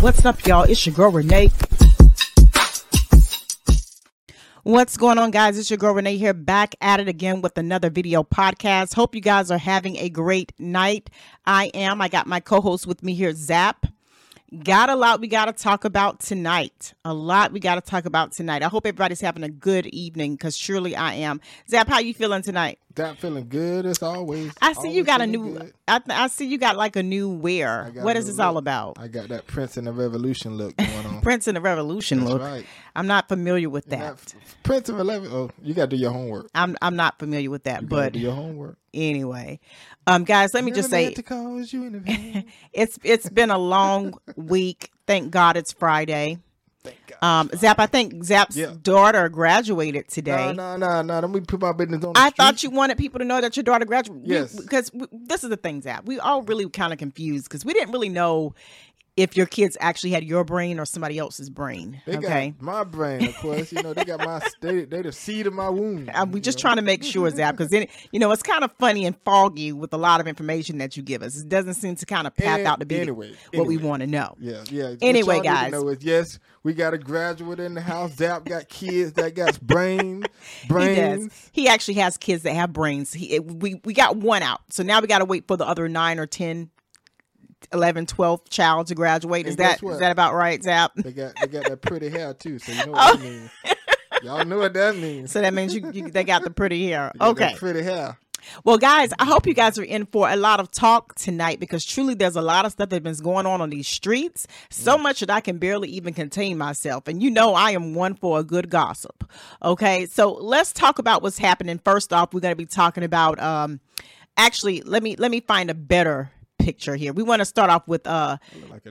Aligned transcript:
What's 0.00 0.24
up, 0.24 0.46
y'all? 0.46 0.62
It's 0.62 0.86
your 0.86 0.94
girl 0.94 1.10
Renee. 1.10 1.50
What's 4.62 4.96
going 4.96 5.18
on, 5.18 5.32
guys? 5.32 5.58
It's 5.58 5.70
your 5.70 5.76
girl 5.76 5.92
Renee 5.92 6.18
here, 6.18 6.32
back 6.32 6.76
at 6.80 7.00
it 7.00 7.08
again 7.08 7.42
with 7.42 7.58
another 7.58 7.90
video 7.90 8.22
podcast. 8.22 8.94
Hope 8.94 9.16
you 9.16 9.20
guys 9.20 9.50
are 9.50 9.58
having 9.58 9.96
a 9.96 10.08
great 10.08 10.52
night. 10.56 11.10
I 11.46 11.72
am. 11.74 12.00
I 12.00 12.06
got 12.06 12.28
my 12.28 12.38
co 12.38 12.60
host 12.60 12.86
with 12.86 13.02
me 13.02 13.14
here, 13.14 13.32
Zap. 13.34 13.86
Got 14.64 14.88
a 14.88 14.96
lot 14.96 15.20
we 15.20 15.28
got 15.28 15.44
to 15.44 15.52
talk 15.52 15.84
about 15.84 16.20
tonight. 16.20 16.94
A 17.04 17.12
lot 17.12 17.52
we 17.52 17.60
got 17.60 17.74
to 17.74 17.82
talk 17.82 18.06
about 18.06 18.32
tonight. 18.32 18.62
I 18.62 18.68
hope 18.68 18.86
everybody's 18.86 19.20
having 19.20 19.42
a 19.42 19.48
good 19.50 19.84
evening 19.88 20.36
because 20.36 20.56
surely 20.56 20.96
I 20.96 21.14
am. 21.14 21.42
Zap, 21.68 21.86
how 21.86 21.98
you 21.98 22.14
feeling 22.14 22.40
tonight? 22.40 22.78
Zap 22.96 23.18
feeling 23.18 23.46
good 23.50 23.84
as 23.84 24.02
always. 24.02 24.50
I 24.62 24.72
see 24.72 24.78
Always 24.78 24.96
you 24.96 25.04
got 25.04 25.20
a 25.20 25.26
new. 25.26 25.70
I, 25.86 25.98
th- 25.98 26.18
I 26.18 26.28
see 26.28 26.46
you 26.46 26.56
got 26.56 26.76
like 26.76 26.96
a 26.96 27.02
new 27.02 27.28
wear. 27.28 27.92
What 27.96 28.16
is 28.16 28.26
this 28.26 28.38
all 28.38 28.56
about? 28.56 28.96
I 28.98 29.08
got 29.08 29.28
that 29.28 29.46
Prince 29.46 29.76
and 29.76 29.86
the 29.86 29.92
Revolution 29.92 30.56
look 30.56 30.74
going 30.78 31.06
on. 31.06 31.20
Prince 31.20 31.46
and 31.46 31.54
the 31.56 31.60
Revolution 31.60 32.20
That's 32.20 32.30
look. 32.32 32.40
right. 32.40 32.64
I'm 32.98 33.06
not 33.06 33.28
familiar 33.28 33.70
with 33.70 33.86
that. 33.86 33.98
not- 33.98 34.34
Prince 34.64 34.88
of 34.88 34.98
Eleven. 34.98 35.30
Oh, 35.32 35.50
you 35.62 35.72
got 35.74 35.88
to 35.90 35.96
do 35.96 36.02
your 36.02 36.10
homework. 36.10 36.48
I'm 36.54 36.76
I'm 36.82 36.96
not 36.96 37.18
familiar 37.18 37.50
with 37.50 37.64
that. 37.64 37.82
You 37.82 37.88
But 37.88 38.12
do 38.14 38.18
your 38.18 38.32
homework. 38.34 38.76
anyway, 38.92 39.60
um, 40.06 40.24
guys, 40.24 40.52
let 40.54 40.64
me 40.64 40.72
just 40.72 40.90
say 40.90 41.12
to 41.14 41.22
cause 41.22 41.72
you 41.72 41.84
in 41.84 42.44
it's 42.72 42.98
it's 43.04 43.28
been 43.30 43.50
a 43.50 43.58
long 43.58 44.14
week. 44.36 44.90
Thank 45.06 45.30
God 45.30 45.56
it's 45.56 45.72
Friday. 45.72 46.38
Thank 46.84 46.96
God. 47.20 47.26
Um, 47.26 47.50
Zap, 47.56 47.78
I 47.80 47.86
think 47.86 48.24
Zap's 48.24 48.56
Yeah. 48.56 48.72
daughter 48.82 49.28
graduated 49.28 50.08
today. 50.08 50.52
No, 50.52 50.76
no, 50.76 51.02
no, 51.02 51.02
no. 51.02 51.20
Let 51.20 51.30
me 51.30 51.40
put 51.40 51.60
my 51.60 51.72
business 51.72 52.04
on 52.04 52.12
the 52.14 52.18
I 52.20 52.30
thought 52.30 52.62
you 52.62 52.70
wanted 52.70 52.98
people 52.98 53.18
to 53.18 53.24
know 53.24 53.40
that 53.40 53.56
your 53.56 53.64
daughter 53.64 53.84
graduated. 53.84 54.26
Yes. 54.28 54.54
Because 54.60 54.90
this 55.12 55.44
is 55.44 55.50
the 55.50 55.56
thing, 55.56 55.82
Zap. 55.82 56.04
We 56.06 56.18
all 56.20 56.42
really 56.42 56.68
kind 56.70 56.92
of 56.92 56.98
confused 56.98 57.44
because 57.46 57.64
we 57.64 57.72
didn't 57.74 57.92
really 57.92 58.08
know 58.08 58.54
if 59.18 59.36
your 59.36 59.46
kids 59.46 59.76
actually 59.80 60.10
had 60.10 60.22
your 60.22 60.44
brain 60.44 60.78
or 60.78 60.84
somebody 60.84 61.18
else's 61.18 61.50
brain. 61.50 62.00
They 62.06 62.16
okay. 62.18 62.50
got 62.50 62.62
my 62.62 62.84
brain, 62.84 63.26
of 63.26 63.36
course. 63.38 63.72
You 63.72 63.82
know, 63.82 63.92
they 63.92 64.04
got 64.04 64.20
my 64.20 64.40
they 64.60 64.84
they 64.84 65.02
the 65.02 65.10
seed 65.10 65.46
of 65.48 65.52
my 65.52 65.68
womb. 65.68 66.08
You 66.38 66.40
just 66.40 66.58
know? 66.58 66.62
trying 66.62 66.76
to 66.76 66.82
make 66.82 67.02
sure, 67.02 67.28
Zap, 67.30 67.56
because 67.56 67.70
then 67.70 67.88
you 68.12 68.20
know 68.20 68.30
it's 68.30 68.42
kind 68.42 68.62
of 68.62 68.70
funny 68.78 69.04
and 69.06 69.16
foggy 69.24 69.72
with 69.72 69.92
a 69.92 69.96
lot 69.96 70.20
of 70.20 70.28
information 70.28 70.78
that 70.78 70.96
you 70.96 71.02
give 71.02 71.22
us. 71.22 71.36
It 71.40 71.48
doesn't 71.48 71.74
seem 71.74 71.96
to 71.96 72.06
kind 72.06 72.26
of 72.26 72.36
path 72.36 72.60
An- 72.60 72.66
out 72.66 72.80
to 72.80 72.86
be 72.86 73.00
anyway, 73.00 73.34
what 73.54 73.66
we 73.66 73.76
want 73.76 74.02
to 74.02 74.06
know. 74.06 74.36
Yeah, 74.38 74.62
yeah. 74.70 74.94
Anyway, 75.02 75.36
y'all 75.36 75.42
need 75.42 75.48
to 75.48 75.54
guys. 75.54 75.72
know 75.72 75.88
is 75.88 76.04
yes, 76.04 76.38
we 76.62 76.74
got 76.74 76.94
a 76.94 76.98
graduate 76.98 77.58
in 77.58 77.74
the 77.74 77.80
house. 77.80 78.12
Zap 78.14 78.44
got 78.44 78.68
kids 78.68 79.14
that 79.14 79.34
got 79.34 79.60
brains, 79.66 80.26
He 80.62 80.68
brains. 80.68 81.26
does. 81.26 81.50
He 81.52 81.66
actually 81.68 81.94
has 81.94 82.16
kids 82.16 82.44
that 82.44 82.54
have 82.54 82.72
brains. 82.72 83.12
He 83.12 83.34
it- 83.34 83.44
we 83.44 83.80
we 83.84 83.94
got 83.94 84.16
one 84.16 84.42
out, 84.42 84.60
so 84.70 84.82
now 84.84 85.00
we 85.00 85.06
got 85.08 85.18
to 85.18 85.24
wait 85.24 85.46
for 85.48 85.56
the 85.56 85.66
other 85.66 85.88
nine 85.88 86.18
or 86.18 86.26
10, 86.26 86.70
11, 87.72 88.06
12 88.06 88.48
child 88.50 88.86
to 88.88 88.94
graduate. 88.94 89.46
Is 89.46 89.56
that 89.56 89.62
guess 89.70 89.76
is 89.78 89.82
what? 89.82 90.00
that 90.00 90.12
about 90.12 90.34
right, 90.34 90.62
Zap? 90.62 90.92
They 90.96 91.12
got 91.12 91.34
they 91.40 91.48
got 91.48 91.66
that 91.66 91.82
pretty 91.82 92.08
hair 92.08 92.34
too. 92.34 92.58
So 92.58 92.72
you 92.72 92.82
know 92.84 92.92
Oh. 92.94 93.10
what 93.10 93.18
that 93.18 93.22
means. 93.22 93.50
Y'all 94.24 94.44
know 94.44 94.58
what 94.58 94.74
that 94.74 94.96
means. 94.96 95.30
So 95.32 95.40
that 95.40 95.54
means 95.54 95.74
you, 95.74 95.90
you 95.92 96.10
they 96.10 96.24
got 96.24 96.42
the 96.44 96.50
pretty 96.50 96.86
hair. 96.88 97.10
They 97.14 97.18
got 97.20 97.36
that 97.36 97.46
Okay. 97.50 97.56
pretty 97.58 97.82
hair. 97.82 98.18
Well, 98.64 98.78
guys, 98.78 99.10
I 99.18 99.26
hope 99.26 99.46
you 99.46 99.52
guys 99.52 99.78
are 99.78 99.84
in 99.84 100.06
for 100.06 100.30
a 100.30 100.36
lot 100.36 100.58
of 100.58 100.70
talk 100.70 101.14
tonight 101.16 101.60
because 101.60 101.84
truly 101.84 102.14
there's 102.14 102.36
a 102.36 102.40
lot 102.40 102.64
of 102.64 102.72
stuff 102.72 102.88
that's 102.88 103.02
been 103.02 103.14
going 103.16 103.44
on 103.46 103.60
on 103.60 103.68
these 103.68 103.86
streets. 103.88 104.46
So 104.70 104.96
much 104.96 105.20
that 105.20 105.28
I 105.28 105.40
can 105.40 105.58
barely 105.58 105.88
even 105.90 106.14
contain 106.14 106.56
myself. 106.56 107.08
And 107.08 107.22
you 107.22 107.30
know, 107.30 107.54
I 107.54 107.72
am 107.72 107.94
one 107.94 108.14
for 108.14 108.38
a 108.38 108.44
good 108.44 108.70
gossip. 108.70 109.28
Okay. 109.62 110.06
So 110.06 110.32
let's 110.32 110.72
talk 110.72 110.98
about 110.98 111.22
what's 111.22 111.36
happening. 111.38 111.78
First 111.84 112.12
off, 112.12 112.32
we're 112.32 112.40
going 112.40 112.52
to 112.52 112.56
be 112.56 112.64
talking 112.64 113.04
about, 113.04 113.38
um, 113.38 113.80
actually, 114.38 114.80
let 114.82 115.02
me, 115.02 115.16
let 115.16 115.30
me 115.30 115.40
find 115.40 115.68
a 115.68 115.74
better 115.74 116.30
picture 116.68 116.96
here. 116.96 117.14
We 117.14 117.22
want 117.22 117.40
to 117.40 117.46
start 117.46 117.70
off 117.70 117.88
with, 117.88 118.06
uh, 118.06 118.36
like. 118.68 118.82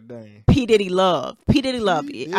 P. 0.48 0.66
Diddy 0.66 0.90
Love. 0.90 1.38
P. 1.48 1.62
Diddy 1.62 1.80
Love. 1.80 2.08
P. 2.08 2.34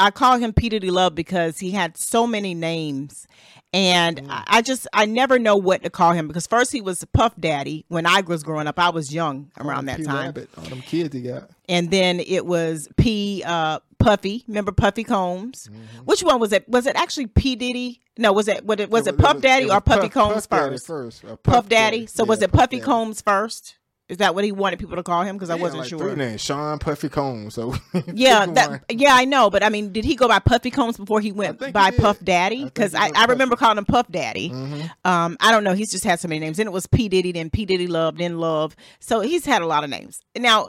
I, 0.00 0.10
call 0.10 0.36
him 0.38 0.52
P. 0.52 0.68
Diddy 0.68 0.90
Love 0.90 1.14
because 1.14 1.58
he 1.58 1.70
had 1.70 1.96
so 1.96 2.26
many 2.26 2.54
names. 2.54 3.28
And 3.72 4.16
Mm. 4.22 4.26
I 4.30 4.44
I 4.58 4.62
just, 4.62 4.88
I 4.92 5.06
never 5.06 5.38
know 5.38 5.54
what 5.54 5.84
to 5.84 5.90
call 5.90 6.10
him 6.12 6.26
because 6.26 6.44
first 6.48 6.72
he 6.72 6.80
was 6.80 7.04
Puff 7.12 7.34
Daddy. 7.38 7.84
When 7.86 8.04
I 8.04 8.20
was 8.22 8.42
growing 8.42 8.66
up, 8.66 8.80
I 8.80 8.90
was 8.90 9.14
young 9.14 9.52
around 9.60 9.84
that 9.86 9.98
P. 9.98 10.04
time. 10.04 10.26
Rabbit, 10.26 10.48
all 10.58 10.64
them 10.64 10.80
kids 10.82 11.14
he 11.14 11.22
got. 11.22 11.50
And 11.68 11.88
then 11.92 12.18
it 12.18 12.46
was 12.46 12.88
P. 12.96 13.44
Uh, 13.46 13.78
Puffy. 14.00 14.42
Remember 14.48 14.72
Puffy 14.72 15.04
Combs? 15.04 15.68
Mm-hmm. 15.70 16.04
Which 16.04 16.22
one 16.24 16.40
was 16.40 16.52
it? 16.52 16.68
Was 16.68 16.86
it 16.86 16.96
actually 16.96 17.26
P. 17.28 17.54
Diddy? 17.54 18.00
No, 18.18 18.32
was 18.32 18.48
it, 18.48 18.64
was 18.66 18.80
it, 18.80 18.90
was 18.90 19.06
it, 19.06 19.16
Puff 19.16 19.40
Daddy 19.40 19.66
was 19.66 19.74
or 19.74 19.80
Puffy 19.80 20.08
Combs 20.08 20.46
Puff 20.48 20.58
Daddy 20.60 20.70
first? 20.72 20.86
first. 20.86 21.24
uh, 21.24 21.36
Puff, 21.36 21.68
Daddy. 21.68 22.06
So 22.06 22.24
was 22.24 22.42
it 22.42 22.50
Puffy 22.50 22.76
Daddy. 22.78 22.86
Combs 22.86 23.20
first? 23.22 23.76
Is 24.10 24.16
that 24.18 24.34
what 24.34 24.44
he 24.44 24.52
wanted 24.52 24.78
people 24.78 24.96
to 24.96 25.02
call 25.02 25.22
him? 25.22 25.36
Because 25.36 25.50
I 25.50 25.54
wasn't 25.54 25.80
like 25.80 25.88
sure. 25.88 25.98
Three 26.00 26.14
names: 26.16 26.40
Sean 26.40 26.78
Puffy 26.78 27.08
Combs. 27.08 27.54
So 27.54 27.74
Yeah, 28.12 28.46
that 28.46 28.84
yeah, 28.90 29.14
I 29.14 29.24
know, 29.24 29.48
but 29.50 29.62
I 29.62 29.68
mean, 29.68 29.92
did 29.92 30.04
he 30.04 30.16
go 30.16 30.28
by 30.28 30.38
Puffy 30.40 30.70
Combs 30.70 30.96
before 30.96 31.20
he 31.20 31.32
went 31.32 31.58
think 31.58 31.68
he 31.68 31.72
by. 31.72 31.90
Puff 31.92 32.18
Daddy? 32.22 32.64
Because 32.64 32.92
he 32.92 32.98
I, 32.98 33.10
I 33.14 33.24
remember 33.26 33.56
calling 33.56 33.78
him 33.78 33.84
Puff 33.84 34.08
Daddy. 34.10 34.50
Mhm. 34.50 34.90
Um, 35.04 35.36
I 35.40 35.52
don't 35.52 35.64
know. 35.64 35.74
He's 35.74 35.90
just 35.90 36.04
had 36.04 36.18
so 36.20 36.28
many 36.28 36.40
names. 36.40 36.56
Then 36.56 36.66
it 36.66 36.72
was 36.72 36.86
P 36.86 37.08
Diddy, 37.08 37.32
then 37.32 37.50
P 37.50 37.64
Diddy 37.64 37.86
Love, 37.86 38.18
then 38.18 38.38
Love. 38.38 38.74
So 38.98 39.20
he's 39.20 39.46
had 39.46 39.62
a 39.62 39.66
lot 39.66 39.84
of 39.84 39.90
names. 39.90 40.20
Now, 40.36 40.68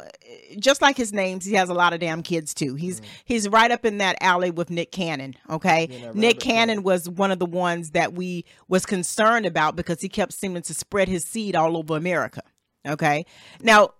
just 0.59 0.81
like 0.81 0.95
his 0.97 1.11
names, 1.11 1.43
he 1.45 1.55
has 1.55 1.69
a 1.69 1.73
lot 1.73 1.93
of 1.93 1.99
damn 1.99 2.21
kids 2.23 2.53
too. 2.53 2.75
He's 2.75 3.01
he's 3.25 3.49
right 3.49 3.71
up 3.71 3.85
in 3.85 3.97
that 3.97 4.17
alley 4.21 4.51
with 4.51 4.69
Nick 4.69 4.91
Cannon. 4.91 5.35
Okay, 5.49 5.87
Mm. 5.87 6.01
Yeah, 6.01 6.11
Nick 6.13 6.39
Cannon 6.39 6.83
was 6.83 7.09
one 7.09 7.31
of 7.31 7.39
the 7.39 7.45
ones 7.45 7.91
that 7.91 8.13
we 8.13 8.45
was 8.67 8.85
concerned 8.85 9.45
about 9.45 9.75
because 9.75 10.01
he 10.01 10.09
kept 10.09 10.33
seeming 10.33 10.61
to 10.63 10.73
spread 10.73 11.07
his 11.07 11.23
seed 11.23 11.55
all 11.55 11.75
over 11.77 11.95
America. 11.97 12.41
Okay, 12.87 13.25
now 13.61 13.91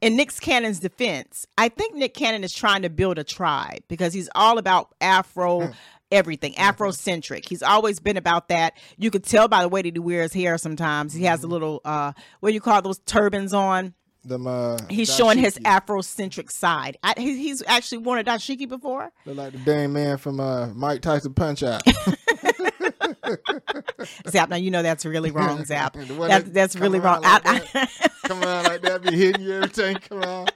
in 0.00 0.16
Nick 0.16 0.34
Cannon's 0.40 0.80
defense, 0.80 1.46
I 1.56 1.68
think 1.68 1.94
Nick 1.94 2.14
Cannon 2.14 2.44
is 2.44 2.52
trying 2.52 2.82
to 2.82 2.90
build 2.90 3.18
a 3.18 3.24
tribe 3.24 3.82
because 3.88 4.12
he's 4.12 4.28
all 4.34 4.58
about 4.58 4.94
Afro 5.00 5.70
everything, 6.10 6.52
Afrocentric. 6.54 7.48
He's 7.48 7.62
always 7.62 7.98
been 8.00 8.16
about 8.16 8.48
that. 8.48 8.74
You 8.98 9.10
could 9.10 9.24
tell 9.24 9.48
by 9.48 9.62
the 9.62 9.68
way 9.68 9.82
that 9.82 9.94
he 9.94 9.98
wears 9.98 10.32
hair 10.32 10.58
sometimes. 10.58 11.14
He 11.14 11.24
has 11.24 11.42
a 11.42 11.46
little 11.46 11.80
uh 11.84 12.12
what 12.40 12.50
do 12.50 12.54
you 12.54 12.60
call 12.60 12.82
those 12.82 12.98
turbans 13.00 13.52
on? 13.52 13.94
Them, 14.24 14.46
uh, 14.46 14.78
He's 14.88 15.12
showing 15.12 15.36
his. 15.36 15.58
Afrocentric 15.58 16.48
side. 16.52 16.96
I, 17.02 17.14
he, 17.16 17.38
he's 17.38 17.60
actually 17.66 17.98
worn 17.98 18.20
a 18.20 18.24
dashiki 18.24 18.68
before. 18.68 19.10
Look 19.26 19.36
like 19.36 19.52
the 19.52 19.58
dang 19.58 19.92
man 19.92 20.16
from 20.16 20.38
uh, 20.38 20.68
Mike 20.74 21.02
Tyson 21.02 21.34
Punch 21.34 21.64
Out. 21.64 21.82
Zap, 24.28 24.48
now 24.50 24.56
you 24.56 24.70
know 24.70 24.82
that's 24.82 25.04
really 25.04 25.30
wrong, 25.30 25.64
Zap. 25.64 25.94
That 25.94 26.52
that's 26.52 26.76
really 26.76 27.00
wrong. 27.00 27.24
around 27.24 27.42
I- 27.44 27.58
like 27.74 27.90
come 28.24 28.42
on 28.42 28.64
like 28.64 28.82
that, 28.82 29.02
be 29.02 29.16
hitting 29.16 29.42
you 29.42 29.54
every 29.54 29.68
time 29.68 29.96
come 29.96 30.22
on. 30.22 30.48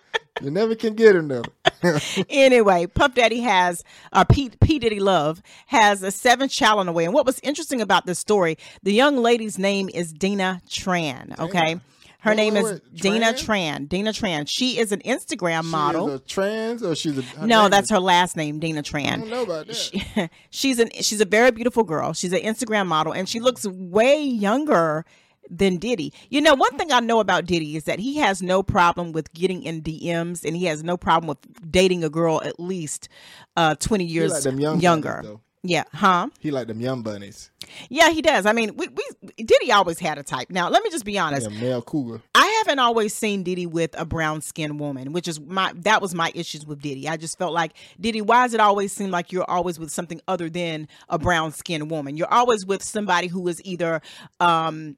You 0.42 0.50
never 0.50 0.74
can 0.74 0.94
get 0.94 1.16
enough. 1.16 1.46
anyway, 2.28 2.86
Puff 2.86 3.14
Daddy 3.14 3.40
has 3.40 3.82
uh, 4.12 4.24
P, 4.24 4.50
P 4.60 4.78
Diddy 4.78 5.00
Love 5.00 5.40
has 5.66 6.02
a 6.02 6.10
seven 6.10 6.48
child 6.50 6.78
on 6.80 6.86
the 6.86 6.92
way. 6.92 7.06
And 7.06 7.14
what 7.14 7.24
was 7.24 7.40
interesting 7.42 7.80
about 7.80 8.04
this 8.04 8.18
story, 8.18 8.58
the 8.82 8.92
young 8.92 9.16
lady's 9.16 9.58
name 9.58 9.88
is 9.94 10.12
Dina 10.12 10.60
Tran. 10.68 11.38
Okay. 11.38 11.80
Her 12.20 12.30
Wait, 12.30 12.36
name 12.36 12.54
wait, 12.54 12.64
is 12.64 12.72
wait. 12.72 12.94
Dina 12.94 13.26
Tran? 13.34 13.82
Tran. 13.82 13.88
Dina 13.88 14.10
Tran. 14.12 14.46
She 14.48 14.78
is 14.78 14.90
an 14.92 15.00
Instagram 15.00 15.62
She 15.62 15.68
model. 15.70 16.10
is 16.10 16.20
trans 16.26 16.82
or 16.82 16.94
she's 16.96 17.18
a 17.18 17.22
her 17.22 17.46
no, 17.46 17.68
that's 17.68 17.84
is- 17.84 17.90
her 17.94 18.00
last 18.00 18.36
name, 18.36 18.58
Dina 18.58 18.80
I 18.80 18.82
Tran. 18.82 19.18
don't 19.20 19.30
know 19.30 19.42
about 19.42 19.66
that. 19.68 19.76
She, 19.76 20.02
she's 20.50 20.78
an 20.78 20.90
she's 21.00 21.20
a 21.20 21.24
very 21.26 21.50
beautiful 21.50 21.84
girl. 21.84 22.12
She's 22.12 22.32
an 22.32 22.40
Instagram 22.40 22.86
model, 22.86 23.12
and 23.12 23.28
she 23.28 23.38
looks 23.40 23.66
way 23.66 24.20
younger 24.22 25.04
than 25.48 25.76
Diddy. 25.76 26.12
You 26.28 26.40
know, 26.40 26.54
one 26.54 26.76
thing 26.76 26.90
I 26.90 26.98
know 26.98 27.20
about 27.20 27.46
Diddy 27.46 27.76
is 27.76 27.84
that 27.84 28.00
he 28.00 28.16
has 28.16 28.42
no 28.42 28.64
problem 28.64 29.12
with 29.12 29.32
getting 29.32 29.62
in 29.62 29.80
DMs, 29.82 30.44
and 30.44 30.56
he 30.56 30.64
has 30.64 30.82
no 30.82 30.96
problem 30.96 31.28
with 31.28 31.70
dating 31.70 32.02
a 32.02 32.08
girl 32.10 32.40
at 32.44 32.58
least 32.58 33.08
uh, 33.56 33.76
twenty 33.76 34.04
years 34.04 34.32
like 34.32 34.42
them 34.42 34.58
young 34.58 34.80
younger. 34.80 35.20
Bunnies, 35.22 35.38
yeah, 35.62 35.84
huh? 35.92 36.28
He 36.40 36.50
like 36.50 36.66
them 36.66 36.80
young 36.80 37.02
bunnies. 37.02 37.50
Yeah, 37.88 38.10
he 38.10 38.22
does. 38.22 38.46
I 38.46 38.52
mean, 38.52 38.76
we, 38.76 38.88
we 38.88 39.44
Diddy 39.44 39.72
always 39.72 39.98
had 39.98 40.18
a 40.18 40.22
type. 40.22 40.50
Now, 40.50 40.68
let 40.68 40.82
me 40.82 40.90
just 40.90 41.04
be 41.04 41.18
honest. 41.18 41.50
Yeah, 41.50 41.60
male 41.60 41.82
cougar. 41.82 42.22
I 42.34 42.46
haven't 42.64 42.78
always 42.78 43.14
seen 43.14 43.42
Diddy 43.42 43.66
with 43.66 43.98
a 43.98 44.04
brown 44.04 44.40
skinned 44.40 44.80
woman, 44.80 45.12
which 45.12 45.28
is 45.28 45.40
my 45.40 45.72
that 45.76 46.02
was 46.02 46.14
my 46.14 46.32
issues 46.34 46.66
with 46.66 46.80
Diddy. 46.80 47.08
I 47.08 47.16
just 47.16 47.38
felt 47.38 47.52
like 47.52 47.72
Diddy, 48.00 48.22
why 48.22 48.44
does 48.44 48.54
it 48.54 48.60
always 48.60 48.92
seem 48.92 49.10
like 49.10 49.32
you're 49.32 49.48
always 49.50 49.78
with 49.78 49.90
something 49.90 50.20
other 50.28 50.48
than 50.48 50.88
a 51.08 51.18
brown 51.18 51.52
skinned 51.52 51.90
woman? 51.90 52.16
You're 52.16 52.32
always 52.32 52.66
with 52.66 52.82
somebody 52.82 53.28
who 53.28 53.46
is 53.48 53.62
either 53.64 54.00
um 54.40 54.96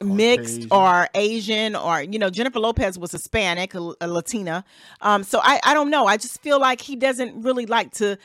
mixed 0.00 0.68
Caucasian. 0.68 0.72
or 0.72 1.08
Asian 1.14 1.76
or 1.76 2.02
you 2.02 2.18
know 2.18 2.30
Jennifer 2.30 2.60
Lopez 2.60 2.98
was 2.98 3.12
Hispanic, 3.12 3.74
a, 3.74 3.92
a 4.00 4.08
Latina. 4.08 4.64
Um 5.00 5.22
so 5.22 5.40
I 5.42 5.60
I 5.64 5.74
don't 5.74 5.90
know. 5.90 6.06
I 6.06 6.16
just 6.16 6.42
feel 6.42 6.60
like 6.60 6.80
he 6.80 6.96
doesn't 6.96 7.42
really 7.42 7.66
like 7.66 7.92
to 7.94 8.18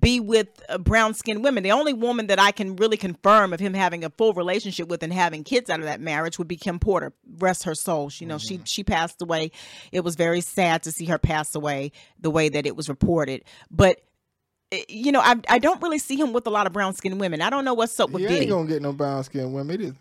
be 0.00 0.20
with 0.20 0.48
uh, 0.68 0.78
brown 0.78 1.14
skinned 1.14 1.44
women. 1.44 1.62
The 1.62 1.72
only 1.72 1.92
woman 1.92 2.26
that 2.28 2.38
I 2.40 2.52
can 2.52 2.76
really 2.76 2.96
confirm 2.96 3.52
of 3.52 3.60
him 3.60 3.74
having 3.74 4.04
a 4.04 4.10
full 4.10 4.32
relationship 4.32 4.88
with 4.88 5.02
and 5.02 5.12
having 5.12 5.44
kids 5.44 5.68
out 5.70 5.80
of 5.80 5.86
that 5.86 6.00
marriage 6.00 6.38
would 6.38 6.48
be 6.48 6.56
Kim 6.56 6.78
Porter. 6.78 7.12
Rest 7.38 7.64
her 7.64 7.74
soul. 7.74 8.08
She, 8.08 8.24
you 8.24 8.28
know, 8.28 8.38
she 8.38 8.60
she 8.64 8.82
passed 8.84 9.20
away. 9.20 9.50
It 9.92 10.00
was 10.00 10.16
very 10.16 10.40
sad 10.40 10.82
to 10.84 10.92
see 10.92 11.04
her 11.06 11.18
pass 11.18 11.54
away 11.54 11.92
the 12.18 12.30
way 12.30 12.48
that 12.48 12.66
it 12.66 12.76
was 12.76 12.88
reported. 12.88 13.44
But 13.70 14.00
eh, 14.72 14.84
you 14.88 15.12
know, 15.12 15.20
I 15.20 15.36
I 15.48 15.58
don't 15.58 15.82
really 15.82 15.98
see 15.98 16.16
him 16.16 16.32
with 16.32 16.46
a 16.46 16.50
lot 16.50 16.66
of 16.66 16.72
brown 16.72 16.94
skinned 16.94 17.20
women. 17.20 17.42
I 17.42 17.50
don't 17.50 17.64
know 17.64 17.74
what's 17.74 17.98
up 18.00 18.10
with 18.10 18.22
He 18.22 18.28
Diddy. 18.28 18.40
ain't 18.42 18.50
gonna 18.50 18.68
get 18.68 18.82
no 18.82 18.92
brown 18.92 19.22
skin 19.24 19.52
women. 19.52 19.74
It 19.74 19.80
is. 19.82 19.92
know. 19.92 19.98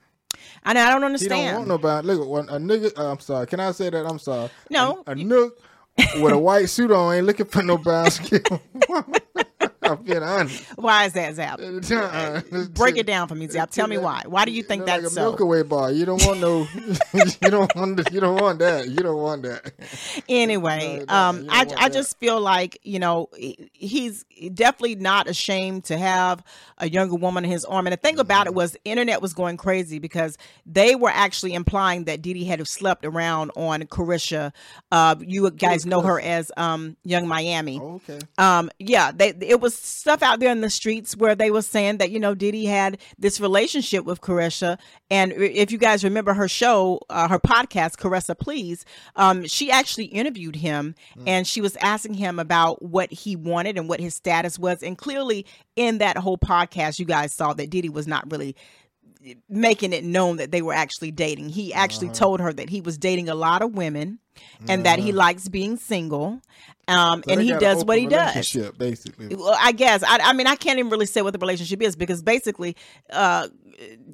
I 0.65 0.73
don't 0.73 1.01
He 1.01 1.05
understand. 1.05 1.31
don't 1.47 1.55
want 1.55 1.67
no 1.67 1.77
brown. 1.77 2.05
Look, 2.05 2.21
a 2.21 2.53
nigga. 2.57 2.97
Uh, 2.97 3.11
I'm 3.11 3.19
sorry. 3.19 3.47
Can 3.47 3.59
I 3.59 3.71
say 3.71 3.89
that? 3.89 4.05
I'm 4.05 4.19
sorry. 4.19 4.49
No, 4.69 5.03
a, 5.07 5.11
a 5.11 5.15
nook 5.15 5.59
with 6.19 6.33
a 6.33 6.37
white 6.37 6.69
suit 6.69 6.91
on 6.91 7.13
ain't 7.15 7.25
looking 7.27 7.45
for 7.45 7.61
no 7.63 7.77
brown 7.77 8.09
skin. 8.11 8.41
I'm 9.83 10.01
being 10.03 10.23
honest. 10.23 10.63
Why 10.75 11.05
is 11.05 11.13
that, 11.13 11.35
Zap? 11.35 11.59
Uh, 11.59 12.41
Break 12.73 12.97
it 12.97 13.05
down 13.05 13.27
for 13.27 13.35
me, 13.35 13.47
Zap. 13.47 13.71
Tell 13.71 13.87
me 13.87 13.97
why. 13.97 14.23
Why 14.25 14.45
do 14.45 14.51
you 14.51 14.63
think 14.63 14.85
that's 14.85 15.03
like 15.03 15.11
a 15.11 15.13
so? 15.13 15.21
Milky 15.21 15.43
Way 15.43 15.63
bar. 15.63 15.91
You 15.91 16.05
don't 16.05 16.23
want 16.25 16.39
no. 16.39 16.67
you 17.13 17.49
don't 17.49 17.75
want. 17.75 18.11
You 18.11 18.19
don't 18.19 18.39
want 18.41 18.59
that. 18.59 18.87
You 18.87 18.97
don't 18.97 19.17
want 19.21 19.43
that. 19.43 19.73
anyway, 20.29 20.99
No, 20.99 21.05
no, 21.05 21.13
um, 21.13 21.47
I 21.49 21.61
I 21.61 21.65
that. 21.65 21.93
just 21.93 22.19
feel 22.19 22.39
like 22.39 22.79
you 22.83 22.99
know 22.99 23.29
he's 23.73 24.23
definitely 24.53 24.95
not 24.95 25.27
ashamed 25.29 25.85
to 25.85 25.97
have 25.97 26.43
a 26.77 26.89
younger 26.89 27.15
woman 27.15 27.43
in 27.45 27.51
his 27.51 27.65
arm. 27.65 27.87
And 27.87 27.93
the 27.93 27.97
thing 27.97 28.19
about 28.19 28.33
Mm-hmm. 28.43 28.47
it 28.47 28.55
was, 28.55 28.71
the 28.73 28.83
internet 28.83 29.21
was 29.21 29.33
going 29.33 29.57
crazy 29.57 29.99
because 29.99 30.37
they 30.65 30.95
were 30.95 31.09
actually 31.11 31.53
implying 31.53 32.05
that 32.05 32.21
Diddy 32.21 32.43
had 32.45 32.65
slept 32.67 33.05
around 33.05 33.51
on 33.55 33.81
Caresha. 33.83 34.51
Uh, 34.91 35.15
you 35.19 35.49
guys 35.51 35.85
know 35.85 36.01
her 36.01 36.19
as 36.19 36.51
um, 36.57 36.97
Young 37.03 37.27
Miami. 37.27 37.79
Okay. 37.79 38.19
um 38.37 38.69
yeah 38.79 39.11
they 39.11 39.29
it 39.41 39.61
was 39.61 39.72
stuff 39.75 40.21
out 40.21 40.39
there 40.39 40.51
in 40.51 40.61
the 40.61 40.69
streets 40.69 41.15
where 41.15 41.35
they 41.35 41.51
were 41.51 41.61
saying 41.61 41.97
that 41.97 42.11
you 42.11 42.19
know 42.19 42.35
Diddy 42.35 42.65
had 42.65 42.97
this 43.17 43.39
relationship 43.39 44.05
with 44.05 44.21
Caresha. 44.21 44.77
And 45.09 45.31
if 45.33 45.71
you 45.71 45.77
guys 45.77 46.03
remember 46.03 46.33
her 46.33 46.47
show 46.47 46.99
uh, 47.09 47.27
her 47.27 47.39
podcast 47.39 47.97
Caresha 47.97 48.37
Please 48.37 48.85
um 49.15 49.45
she 49.45 49.71
actually 49.71 50.05
interviewed 50.05 50.55
him 50.55 50.95
and 51.25 51.45
she 51.47 51.61
was 51.61 51.75
asking 51.77 52.15
him 52.15 52.39
about 52.39 52.81
what 52.81 53.11
he 53.11 53.35
wanted 53.35 53.77
and 53.77 53.87
what 53.89 53.99
his 53.99 54.15
status 54.15 54.57
was. 54.59 54.81
And 54.83 54.97
clearly 54.97 55.45
in 55.75 55.97
that 55.99 56.17
whole 56.17 56.37
podcast 56.37 56.99
you 56.99 57.05
guys 57.05 57.33
saw 57.33 57.53
that 57.53 57.69
Diddy 57.69 57.89
was 57.89 58.07
not 58.07 58.29
really 58.31 58.55
making 59.49 59.93
it 59.93 60.03
known 60.03 60.37
that 60.37 60.51
they 60.51 60.61
were 60.61 60.73
actually 60.73 61.11
dating. 61.11 61.49
He 61.49 61.73
actually 61.73 62.07
Uh-huh. 62.07 62.15
told 62.15 62.39
her 62.41 62.51
that 62.53 62.69
he 62.69 62.81
was 62.81 62.97
dating 62.97 63.29
a 63.29 63.35
lot 63.35 63.61
of 63.61 63.73
women 63.75 64.19
and 64.67 64.85
that 64.85 64.99
he 64.99 65.11
likes 65.11 65.47
being 65.47 65.77
single. 65.77 66.41
Um, 66.87 67.23
So 67.25 67.31
and 67.33 67.41
he 67.41 67.53
does 67.53 67.85
what 67.85 67.97
he 67.97 68.07
does. 68.07 68.31
relationship, 68.35 68.77
Basically. 68.77 69.35
Well, 69.35 69.55
I 69.59 69.71
guess 69.71 70.03
I, 70.03 70.19
I 70.21 70.33
mean 70.33 70.47
I 70.47 70.55
can't 70.55 70.79
even 70.79 70.91
really 70.91 71.05
say 71.05 71.21
what 71.21 71.31
the 71.33 71.39
relationship 71.39 71.81
is 71.81 71.95
because 71.95 72.21
basically, 72.21 72.75
uh, 73.11 73.47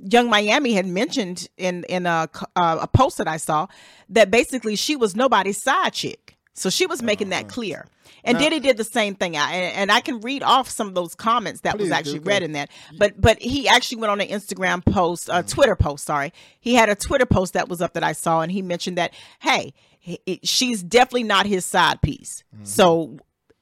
Young 0.04 0.30
Miami 0.30 0.74
had 0.74 0.86
mentioned 0.86 1.48
in 1.58 1.84
in 1.86 2.06
a 2.06 2.30
uh, 2.56 2.78
a 2.82 2.88
post 2.88 3.18
that 3.18 3.28
I 3.28 3.38
saw 3.38 3.68
that 4.10 4.30
basically 4.32 4.76
she 4.76 4.96
was 4.96 5.16
nobody's 5.16 5.62
side 5.62 5.94
chick, 5.94 6.38
so 6.60 6.70
she 6.70 6.86
was 6.86 7.02
making 7.02 7.32
Uh-huh. 7.32 7.42
that 7.44 7.50
clear. 7.50 7.86
And 8.24 8.36
Now- 8.38 8.44
Diddy 8.44 8.60
did 8.60 8.76
the 8.78 8.84
same 8.84 9.16
thing, 9.16 9.38
I, 9.38 9.54
and, 9.54 9.76
and 9.78 9.92
I 9.92 10.02
can 10.02 10.20
read 10.20 10.44
off 10.44 10.70
some 10.70 10.88
of 10.88 10.94
those 10.94 11.16
comments 11.16 11.62
that 11.62 11.78
was 11.80 11.90
actually 11.90 12.20
read 12.20 12.44
in 12.44 12.52
that. 12.52 12.70
But 12.98 13.20
but 13.20 13.42
he 13.42 13.68
actually 13.70 14.00
went 14.02 14.12
on 14.12 14.20
an 14.22 14.28
Instagram 14.28 14.84
post, 14.86 15.28
Mm-hmm. 15.30 15.40
a 15.40 15.44
Twitter 15.44 15.76
post. 15.76 16.06
Sorry, 16.06 16.34
he 16.60 16.76
had 16.76 16.90
a 16.90 16.96
Twitter 16.96 17.26
post 17.26 17.54
that 17.54 17.70
was 17.70 17.82
up 17.82 17.94
that 17.94 18.04
I 18.04 18.12
saw, 18.12 18.42
and 18.42 18.52
he 18.52 18.62
mentioned 18.62 18.98
that 18.98 19.14
hey, 19.40 19.74
he- 20.00 20.40
she's 20.44 20.84
definitely 20.84 21.24
not 21.24 21.46
his 21.46 21.66
side 21.66 22.02
piece. 22.02 22.44
Mm-hmm. 22.54 22.66
So 22.66 23.20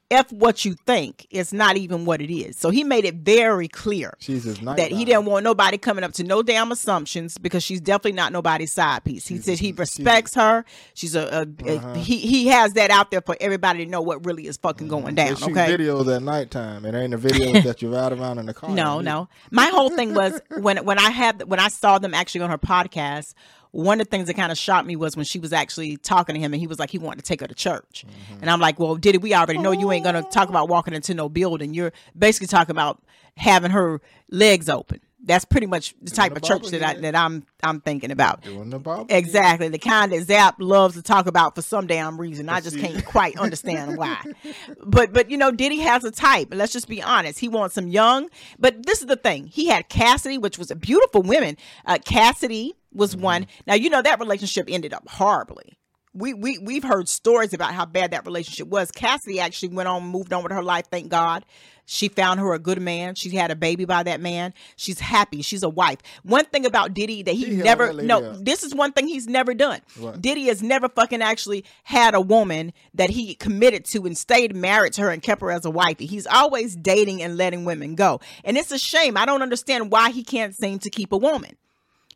F 0.09 0.31
what 0.31 0.63
you 0.63 0.73
think. 0.85 1.27
is 1.31 1.51
not 1.51 1.75
even 1.75 2.05
what 2.05 2.21
it 2.21 2.33
is. 2.33 2.55
So 2.57 2.69
he 2.69 2.83
made 2.85 3.03
it 3.03 3.15
very 3.15 3.67
clear 3.67 4.13
that 4.27 4.89
he 4.91 5.03
didn't 5.03 5.25
want 5.25 5.43
nobody 5.43 5.77
coming 5.77 6.03
up 6.03 6.13
to 6.13 6.23
no 6.23 6.41
damn 6.41 6.71
assumptions 6.71 7.37
because 7.37 7.61
she's 7.61 7.81
definitely 7.81 8.13
not 8.13 8.31
nobody's 8.31 8.71
side 8.71 9.03
piece. 9.03 9.27
He 9.27 9.35
She's- 9.35 9.45
said 9.45 9.59
he 9.59 9.67
she's- 9.67 9.73
Uh-huh. 9.73 9.81
respects 9.81 10.33
her. 10.35 10.65
She's 10.93 11.13
a, 11.15 11.45
a, 11.65 11.69
a- 11.73 11.97
he 11.97 12.17
he 12.19 12.47
has 12.47 12.73
that 12.73 12.89
out 12.89 13.11
there 13.11 13.21
for 13.21 13.35
everybody 13.41 13.83
to 13.83 13.91
know 13.91 14.01
what 14.01 14.25
really 14.25 14.47
is 14.47 14.55
fucking 14.57 14.87
going 14.87 15.15
down. 15.15 15.35
shoot 15.35 15.49
Okay. 15.51 15.75
videos 15.75 16.13
at 16.15 16.21
nighttime. 16.23 16.85
It 16.85 16.95
ain't 16.95 17.11
the 17.11 17.17
videos 17.17 17.63
that 17.65 17.81
you 17.81 17.93
ride 17.93 18.13
around 18.13 18.37
in 18.39 18.45
the 18.45 18.53
car. 18.53 18.69
No, 18.69 19.01
no. 19.01 19.27
My 19.51 19.65
whole 19.67 19.89
thing 19.89 20.13
was 20.13 20.39
when 20.59 20.77
when 20.85 20.99
I 20.99 21.09
had 21.09 21.43
when 21.49 21.59
I 21.59 21.67
saw 21.67 21.99
them 21.99 22.13
actually 22.13 22.41
on 22.41 22.49
her 22.49 22.57
podcast. 22.57 23.33
One 23.77 24.01
of 24.01 24.07
the 24.07 24.09
things 24.09 24.25
that 24.25 24.33
kind 24.33 24.51
of 24.51 24.57
shocked 24.57 24.87
me 24.87 24.95
was 24.95 25.15
when 25.15 25.23
she 25.25 25.37
was 25.37 25.53
actually 25.53 25.97
talking 25.97 26.33
to 26.33 26.41
him, 26.41 26.51
and 26.53 26.59
he 26.59 26.65
was 26.65 26.79
like 26.79 26.89
he 26.89 26.97
wanted 26.97 27.17
to 27.19 27.25
take 27.25 27.41
her 27.41 27.47
to 27.47 27.53
church, 27.53 28.05
Mm-hmm. 28.07 28.41
and 28.41 28.49
I'm 28.49 28.59
like, 28.59 28.79
well, 28.79 28.95
did 28.95 29.21
we 29.21 29.35
already 29.35 29.59
know 29.59 29.71
you 29.71 29.91
ain't 29.91 30.03
gonna 30.03 30.23
talk 30.23 30.49
about 30.49 30.67
walking 30.67 30.93
into 30.95 31.13
no 31.13 31.29
building? 31.29 31.73
You're 31.75 31.93
basically 32.17 32.47
talking 32.47 32.71
about 32.71 33.03
having 33.35 33.69
her 33.71 34.01
legs 34.31 34.67
open. 34.67 35.01
That's 35.23 35.45
pretty 35.45 35.67
much 35.67 35.93
the 36.01 36.09
type 36.11 36.31
the 36.33 36.37
of 36.37 36.43
church 36.43 36.61
Bible 36.63 36.79
that 36.79 36.83
I 36.97 37.01
that 37.01 37.15
I'm 37.15 37.43
I'm 37.61 37.81
thinking 37.81 38.11
about. 38.11 38.43
Doing 38.43 38.69
the 38.69 38.79
Bible. 38.79 39.07
Exactly, 39.09 39.67
the 39.67 39.77
kind 39.79 40.11
that 40.11 40.23
Zap 40.23 40.55
loves 40.59 40.95
to 40.95 41.01
talk 41.01 41.27
about 41.27 41.53
for 41.53 41.61
some 41.61 41.85
damn 41.85 42.19
reason. 42.19 42.47
I 42.49 42.61
just 42.61 42.75
see- 42.77 42.81
can't 42.81 43.03
quite 43.05 43.37
understand 43.37 43.97
why. 43.97 44.17
But 44.85 45.13
but 45.13 45.29
you 45.29 45.37
know, 45.37 45.51
Diddy 45.51 45.79
has 45.79 46.03
a 46.03 46.11
type. 46.11 46.47
Let's 46.51 46.71
just 46.73 46.87
be 46.87 47.01
honest. 47.03 47.39
He 47.39 47.47
wants 47.49 47.75
some 47.75 47.87
young. 47.87 48.29
But 48.57 48.85
this 48.85 49.01
is 49.01 49.07
the 49.07 49.17
thing. 49.17 49.47
He 49.47 49.67
had 49.67 49.89
Cassidy, 49.89 50.37
which 50.37 50.57
was 50.57 50.71
a 50.71 50.75
beautiful 50.75 51.21
woman. 51.23 51.57
Uh, 51.85 51.97
Cassidy 52.03 52.75
was 52.93 53.13
mm-hmm. 53.13 53.23
one. 53.23 53.47
Now 53.65 53.75
you 53.75 53.89
know 53.89 54.01
that 54.01 54.19
relationship 54.19 54.67
ended 54.69 54.93
up 54.93 55.07
horribly. 55.07 55.77
We 56.13 56.33
we 56.33 56.57
we've 56.57 56.83
heard 56.83 57.07
stories 57.07 57.53
about 57.53 57.73
how 57.73 57.85
bad 57.85 58.11
that 58.11 58.25
relationship 58.25 58.67
was. 58.67 58.91
Cassidy 58.91 59.39
actually 59.39 59.69
went 59.69 59.87
on, 59.87 60.03
moved 60.03 60.33
on 60.33 60.43
with 60.43 60.51
her 60.51 60.63
life. 60.63 60.85
Thank 60.89 61.09
God. 61.09 61.45
She 61.89 62.09
found 62.09 62.41
her 62.41 62.53
a 62.53 62.59
good 62.59 62.81
man. 62.81 63.15
She 63.15 63.29
had 63.29 63.49
a 63.49 63.55
baby 63.55 63.85
by 63.85 64.03
that 64.03 64.19
man. 64.19 64.53
She's 64.75 64.99
happy. 64.99 65.41
She's 65.41 65.63
a 65.63 65.69
wife. 65.69 65.99
One 66.23 66.43
thing 66.43 66.65
about 66.65 66.93
Diddy 66.93 67.23
that 67.23 67.33
he 67.33 67.45
He 67.45 67.55
never 67.55 67.93
that 67.93 68.03
no 68.03 68.31
up. 68.31 68.43
this 68.43 68.63
is 68.63 68.75
one 68.75 68.91
thing 68.91 69.07
he's 69.07 69.25
never 69.25 69.53
done. 69.53 69.79
What? 69.97 70.21
Diddy 70.21 70.47
has 70.47 70.61
never 70.61 70.89
fucking 70.89 71.21
actually 71.21 71.63
had 71.83 72.13
a 72.13 72.19
woman 72.19 72.73
that 72.93 73.09
he 73.09 73.35
committed 73.35 73.85
to 73.85 74.05
and 74.05 74.17
stayed 74.17 74.53
married 74.53 74.93
to 74.93 75.03
her 75.03 75.11
and 75.11 75.21
kept 75.21 75.41
her 75.41 75.49
as 75.49 75.63
a 75.63 75.71
wife. 75.71 75.99
He's 75.99 76.27
always 76.27 76.75
dating 76.75 77.23
and 77.23 77.37
letting 77.37 77.63
women 77.63 77.95
go. 77.95 78.19
And 78.43 78.57
it's 78.57 78.71
a 78.71 78.77
shame. 78.77 79.15
I 79.15 79.25
don't 79.25 79.41
understand 79.41 79.89
why 79.89 80.11
he 80.11 80.23
can't 80.23 80.53
seem 80.53 80.79
to 80.79 80.89
keep 80.89 81.13
a 81.13 81.17
woman. 81.17 81.55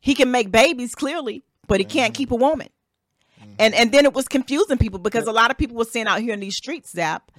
He 0.02 0.16
can 0.16 0.32
make 0.32 0.52
babies 0.52 0.94
clearly, 0.96 1.44
but 1.68 1.80
he 1.80 1.86
can't 1.86 2.14
keep 2.14 2.32
a 2.32 2.36
woman. 2.36 2.68
And 3.58 3.74
and 3.74 3.92
then 3.92 4.06
it 4.06 4.14
was 4.14 4.28
confusing 4.28 4.78
people 4.78 5.00
because 5.00 5.28
a 5.28 5.32
lot 5.32 5.52
of 5.52 5.58
people 5.58 5.78
were 5.78 5.86
saying 5.86 6.08
out 6.08 6.20
here 6.20 6.34
in 6.34 6.40
these 6.40 6.58
streets, 6.58 6.92
Zap, 6.92 7.32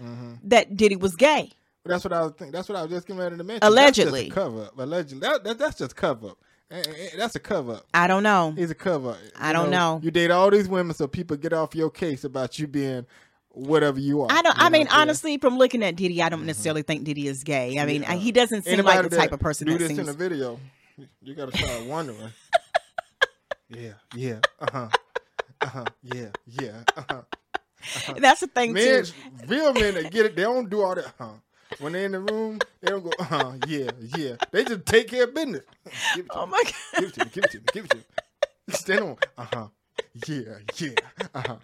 that 0.45 0.77
Diddy 0.77 0.97
was 0.97 1.17
gay. 1.17 1.51
But 1.85 1.91
that's 1.91 2.05
what 2.05 2.13
I 2.13 2.23
was 2.23 2.33
thinking. 2.33 2.53
That's 2.53 2.69
what 2.69 2.79
I 2.79 2.83
was 2.83 2.91
just 2.93 3.07
getting 3.09 3.21
ready 3.21 3.37
to 3.37 3.43
mention. 3.43 3.65
Allegedly. 3.65 4.29
that's 4.29 4.35
just 4.35 4.39
a 4.39 4.41
cover 4.41 4.63
up. 4.67 4.79
Allegedly, 4.79 5.21
that, 5.21 5.43
that, 5.43 5.59
that's 5.59 5.79
just 5.79 5.97
cover 5.97 6.29
up. 6.29 6.39
Eh, 6.71 6.77
eh, 6.77 6.93
eh, 6.97 7.09
That's 7.19 7.35
a 7.35 7.41
cover 7.41 7.73
up. 7.75 7.87
I 7.93 8.07
don't 8.07 8.23
know. 8.23 8.55
He's 8.57 8.71
a 8.71 8.75
cover. 8.75 9.11
up. 9.11 9.19
I 9.37 9.49
You 9.49 9.53
don't 9.55 9.71
know. 9.71 10.01
You 10.03 10.11
date 10.11 10.31
all 10.31 10.51
these 10.51 10.69
women 10.69 10.95
so 10.95 11.07
people 11.07 11.37
get 11.37 11.53
off 11.53 11.75
your 11.75 11.91
case 11.91 12.25
about 12.25 12.59
you 12.59 12.67
being 12.67 13.05
whatever 13.51 13.99
you 13.99 14.23
are. 14.23 14.29
I 14.31 14.41
don't. 14.43 14.59
I 14.59 14.71
mean, 14.71 14.83
what 14.83 14.89
I'm 14.89 14.91
saying? 14.91 15.01
honestly, 15.03 15.39
from 15.39 15.59
looking 15.59 15.83
at 15.83 15.97
Diddy, 15.97 16.23
I 16.23 16.29
don't 16.31 16.47
necessarily 16.47 16.83
think 16.83 17.05
Diddy 17.05 17.27
is 17.27 17.43
gay. 17.43 17.79
I 17.79 17.85
mean, 17.85 18.03
he 18.05 18.33
doesn't 18.33 18.63
seem 18.65 18.83
like 18.85 19.03
the 19.03 19.17
type 19.17 19.33
of 19.33 19.41
person 19.41 19.67
do 19.67 19.73
that 19.73 19.79
this 19.81 19.89
seems. 19.89 19.99
in 19.99 20.09
a 20.09 20.13
video, 20.13 20.61
you 21.23 21.35
got 21.35 21.51
to 21.51 21.57
start 21.57 21.85
wondering. 21.87 22.33
yeah, 23.69 23.93
yeah, 24.15 24.39
uh 24.61 24.67
huh, 24.71 24.89
uh 25.63 25.67
huh, 25.69 25.85
yeah, 26.03 26.29
yeah, 26.47 26.83
uh 26.97 27.03
huh. 27.09 27.23
That's 28.19 28.41
the 28.41 28.47
thing 28.47 28.75
Men, 28.75 29.05
too. 29.05 29.13
real 29.47 29.75
men 29.75 29.95
that 29.95 30.11
get 30.11 30.27
it, 30.27 30.37
they 30.37 30.43
don't 30.43 30.71
do 30.71 30.83
all 30.83 30.95
that. 30.95 31.13
Huh? 31.19 31.33
When 31.79 31.93
they're 31.93 32.05
in 32.07 32.13
the 32.13 32.21
room, 32.21 32.59
they 32.81 32.89
don't 32.89 33.03
go. 33.03 33.11
Uh, 33.19 33.25
huh, 33.25 33.53
yeah, 33.61 33.91
yeah. 34.01 34.37
They 34.53 34.65
just 34.65 34.87
take 34.87 35.09
care 35.09 35.25
of 35.25 35.35
business. 35.35 35.63
Give 36.13 36.27
it 36.27 36.33
to 36.33 36.39
Oh 36.39 36.47
me. 36.47 36.53
my 36.53 36.63
god. 36.65 36.75
Give 36.97 37.09
it 37.09 37.15
to 37.15 37.21
me. 37.23 37.31
Give 37.31 37.45
it 37.45 37.51
to 37.51 37.59
me. 37.59 37.65
Give 37.73 37.85
it 37.85 37.91
to 37.91 37.97
me. 37.97 38.03
Stand 38.71 39.03
on. 39.03 39.17
Uh 39.37 39.45
huh. 39.45 39.69
Yeah, 40.27 40.43
yeah. 40.79 40.91
Uh 41.35 41.43
huh. 41.47 41.57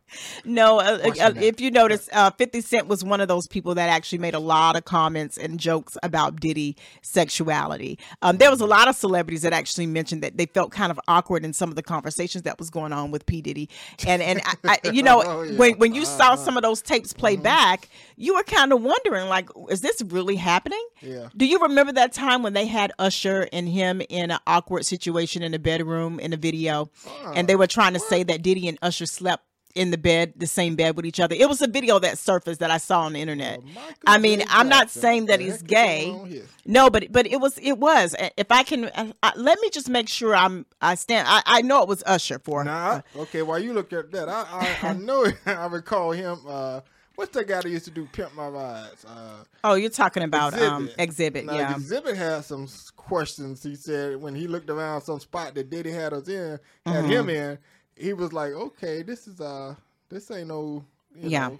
No, 0.45 0.79
uh, 0.79 0.99
uh, 1.21 1.33
if 1.37 1.61
you 1.61 1.71
notice, 1.71 2.09
uh, 2.13 2.31
50 2.31 2.61
Cent 2.61 2.87
was 2.89 3.05
one 3.05 3.21
of 3.21 3.29
those 3.29 3.47
people 3.47 3.75
that 3.75 3.89
actually 3.89 4.19
made 4.19 4.35
a 4.35 4.39
lot 4.39 4.77
of 4.77 4.85
comments 4.85 5.37
and 5.37 5.59
jokes 5.61 5.97
about 6.03 6.41
Diddy 6.41 6.77
sexuality. 7.03 7.99
Um, 8.23 8.37
there 8.39 8.51
was 8.51 8.61
a 8.61 8.67
lot 8.67 8.89
of 8.89 8.95
celebrities 8.97 9.43
that 9.43 9.53
actually 9.53 9.87
mentioned 9.87 10.23
that 10.23 10.37
they 10.37 10.47
felt 10.47 10.71
kind 10.71 10.91
of 10.91 11.01
awkward 11.09 11.45
in 11.45 11.53
some 11.53 11.69
of 11.69 11.77
the 11.77 11.83
conversations 11.83 12.43
that 12.45 12.59
was 12.59 12.71
going 12.71 12.93
on 12.93 13.11
with 13.11 13.27
P. 13.27 13.43
Diddy. 13.43 13.69
And, 14.07 14.23
and 14.23 14.41
I, 14.65 14.79
I, 14.85 14.91
you 14.91 15.03
know, 15.03 15.23
Oh, 15.29 15.43
yeah. 15.43 15.57
when, 15.59 15.75
when 15.79 15.95
you 15.95 16.05
saw 16.05 16.29
Uh-huh. 16.33 16.37
some 16.37 16.57
of 16.57 16.63
those 16.63 16.81
tapes 16.81 17.13
play 17.13 17.37
back, 17.37 17.89
you 18.17 18.35
were 18.35 18.43
kind 18.45 18.73
of 18.73 18.81
wondering, 18.83 19.29
like, 19.29 19.49
is 19.71 19.81
this 19.81 20.01
really 20.07 20.37
happening? 20.37 20.85
Yeah. 21.03 21.29
Do 21.37 21.47
you 21.47 21.59
remember 21.61 21.93
that 21.93 22.13
time 22.13 22.43
when 22.43 22.53
they 22.53 22.67
had 22.67 22.93
Usher 22.99 23.49
and 23.53 23.69
him 23.69 24.01
in 24.09 24.31
an 24.31 24.39
awkward 24.47 24.85
situation 24.87 25.43
in 25.43 25.55
a 25.55 25.59
bedroom 25.59 26.19
in 26.21 26.33
a 26.33 26.37
video, 26.37 26.89
and 27.35 27.49
they 27.49 27.57
were 27.57 27.67
trying 27.67 27.95
to 27.95 28.01
say 28.01 28.23
that 28.29 28.43
Diddy 28.43 28.69
and 28.69 28.79
Usher 28.81 29.07
slept 29.07 29.45
in 29.75 29.91
the 29.91 29.99
bed, 29.99 30.33
the 30.37 30.47
same 30.47 30.75
bed 30.77 30.97
with 30.97 31.05
each 31.05 31.21
other? 31.21 31.37
It 31.39 31.49
was 31.49 31.61
a 31.61 31.67
video 31.69 31.99
that 31.99 32.17
surfaced 32.19 32.61
that 32.61 32.71
I 32.71 32.79
saw 32.79 33.03
on 33.03 33.13
the 33.13 33.21
internet. 33.21 33.63
Michael 33.63 33.93
I 34.07 34.19
mean, 34.19 34.43
I'm 34.49 34.69
not 34.69 34.91
saying 34.91 35.27
that 35.27 35.41
he's 35.41 35.63
gay. 35.63 36.07
going 36.07 36.21
on 36.21 36.27
here? 36.29 36.45
No, 36.65 36.89
but 36.91 37.13
but 37.13 37.27
it 37.27 37.41
was 37.41 37.59
it 37.59 37.79
was. 37.79 38.15
If 38.37 38.51
I 38.51 38.63
can, 38.63 38.87
uh, 38.87 39.13
uh, 39.23 39.33
let 39.37 39.61
me 39.61 39.71
just 39.71 39.89
make 39.89 40.09
sure 40.09 40.35
I'm 40.35 40.67
I 40.81 40.95
stand. 40.95 41.29
I, 41.29 41.43
I 41.47 41.63
know 41.63 41.83
it 41.83 41.89
was 41.89 42.03
Usher 42.07 42.39
for. 42.39 42.65
Nah. 42.65 43.03
Okay. 43.17 43.43
While 43.43 43.59
you 43.59 43.73
look 43.73 43.93
at 43.93 44.11
that, 44.13 44.29
I 44.29 44.77
I, 44.83 44.89
I 44.91 44.93
know 45.09 45.27
I 45.47 45.67
recall 45.67 46.11
him. 46.13 46.41
Uh, 46.49 46.81
what's 47.15 47.33
that 47.37 47.47
guy 47.47 47.61
that 47.61 47.69
used 47.69 47.85
to 47.87 47.91
do 47.91 48.07
pimp 48.13 48.35
my 48.35 48.49
rides? 48.49 49.05
Uh, 49.05 49.45
Oh, 49.65 49.75
you're 49.75 49.91
talking 49.91 50.23
about 50.23 50.55
um 50.59 50.89
Xzibit, 50.99 51.45
Now, 51.45 51.55
yeah. 51.57 51.75
Xzibit 51.75 52.17
had 52.17 52.45
some 52.45 52.69
questions. 52.97 53.63
He 53.63 53.75
said 53.75 54.21
when 54.21 54.35
he 54.35 54.47
looked 54.47 54.71
around 54.71 55.03
some 55.03 55.21
spot 55.21 55.55
that 55.55 55.69
Diddy 55.71 55.91
had 55.91 56.13
us 56.13 56.29
in, 56.29 56.59
had 56.87 57.05
Mm-hmm. 57.05 57.11
him 57.13 57.29
in, 57.31 57.59
he 57.99 58.13
was 58.13 58.33
like, 58.33 58.53
"Okay, 58.53 59.03
this 59.03 59.27
is 59.29 59.41
uh, 59.41 59.75
this 60.09 60.31
ain't 60.31 60.49
no." 60.49 60.85
You 61.17 61.31
Yeah. 61.31 61.49
know, 61.49 61.59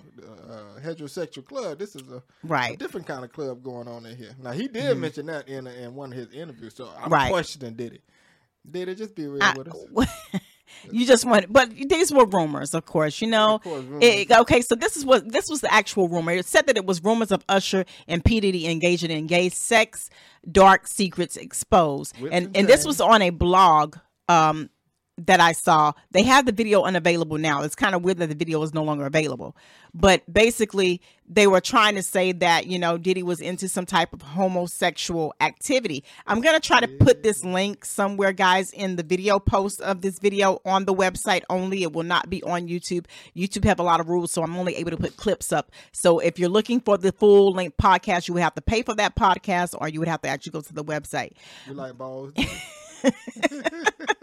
uh, 0.51 0.81
heterosexual 0.81 1.45
club. 1.45 1.79
This 1.79 1.97
is 1.97 2.03
a, 2.13 2.17
a 2.17 2.23
Right. 2.45 2.73
Mm-hmm. 2.73 2.79
different 2.79 3.07
kind 3.07 3.25
of 3.25 3.33
club 3.33 3.63
going 3.65 3.89
on 3.89 4.07
in 4.07 4.17
here. 4.17 4.31
Now 4.41 4.53
he 4.53 4.69
did 4.69 4.97
mention 4.99 5.27
that 5.27 5.49
in 5.49 5.67
in 5.67 5.95
one 5.95 6.13
of 6.13 6.19
his 6.19 6.31
interviews, 6.33 6.75
so 6.77 6.89
I'm 7.03 7.11
Right. 7.11 7.31
questioning 7.31 7.75
did 7.75 7.95
it. 7.95 8.03
Did 8.71 8.89
it 8.89 8.99
just 8.99 9.15
be 9.17 9.27
real 9.27 9.43
I- 9.43 9.55
with 9.57 9.69
us. 9.69 10.09
You 10.93 11.07
just 11.07 11.25
want, 11.25 11.51
but 11.53 11.71
these 11.75 12.13
were 12.13 12.27
rumors, 12.27 12.73
of 12.75 12.85
course. 12.85 13.21
You 13.23 13.27
know. 13.29 13.55
Of 13.57 13.63
course. 13.63 13.85
It- 14.01 14.31
okay, 14.31 14.61
so 14.61 14.75
this 14.77 14.97
is 14.99 15.05
what 15.05 15.29
this 15.33 15.49
was 15.49 15.61
the 15.63 15.73
actual 15.73 16.09
rumor. 16.09 16.31
It 16.33 16.47
said 16.47 16.67
that 16.67 16.77
it 16.77 16.85
was 16.85 17.03
rumors 17.03 17.33
of 17.33 17.43
Usher 17.49 17.85
and 18.07 18.23
P 18.25 18.39
Diddy 18.39 18.67
engaging 18.69 19.11
in 19.11 19.27
gay 19.27 19.49
sex, 19.49 20.09
dark 20.53 20.87
secrets 20.87 21.37
exposed, 21.37 22.15
and 22.31 22.55
and 22.57 22.69
this 22.69 22.85
was 22.85 23.01
on 23.01 23.23
a 23.23 23.31
blog. 23.31 23.97
Um, 24.29 24.69
that 25.19 25.41
I 25.41 25.53
saw. 25.53 25.93
They 26.13 26.23
have 26.23 26.47
the 26.47 26.53
video 26.53 26.83
unavailable 26.83 27.39
now. 27.39 27.63
It's 27.63 27.75
kind 27.75 27.95
of 27.95 28.03
weird 28.03 28.19
that 28.19 28.29
the 28.29 28.35
video 28.35 28.63
is 28.63 28.73
no 28.73 28.85
longer 28.85 29.05
available. 29.05 29.57
But 29.93 30.23
basically, 30.33 31.01
they 31.29 31.47
were 31.47 31.61
trying 31.61 31.97
to 31.97 32.03
say 32.03 32.33
that, 32.33 32.67
you 32.67 32.79
know, 32.79 32.99
Diddy 32.99 33.23
was 33.23 33.41
into 33.41 33.69
some 33.69 33.85
type 33.85 34.13
of 34.13 34.23
homosexual 34.23 35.35
activity. 35.41 36.05
I'm 36.27 36.41
going 36.41 36.55
to 36.55 36.67
try 36.67 36.81
to 36.81 36.89
put 36.89 37.23
this 37.23 37.45
link 37.45 37.85
somewhere, 37.85 38.33
guys, 38.33 38.71
in 38.71 38.97
the 38.97 39.03
video 39.03 39.39
post 39.39 39.81
of 39.81 40.03
this 40.03 40.19
video 40.19 40.61
on 40.65 40.85
the 40.85 40.95
website 40.95 41.43
only. 41.51 41.83
It 41.83 41.93
will 41.93 42.05
not 42.05 42.31
be 42.31 42.43
on 42.45 42.69
YouTube. 42.69 43.07
YouTube 43.37 43.65
have 43.65 43.81
a 43.81 43.83
lot 43.83 44.01
of 44.01 44.09
rules, 44.09 44.31
so 44.31 44.43
I'm 44.43 44.57
only 44.57 44.77
able 44.77 44.93
to 44.93 44.97
put 44.97 45.17
clips 45.17 45.53
up. 45.53 45.73
So 45.91 46.21
if 46.21 46.39
you're 46.39 46.49
looking 46.49 46.81
for 46.81 46.97
the 46.97 47.13
full 47.13 47.53
length 47.53 47.77
podcast, 47.77 48.29
you 48.29 48.35
would 48.35 48.43
have 48.43 48.55
to 48.55 48.63
pay 48.63 48.83
for 48.83 48.95
that 48.95 49.17
podcast 49.17 49.75
or 49.79 49.89
you 49.89 49.99
would 49.99 50.09
have 50.09 50.23
to 50.23 50.29
actually 50.29 50.53
go 50.53 50.61
to 50.61 50.73
the 50.73 50.85
website. 50.85 51.33
You 51.67 51.75
like 51.75 51.99
balls? 51.99 52.33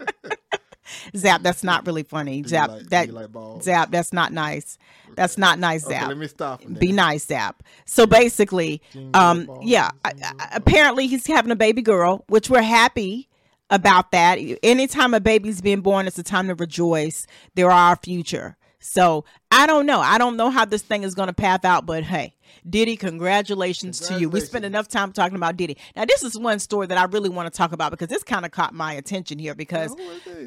Zap, 1.16 1.42
that's 1.42 1.62
not 1.64 1.86
really 1.86 2.02
funny. 2.02 2.42
Do 2.42 2.48
Zap, 2.48 2.68
like- 2.70 2.88
that 2.90 3.10
like? 3.10 3.62
Zap, 3.62 3.90
that's 3.90 4.12
not 4.12 4.32
nice. 4.32 4.78
That's 5.14 5.38
not 5.38 5.58
nice, 5.58 5.84
Okay, 5.86 5.94
Zap. 5.98 6.08
let 6.08 6.18
me 6.18 6.26
stop. 6.28 6.62
Be 6.78 6.92
nice, 6.92 7.26
Zap. 7.26 7.62
So 7.84 8.06
basically, 8.06 8.82
um, 9.14 9.48
yeah, 9.62 9.90
I- 10.04 10.12
I- 10.22 10.48
apparently 10.52 11.06
he's 11.06 11.26
having 11.26 11.50
a 11.50 11.56
baby 11.56 11.82
girl, 11.82 12.24
which 12.28 12.50
we're 12.50 12.62
happy 12.62 13.28
about 13.70 14.12
that. 14.12 14.38
Anytime 14.62 15.14
a 15.14 15.20
baby's 15.20 15.60
being 15.60 15.80
born, 15.80 16.06
it's 16.06 16.18
a 16.18 16.22
time 16.22 16.48
to 16.48 16.54
rejoice. 16.54 17.26
They're 17.54 17.70
our 17.70 17.96
future. 17.96 18.56
So 18.78 19.24
I 19.50 19.66
don't 19.66 19.86
know. 19.86 20.00
I 20.00 20.18
don't 20.18 20.36
know 20.36 20.50
how 20.50 20.64
this 20.64 20.82
thing 20.82 21.02
is 21.02 21.14
going 21.14 21.26
to 21.28 21.32
path 21.32 21.64
out, 21.64 21.86
but 21.86 22.04
hey, 22.04 22.34
Diddy, 22.68 22.96
congratulations, 22.96 24.00
to 24.00 24.18
you. 24.18 24.28
We 24.28 24.40
spent 24.40 24.64
enough 24.64 24.88
time 24.88 25.12
talking 25.12 25.36
about 25.36 25.56
Diddy. 25.56 25.76
Now, 25.94 26.04
this 26.04 26.22
is 26.22 26.38
one 26.38 26.58
story 26.58 26.86
that 26.86 26.98
I 26.98 27.04
really 27.04 27.28
want 27.28 27.52
to 27.52 27.56
talk 27.56 27.72
about 27.72 27.90
because 27.90 28.08
this 28.08 28.22
kind 28.22 28.44
of 28.44 28.50
caught 28.50 28.74
my 28.74 28.92
attention 28.92 29.38
here 29.38 29.54
because 29.54 29.94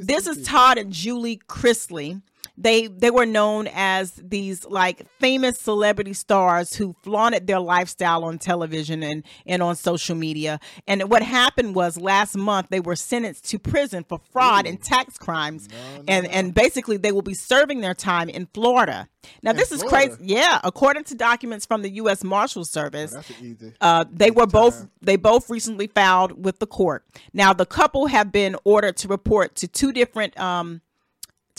this 0.02 0.28
is. 0.28 0.46
Todd 0.46 0.78
and 0.78 0.92
Julie 0.92 1.42
Chrisley. 1.48 2.22
They 2.62 2.88
they 2.88 3.10
were 3.10 3.26
known 3.26 3.70
as 3.74 4.12
these 4.22 4.66
like 4.66 5.08
famous 5.20 5.58
celebrity 5.60 6.12
stars 6.14 6.76
who 6.76 6.94
flaunted 7.04 7.48
their 7.48 7.62
lifestyle 7.62 8.26
on 8.26 8.38
television 8.38 9.02
and 9.02 9.24
and 9.46 9.64
on 9.64 9.78
social 9.78 10.16
media. 10.16 10.60
And 10.86 11.10
what 11.10 11.22
happened 11.24 11.74
was 11.74 11.98
last 11.98 12.36
month 12.36 12.68
they 12.70 12.82
were 12.82 12.98
sentenced 12.98 13.46
to 13.52 13.60
prison 13.60 14.04
for 14.08 14.20
fraud 14.34 14.68
and 14.68 14.84
tax 14.84 15.18
crimes, 15.18 15.70
No, 15.72 15.78
no, 16.00 16.04
and 16.10 16.26
no. 16.26 16.32
and 16.32 16.54
basically 16.54 16.98
they 16.98 17.14
will 17.14 17.22
be 17.22 17.34
serving 17.34 17.80
their 17.80 17.94
time 17.94 18.28
in 18.28 18.46
Florida. 18.54 19.08
Now 19.42 19.54
this 19.54 19.72
is 19.72 19.82
Florida? 19.82 20.16
crazy. 20.18 20.34
Yeah, 20.34 20.60
according 20.64 21.06
to 21.06 21.16
documents 21.16 21.66
from 21.66 21.82
the 21.82 21.90
U.S. 21.92 22.24
Marshal 22.26 22.66
Service. 22.66 23.16
Easy. 23.42 23.74
Uh, 23.80 24.04
they 24.12 24.32
were 24.32 24.48
both 24.48 24.80
time. 24.80 24.92
they 25.02 25.16
both 25.16 25.50
recently 25.50 25.88
filed 25.88 26.44
with 26.44 26.60
the 26.60 26.68
court. 26.68 27.06
Now 27.34 27.54
the 27.54 27.66
couple 27.66 28.08
have 28.08 28.34
been 28.34 28.58
ordered 28.66 28.98
to 28.98 29.08
report 29.08 29.56
to 29.56 29.68
two 29.70 29.94
different 29.94 30.38
um 30.40 30.82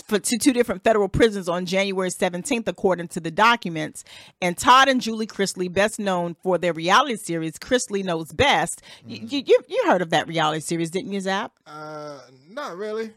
to 0.08 0.38
two 0.38 0.52
different 0.52 0.82
federal 0.84 1.08
prisons 1.08 1.48
on 1.48 1.66
January 1.66 2.10
17th, 2.10 2.66
according 2.68 3.08
to 3.08 3.20
the 3.20 3.30
documents. 3.30 4.04
And 4.42 4.56
Todd 4.56 4.88
and 4.88 5.00
Julie 5.00 5.26
Chrisley, 5.26 5.72
best 5.72 5.98
known 5.98 6.36
for 6.42 6.58
their 6.58 6.72
reality 6.72 7.16
series 7.16 7.58
"Chrisley 7.58 8.04
Knows 8.04 8.32
Best," 8.32 8.82
Mm-hmm. 9.06 9.26
you, 9.28 9.42
you 9.46 9.58
you 9.68 9.82
heard 9.86 10.02
of 10.02 10.10
that 10.10 10.26
reality 10.28 10.60
series, 10.60 10.90
didn't 10.90 11.12
you, 11.12 11.20
Zap? 11.20 11.52
Uh, 11.66 12.18
not 12.50 12.76
really. 12.76 13.12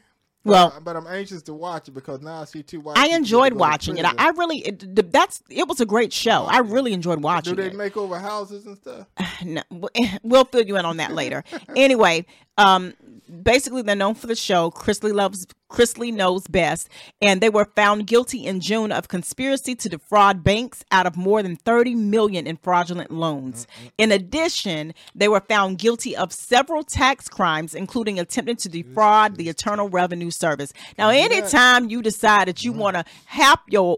Well- 0.46 0.72
but, 0.76 0.84
but 0.84 0.96
I'm 0.98 1.08
anxious 1.08 1.42
to 1.44 1.54
watch 1.54 1.88
it 1.88 1.92
because 1.92 2.22
now 2.22 2.42
I 2.42 2.44
see 2.46 2.64
two. 2.64 2.84
I 2.98 3.08
enjoyed 3.10 3.54
watching 3.54 3.96
it. 3.98 4.04
I. 4.04 4.14
I 4.18 4.30
really 4.32 4.58
it, 4.58 5.12
that's 5.12 5.42
it 5.50 5.68
was 5.70 5.80
a 5.80 5.86
great 5.86 6.12
show. 6.12 6.46
I 6.50 6.60
really 6.60 6.92
enjoyed 6.92 7.22
watching. 7.22 7.56
Do 7.56 7.62
they 7.62 7.70
it. 7.70 7.76
make 7.76 7.96
over 7.96 8.20
houses 8.20 8.66
and 8.66 8.78
stuff? 8.78 9.08
no, 9.46 9.62
we'll 10.24 10.44
fill 10.46 10.66
you 10.68 10.76
in 10.78 10.84
on 10.86 10.98
that 10.98 11.14
later. 11.14 11.46
anyway, 11.78 12.26
um, 12.58 12.94
basically 13.42 13.82
they're 13.82 13.96
known 13.96 14.16
for 14.16 14.28
the 14.28 14.36
show. 14.36 14.72
Chrisley 14.72 15.14
loves 15.14 15.48
Chrisley 15.72 16.14
knows 16.14 16.48
best, 16.48 16.88
and 17.20 17.42
they 17.42 17.50
were 17.50 17.66
found 17.66 18.06
guilty 18.06 18.46
in 18.46 18.60
June 18.60 18.92
of 18.92 19.08
conspiracy 19.08 19.74
to 19.74 19.90
defraud 19.90 20.44
banks 20.44 20.86
out 20.92 21.08
of 21.08 21.18
more 21.18 21.42
than 21.42 21.56
30 21.56 21.96
million 21.96 22.46
in 22.46 22.58
fraudulent 22.58 23.10
loans. 23.10 23.66
Mm-hmm. 23.66 23.88
In 23.98 24.12
addition, 24.12 24.94
they 25.16 25.28
were 25.28 25.40
found 25.40 25.80
guilty 25.80 26.16
of 26.16 26.32
several 26.32 26.84
tax 26.84 27.28
crimes, 27.28 27.74
including 27.74 28.20
attempting 28.20 28.58
to 28.58 28.70
defraud 28.70 29.38
the 29.38 29.50
Internal 29.50 29.90
Revenue 29.90 30.30
Service. 30.30 30.74
Now, 30.98 31.10
anytime 31.10 31.90
you 31.90 32.04
decide 32.04 32.48
that 32.50 32.64
you 32.64 32.72
mm-hmm. 32.72 32.82
want 32.82 32.96
to 32.98 33.06
hap 33.26 33.62
your 33.68 33.98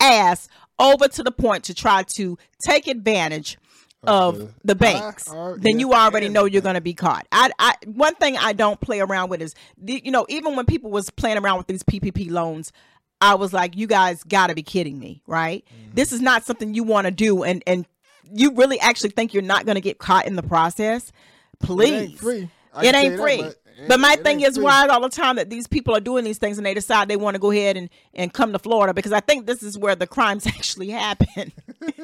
ass 0.00 0.48
over 0.78 1.08
to 1.08 1.22
the 1.24 1.32
point 1.32 1.64
to 1.64 1.74
try 1.74 2.04
to 2.04 2.38
take 2.60 2.86
advantage 2.86 3.58
of 4.04 4.38
the 4.38 4.52
the 4.64 4.74
banks, 4.74 5.24
then 5.58 5.80
you 5.80 5.92
already 5.92 6.28
know 6.28 6.44
you're 6.44 6.62
going 6.62 6.74
to 6.74 6.80
be 6.80 6.94
caught. 6.94 7.26
I, 7.32 7.50
I, 7.58 7.74
one 7.86 8.14
thing 8.14 8.36
I 8.36 8.52
don't 8.52 8.80
play 8.80 9.00
around 9.00 9.28
with 9.30 9.42
is, 9.42 9.54
the, 9.76 10.00
you 10.04 10.10
know, 10.10 10.26
even 10.28 10.56
when 10.56 10.66
people 10.66 10.90
was 10.90 11.10
playing 11.10 11.38
around 11.38 11.58
with 11.58 11.66
these 11.66 11.82
PPP 11.82 12.30
loans, 12.30 12.72
I 13.20 13.34
was 13.34 13.52
like, 13.52 13.76
you 13.76 13.86
guys 13.86 14.22
got 14.22 14.48
to 14.48 14.54
be 14.54 14.62
kidding 14.62 14.98
me, 14.98 15.22
right? 15.26 15.64
Mm-hmm. 15.66 15.94
This 15.94 16.12
is 16.12 16.20
not 16.20 16.44
something 16.44 16.74
you 16.74 16.84
want 16.84 17.06
to 17.06 17.10
do, 17.10 17.42
and 17.42 17.62
and 17.66 17.86
you 18.30 18.54
really 18.54 18.78
actually 18.80 19.10
think 19.10 19.34
you're 19.34 19.42
not 19.42 19.64
going 19.64 19.74
to 19.74 19.80
get 19.80 19.98
caught 19.98 20.26
in 20.26 20.36
the 20.36 20.42
process. 20.42 21.12
Please, 21.60 21.90
It 21.90 21.94
ain't 21.94 22.18
free. 22.18 22.50
It 22.82 22.94
ain't 22.94 23.16
that, 23.16 23.20
free. 23.20 23.42
but 23.42 23.56
it 23.78 23.88
But 23.88 24.00
my 24.00 24.16
thing 24.16 24.40
is 24.40 24.58
why 24.58 24.86
all 24.88 25.00
the 25.00 25.08
time 25.08 25.36
that 25.36 25.50
these 25.50 25.66
people 25.66 25.94
are 25.96 26.00
doing 26.00 26.24
these 26.24 26.38
things 26.38 26.58
and 26.58 26.66
they 26.66 26.74
decide 26.74 27.08
they 27.08 27.16
want 27.16 27.34
to 27.34 27.38
go 27.38 27.50
ahead 27.50 27.76
and, 27.76 27.88
and 28.14 28.32
come 28.32 28.52
to 28.52 28.58
Florida 28.58 28.92
because 28.92 29.12
I 29.12 29.20
think 29.20 29.46
this 29.46 29.62
is 29.62 29.78
where 29.78 29.94
the 29.94 30.06
crimes 30.06 30.46
actually 30.46 30.90
happen. 30.90 31.52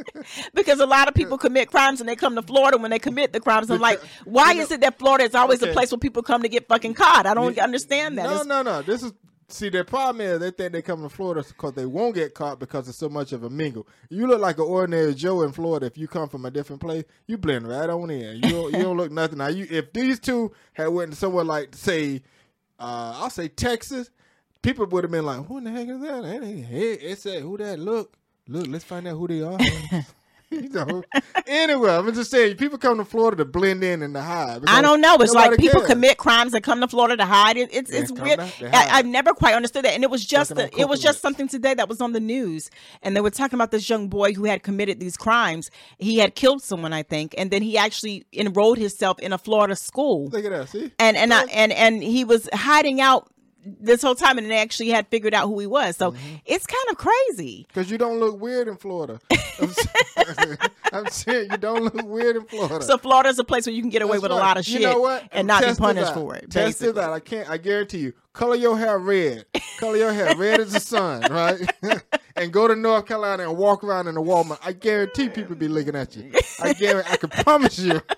because 0.54 0.80
a 0.80 0.86
lot 0.86 1.08
of 1.08 1.14
people 1.14 1.38
commit 1.38 1.70
crimes 1.70 2.00
and 2.00 2.08
they 2.08 2.16
come 2.16 2.34
to 2.36 2.42
Florida 2.42 2.78
when 2.78 2.90
they 2.90 2.98
commit 2.98 3.32
the 3.32 3.40
crimes. 3.40 3.70
I'm 3.70 3.80
like, 3.80 4.00
why 4.24 4.52
you 4.52 4.58
know- 4.58 4.62
is 4.64 4.70
it 4.70 4.80
that 4.82 4.98
Florida 4.98 5.24
is 5.24 5.34
always 5.34 5.62
Okay. 5.62 5.72
place 5.72 5.90
where 5.90 5.98
people 5.98 6.22
come 6.22 6.42
to 6.42 6.48
get 6.48 6.68
fucking 6.68 6.94
caught? 6.94 7.26
I 7.26 7.34
don't 7.34 7.58
understand 7.58 8.18
that. 8.18 8.24
No, 8.24 8.30
It's- 8.30 8.46
no, 8.46 8.62
no. 8.62 8.82
This 8.82 9.02
is 9.02 9.12
see 9.54 9.68
their 9.68 9.84
problem 9.84 10.20
is 10.20 10.40
they 10.40 10.50
think 10.50 10.72
they 10.72 10.82
come 10.82 11.02
to 11.02 11.08
Florida 11.08 11.44
because 11.46 11.72
they 11.74 11.86
won't 11.86 12.14
get 12.14 12.34
caught 12.34 12.58
because 12.58 12.88
it's 12.88 12.98
so 12.98 13.08
much 13.08 13.32
of 13.32 13.44
a 13.44 13.50
mingle. 13.50 13.86
You 14.10 14.26
look 14.26 14.40
like 14.40 14.58
an 14.58 14.64
ordinary 14.64 15.14
Joe 15.14 15.42
in 15.42 15.52
Florida. 15.52 15.86
If 15.86 15.96
you 15.96 16.08
come 16.08 16.28
from 16.28 16.44
a 16.44 16.50
different 16.50 16.82
place, 16.82 17.04
you 17.26 17.38
blend 17.38 17.68
right 17.68 17.88
on 17.88 18.10
in. 18.10 18.36
You 18.36 18.50
don't, 18.50 18.72
you 18.72 18.82
don't 18.82 18.96
look 18.96 19.12
nothing. 19.12 19.38
Now 19.38 19.48
you 19.48 19.66
if 19.70 19.92
these 19.92 20.18
two 20.18 20.52
had 20.72 20.88
went 20.88 21.12
to 21.12 21.16
somewhere 21.16 21.44
like 21.44 21.74
say, 21.74 22.22
uh, 22.78 23.14
I'll 23.16 23.30
say 23.30 23.48
Texas, 23.48 24.10
people 24.62 24.86
would 24.86 25.04
have 25.04 25.10
been 25.10 25.26
like, 25.26 25.46
"Who 25.46 25.58
in 25.58 25.64
the 25.64 25.70
heck 25.70 25.88
is 25.88 26.00
that?" 26.00 26.24
It, 26.24 27.02
it 27.02 27.18
said, 27.18 27.42
"Who 27.42 27.56
that? 27.58 27.78
Look, 27.78 28.16
look. 28.48 28.66
Let's 28.66 28.84
find 28.84 29.06
out 29.06 29.16
who 29.16 29.28
they 29.28 29.42
are." 29.42 29.58
you 30.50 30.68
know. 30.68 31.02
Anyway, 31.46 31.90
I'm 31.90 32.12
just 32.14 32.30
saying, 32.30 32.56
people 32.56 32.78
come 32.78 32.98
to 32.98 33.04
Florida 33.04 33.38
to 33.38 33.44
blend 33.44 33.82
in 33.82 34.02
and 34.02 34.14
to 34.14 34.22
hide. 34.22 34.62
I 34.66 34.82
don't 34.82 35.00
know. 35.00 35.16
It's 35.16 35.32
like 35.32 35.58
people 35.58 35.80
cares. 35.80 35.90
commit 35.90 36.18
crimes 36.18 36.54
and 36.54 36.62
come 36.62 36.80
to 36.80 36.88
Florida 36.88 37.16
to 37.16 37.24
hide. 37.24 37.56
It, 37.56 37.70
it's 37.72 37.90
it's 37.90 38.12
weird. 38.12 38.40
I, 38.40 38.50
I've 38.72 39.06
never 39.06 39.32
quite 39.32 39.54
understood 39.54 39.84
that. 39.84 39.94
And 39.94 40.02
it 40.02 40.10
was 40.10 40.24
just 40.24 40.54
the, 40.54 40.70
it 40.78 40.88
was 40.88 41.00
just 41.00 41.20
something 41.20 41.48
today 41.48 41.74
that 41.74 41.88
was 41.88 42.00
on 42.00 42.12
the 42.12 42.20
news, 42.20 42.70
and 43.02 43.16
they 43.16 43.20
were 43.20 43.30
talking 43.30 43.56
about 43.56 43.70
this 43.70 43.88
young 43.88 44.08
boy 44.08 44.32
who 44.32 44.44
had 44.44 44.62
committed 44.62 45.00
these 45.00 45.16
crimes. 45.16 45.70
He 45.98 46.18
had 46.18 46.34
killed 46.34 46.62
someone, 46.62 46.92
I 46.92 47.02
think, 47.02 47.34
and 47.36 47.50
then 47.50 47.62
he 47.62 47.78
actually 47.78 48.26
enrolled 48.32 48.78
himself 48.78 49.18
in 49.20 49.32
a 49.32 49.38
Florida 49.38 49.76
school, 49.76 50.28
Look 50.28 50.44
at 50.44 50.50
that. 50.50 50.68
See. 50.68 50.92
and 50.98 51.16
and 51.16 51.32
I, 51.32 51.44
and 51.44 51.72
and 51.72 52.02
he 52.02 52.24
was 52.24 52.48
hiding 52.52 53.00
out 53.00 53.28
this 53.64 54.02
whole 54.02 54.14
time, 54.14 54.38
and 54.38 54.50
they 54.50 54.58
actually 54.58 54.88
had 54.90 55.06
figured 55.08 55.34
out 55.34 55.46
who 55.48 55.58
he 55.58 55.66
was. 55.66 55.96
So 55.96 56.12
Mm-hmm. 56.12 56.34
it's 56.46 56.66
kind 56.66 56.84
of 56.90 56.96
crazy. 56.96 57.64
Because 57.68 57.90
you 57.90 57.98
don't 57.98 58.20
look 58.20 58.40
weird 58.40 58.68
in 58.68 58.76
Florida. 58.76 59.20
I'm, 59.60 59.70
saying, 59.72 60.58
I'm 60.92 61.06
saying 61.08 61.50
you 61.50 61.56
don't 61.56 61.82
look 61.82 62.02
weird 62.06 62.36
in 62.36 62.44
Florida. 62.44 62.82
So 62.84 62.98
Florida's 62.98 63.38
a 63.38 63.44
place 63.44 63.66
where 63.66 63.74
you 63.74 63.80
can 63.82 63.90
get 63.90 64.02
away 64.02 64.12
That's 64.18 64.22
with 64.24 64.32
a 64.32 64.36
lot 64.36 64.56
of 64.58 64.64
shit 64.64 64.80
You 64.80 64.86
know 64.88 65.00
what? 65.00 65.24
and 65.32 65.46
not 65.46 65.62
be 65.64 65.74
punished 65.74 66.14
for 66.14 66.34
it. 66.34 66.50
Test 66.50 66.80
basically. 66.80 67.00
it 67.00 67.04
out. 67.04 67.12
I 67.12 67.20
can't. 67.20 67.48
I 67.48 67.56
guarantee 67.56 67.98
you. 67.98 68.12
Color 68.34 68.56
your 68.56 68.76
hair 68.76 68.98
red. 68.98 69.46
Color 69.78 69.96
your 69.96 70.12
hair 70.12 70.34
red 70.36 70.58
as 70.60 70.72
the 70.72 70.80
sun, 70.80 71.22
right? 71.30 71.60
and 72.36 72.52
go 72.52 72.66
to 72.66 72.74
North 72.74 73.06
Carolina 73.06 73.48
and 73.48 73.56
walk 73.56 73.84
around 73.84 74.08
in 74.08 74.16
the 74.16 74.20
Walmart. 74.20 74.58
I 74.64 74.72
guarantee 74.72 75.28
people 75.28 75.54
be 75.54 75.68
looking 75.68 75.94
at 75.94 76.16
you. 76.16 76.32
I 76.60 76.72
guarantee. 76.72 77.12
I 77.12 77.16
can 77.16 77.30
promise 77.30 77.78
you. 77.78 78.02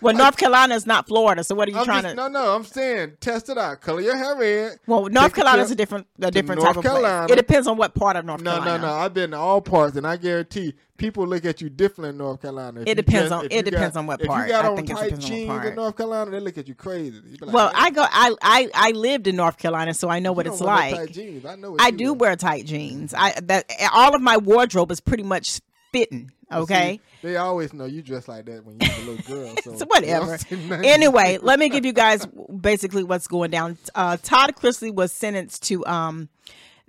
Well, 0.00 0.12
North 0.16 0.36
Carolina 0.36 0.74
is 0.74 0.86
not 0.86 1.06
Florida, 1.06 1.44
so 1.44 1.54
what 1.54 1.68
are 1.68 1.70
you 1.70 1.78
I'm 1.78 1.84
trying 1.84 2.02
just, 2.02 2.16
to? 2.16 2.20
no, 2.22 2.26
no. 2.26 2.52
I'm 2.56 2.64
saying 2.64 3.12
test 3.20 3.48
it 3.48 3.56
out. 3.58 3.80
Color 3.80 4.00
your 4.00 4.16
hair 4.16 4.34
red. 4.34 4.80
Well, 4.88 5.06
North 5.06 5.32
Carolina 5.34 5.62
is 5.62 5.70
a 5.70 5.76
different 5.76 6.08
a 6.20 6.32
different 6.32 6.60
North 6.60 6.74
type 6.74 6.76
of 6.78 6.82
Carolina. 6.82 7.26
place. 7.28 7.38
It 7.38 7.40
depends 7.46 7.68
on 7.68 7.76
what 7.76 7.94
part 7.94 8.16
of 8.16 8.24
North 8.24 8.40
No, 8.40 8.52
Carolina. 8.54 8.78
No, 8.78 8.88
no, 8.88 8.94
no. 8.96 9.00
I've 9.00 9.14
been 9.14 9.30
to 9.30 9.36
all 9.36 9.60
parts, 9.60 9.96
and 9.96 10.04
I 10.04 10.16
guarantee 10.16 10.74
people 10.98 11.26
look 11.26 11.46
at 11.46 11.62
you 11.62 11.70
different 11.70 12.10
in 12.10 12.18
North 12.18 12.42
Carolina. 12.42 12.82
If 12.82 12.88
It 12.88 12.94
depends 12.96 13.32
on- 13.32 13.46
if 13.46 13.52
it 13.52 13.64
depends 13.64 13.94
got- 13.94 14.00
on 14.00 14.06
what 14.06 14.20
If 14.20 14.26
part. 14.26 14.46
you 14.46 14.52
got 14.52 14.64
I 14.66 14.68
on 14.68 14.76
tight 14.84 15.12
what 15.12 15.20
jeans 15.20 15.64
in 15.66 15.74
North 15.74 15.96
Carolina, 15.96 16.30
they 16.30 16.40
look 16.40 16.58
at 16.58 16.68
you 16.68 16.74
crazy. 16.74 17.22
Like, 17.40 17.54
Well, 17.54 17.68
"Hey, 17.68 17.74
I 17.76 17.90
go. 17.90 18.02
I, 18.02 18.34
I 18.42 18.70
I 18.74 18.90
lived 18.90 19.26
in 19.26 19.36
North 19.36 19.56
Carolina, 19.56 19.94
so 19.94 20.10
I 20.10 20.18
know 20.18 20.32
what 20.32 20.44
you 20.44 20.52
it's 20.52 20.60
wear 20.60 20.68
no 20.68 20.74
like. 20.74 20.94
tight 20.94 21.12
jeans. 21.12 21.44
I 21.46 21.56
know. 21.56 21.70
What 21.70 21.80
I 21.80 21.90
do 21.90 22.12
wear. 22.12 22.28
wear 22.30 22.36
tight 22.36 22.66
jeans. 22.66 23.14
I 23.16 23.32
that 23.44 23.64
all 23.94 24.14
of 24.14 24.20
my 24.20 24.36
wardrobe 24.36 24.90
is 24.92 25.00
pretty 25.00 25.22
much 25.22 25.60
fitting. 25.92 26.30
Okay. 26.52 27.00
See, 27.22 27.28
they 27.28 27.36
always 27.36 27.72
know 27.74 27.84
you 27.84 28.00
dress 28.02 28.26
like 28.26 28.46
that 28.46 28.64
when 28.64 28.78
you're 28.80 28.90
a 28.90 28.98
little 29.00 29.24
girl. 29.36 29.54
So, 29.64 29.76
so 29.76 29.86
whatever. 29.86 30.38
anyway, 30.84 31.38
let 31.42 31.58
me 31.58 31.68
give 31.68 31.84
you 31.84 31.92
guys 31.92 32.26
basically 32.60 33.04
what's 33.04 33.26
going 33.26 33.50
down. 33.50 33.76
Uh, 33.94 34.16
Todd 34.22 34.54
Chrisley 34.56 34.92
was 34.94 35.12
sentenced 35.12 35.62
to 35.64 35.84
um, 35.86 36.28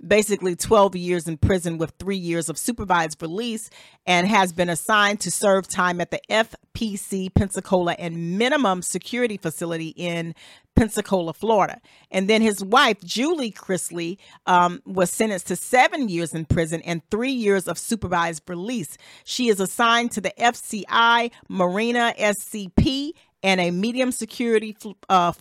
basically 0.06 0.56
12 0.56 0.96
years 0.96 1.28
in 1.28 1.38
prison 1.38 1.78
with 1.78 1.94
three 2.00 2.18
years 2.18 2.50
of 2.50 2.58
supervised 2.58 3.22
release 3.22 3.70
and 4.06 4.28
has 4.28 4.54
been 4.54 4.70
assigned 4.70 5.20
to 5.22 5.32
serve 5.32 5.68
time 5.68 6.00
at 6.02 6.12
the 6.12 6.20
FPC 6.30 7.34
Pensacola 7.34 7.94
and 8.00 8.38
minimum 8.38 8.82
security 8.82 9.38
facility 9.38 9.90
in 9.90 10.34
Pensacola, 10.76 11.34
Florida. 11.34 11.82
And 12.10 12.30
then 12.30 12.42
his 12.42 12.64
wife, 12.64 13.02
Julie 13.04 13.52
Chrisley, 13.52 14.18
um, 14.46 14.82
was 14.86 15.12
sentenced 15.12 15.48
to 15.48 15.56
seven 15.56 16.08
years 16.08 16.34
in 16.34 16.46
prison 16.46 16.82
and 16.84 17.02
three 17.12 17.32
years 17.32 17.68
of 17.68 17.78
supervised 17.78 18.44
release. 18.48 18.98
She 19.26 19.50
is 19.50 19.60
assigned 19.60 20.12
to 20.12 20.22
the 20.22 20.32
FCI, 20.40 21.32
Marina 21.50 22.14
SCP, 22.18 23.12
and 23.44 23.60
a 23.60 23.72
medium 23.72 24.12
security 24.12 24.76
uh, 25.10 25.34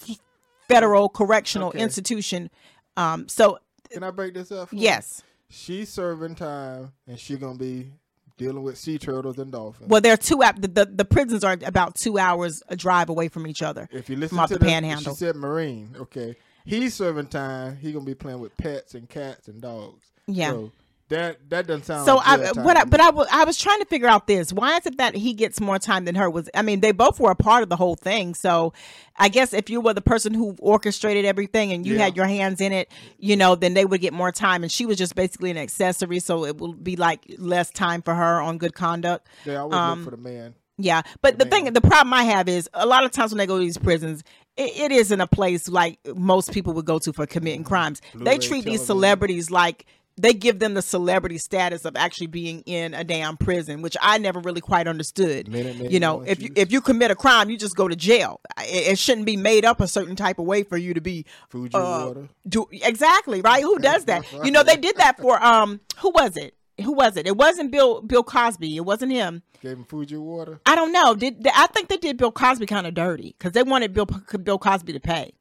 federal 0.68 1.08
correctional 1.08 1.68
okay. 1.68 1.80
institution. 1.80 2.50
Um, 2.96 3.28
so 3.28 3.58
can 3.90 4.02
I 4.02 4.10
break 4.10 4.34
this 4.34 4.52
up? 4.52 4.68
yes. 4.72 5.22
She's 5.50 5.88
serving 5.88 6.34
time, 6.34 6.92
and 7.06 7.18
she's 7.18 7.38
gonna 7.38 7.58
be 7.58 7.90
dealing 8.36 8.62
with 8.62 8.76
sea 8.78 8.98
turtles 8.98 9.38
and 9.38 9.50
dolphins. 9.50 9.88
Well, 9.88 10.00
they're 10.00 10.16
two. 10.18 10.42
The, 10.58 10.68
the, 10.68 10.84
the 10.84 11.04
prisons 11.04 11.42
are 11.42 11.56
about 11.64 11.94
two 11.94 12.18
hours 12.18 12.62
a 12.68 12.76
drive 12.76 13.08
away 13.08 13.28
from 13.28 13.46
each 13.46 13.62
other. 13.62 13.88
If 13.90 14.10
you 14.10 14.16
listen 14.16 14.38
to 14.38 14.46
the, 14.46 14.58
the 14.58 14.64
Panhandle, 14.64 15.14
she 15.14 15.18
said 15.18 15.36
Marine. 15.36 15.96
Okay, 15.98 16.36
he's 16.66 16.94
serving 16.94 17.28
time. 17.28 17.76
He's 17.78 17.92
gonna 17.94 18.04
be 18.04 18.14
playing 18.14 18.40
with 18.40 18.56
pets 18.58 18.94
and 18.94 19.08
cats 19.08 19.48
and 19.48 19.60
dogs. 19.60 20.06
Yeah. 20.26 20.50
So 20.50 20.72
that 21.08 21.50
that 21.50 21.66
doesn't 21.66 21.84
sound 21.84 22.04
so. 22.04 22.16
Like 22.16 22.56
I 22.56 22.62
what 22.62 22.76
I, 22.76 22.84
but 22.84 23.00
I, 23.00 23.06
w- 23.06 23.26
I 23.30 23.44
was 23.44 23.56
trying 23.56 23.80
to 23.80 23.86
figure 23.86 24.08
out 24.08 24.26
this. 24.26 24.52
Why 24.52 24.76
is 24.76 24.86
it 24.86 24.98
that 24.98 25.14
he 25.14 25.32
gets 25.32 25.60
more 25.60 25.78
time 25.78 26.04
than 26.04 26.14
her? 26.14 26.28
Was 26.28 26.50
I 26.54 26.62
mean 26.62 26.80
they 26.80 26.92
both 26.92 27.18
were 27.18 27.30
a 27.30 27.36
part 27.36 27.62
of 27.62 27.68
the 27.68 27.76
whole 27.76 27.96
thing. 27.96 28.34
So 28.34 28.72
I 29.16 29.28
guess 29.28 29.52
if 29.52 29.70
you 29.70 29.80
were 29.80 29.94
the 29.94 30.02
person 30.02 30.34
who 30.34 30.56
orchestrated 30.60 31.24
everything 31.24 31.72
and 31.72 31.86
you 31.86 31.94
yeah. 31.94 32.04
had 32.04 32.16
your 32.16 32.26
hands 32.26 32.60
in 32.60 32.72
it, 32.72 32.90
you 33.18 33.36
know, 33.36 33.54
then 33.54 33.74
they 33.74 33.84
would 33.84 34.00
get 34.00 34.12
more 34.12 34.32
time. 34.32 34.62
And 34.62 34.70
she 34.70 34.86
was 34.86 34.98
just 34.98 35.14
basically 35.14 35.50
an 35.50 35.58
accessory, 35.58 36.18
so 36.18 36.44
it 36.44 36.58
will 36.58 36.74
be 36.74 36.96
like 36.96 37.24
less 37.38 37.70
time 37.70 38.02
for 38.02 38.14
her 38.14 38.40
on 38.40 38.58
good 38.58 38.74
conduct. 38.74 39.26
They 39.44 39.56
always 39.56 39.74
um, 39.74 40.00
look 40.00 40.10
for 40.10 40.16
the 40.16 40.22
man. 40.22 40.54
Yeah, 40.80 41.02
but 41.22 41.38
the, 41.38 41.44
the 41.44 41.50
thing, 41.50 41.72
the 41.72 41.80
problem 41.80 42.14
I 42.14 42.22
have 42.22 42.48
is 42.48 42.70
a 42.72 42.86
lot 42.86 43.02
of 43.04 43.10
times 43.10 43.32
when 43.32 43.38
they 43.38 43.46
go 43.46 43.58
to 43.58 43.64
these 43.64 43.78
prisons, 43.78 44.22
it, 44.56 44.78
it 44.78 44.92
isn't 44.92 45.20
a 45.20 45.26
place 45.26 45.68
like 45.68 45.98
most 46.14 46.52
people 46.52 46.72
would 46.74 46.84
go 46.84 47.00
to 47.00 47.12
for 47.12 47.26
committing 47.26 47.64
crimes. 47.64 48.00
Blue 48.14 48.24
they 48.24 48.38
treat 48.38 48.64
these 48.64 48.86
celebrities 48.86 49.50
like 49.50 49.86
they 50.18 50.34
give 50.34 50.58
them 50.58 50.74
the 50.74 50.82
celebrity 50.82 51.38
status 51.38 51.84
of 51.84 51.96
actually 51.96 52.26
being 52.26 52.60
in 52.66 52.94
a 52.94 53.04
damn 53.04 53.36
prison, 53.36 53.82
which 53.82 53.96
I 54.00 54.18
never 54.18 54.40
really 54.40 54.60
quite 54.60 54.86
understood. 54.86 55.48
Minute, 55.48 55.76
minute, 55.76 55.92
you 55.92 56.00
know, 56.00 56.22
if 56.22 56.42
you 56.42 56.50
if 56.56 56.72
you 56.72 56.80
commit 56.80 57.10
a 57.10 57.14
crime, 57.14 57.50
you 57.50 57.56
just 57.56 57.76
go 57.76 57.88
to 57.88 57.96
jail. 57.96 58.40
It, 58.58 58.92
it, 58.92 58.98
shouldn't 58.98 59.26
be 59.26 59.36
made 59.36 59.64
up 59.64 59.80
a 59.80 59.88
certain 59.88 60.16
type 60.16 60.38
of 60.38 60.46
way 60.46 60.62
for 60.62 60.76
you 60.76 60.94
to 60.94 61.00
be 61.00 61.24
Fuji 61.48 61.74
uh, 61.74 62.06
water. 62.06 62.28
Do 62.48 62.66
exactly 62.72 63.40
right? 63.40 63.62
Who 63.62 63.78
does 63.78 64.04
that? 64.06 64.24
you 64.44 64.50
know, 64.50 64.62
they 64.62 64.76
did 64.76 64.96
that 64.96 65.18
for 65.20 65.42
um, 65.42 65.80
who 65.98 66.10
was 66.10 66.36
it? 66.36 66.54
Who 66.82 66.92
was 66.92 67.16
it? 67.16 67.26
It 67.26 67.36
wasn't 67.36 67.70
Bill 67.70 68.02
Bill 68.02 68.22
Cosby. 68.22 68.76
It 68.76 68.84
wasn't 68.84 69.12
him. 69.12 69.42
Gave 69.60 69.76
him 69.78 69.84
Fuji 69.84 70.16
water. 70.16 70.60
I 70.66 70.76
don't 70.76 70.92
know. 70.92 71.14
Did 71.14 71.46
I 71.54 71.66
think 71.68 71.88
they 71.88 71.96
did 71.96 72.16
Bill 72.16 72.30
Cosby 72.30 72.66
kind 72.66 72.86
of 72.86 72.94
dirty 72.94 73.34
because 73.38 73.52
they 73.52 73.62
wanted 73.62 73.92
Bill 73.92 74.06
Bill 74.06 74.58
Cosby 74.58 74.92
to 74.92 75.00
pay. 75.00 75.32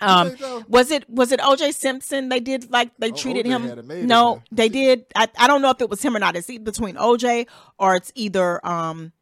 Um, 0.00 0.36
was 0.68 0.90
it 0.90 1.08
was 1.08 1.32
it 1.32 1.40
O.J. 1.42 1.72
Simpson? 1.72 2.28
They 2.28 2.40
did 2.40 2.70
like 2.70 2.90
they 2.98 3.10
oh, 3.10 3.14
treated 3.14 3.46
him. 3.46 4.06
No, 4.06 4.42
they 4.50 4.68
did. 4.68 5.06
I, 5.14 5.28
I 5.38 5.46
don't 5.46 5.62
know 5.62 5.70
if 5.70 5.80
it 5.80 5.90
was 5.90 6.02
him 6.02 6.16
or 6.16 6.18
not. 6.18 6.36
It's 6.36 6.46
between 6.46 6.96
O.J. 6.98 7.46
or 7.78 7.96
it's 7.96 8.12
either 8.14 8.64
um, 8.66 9.12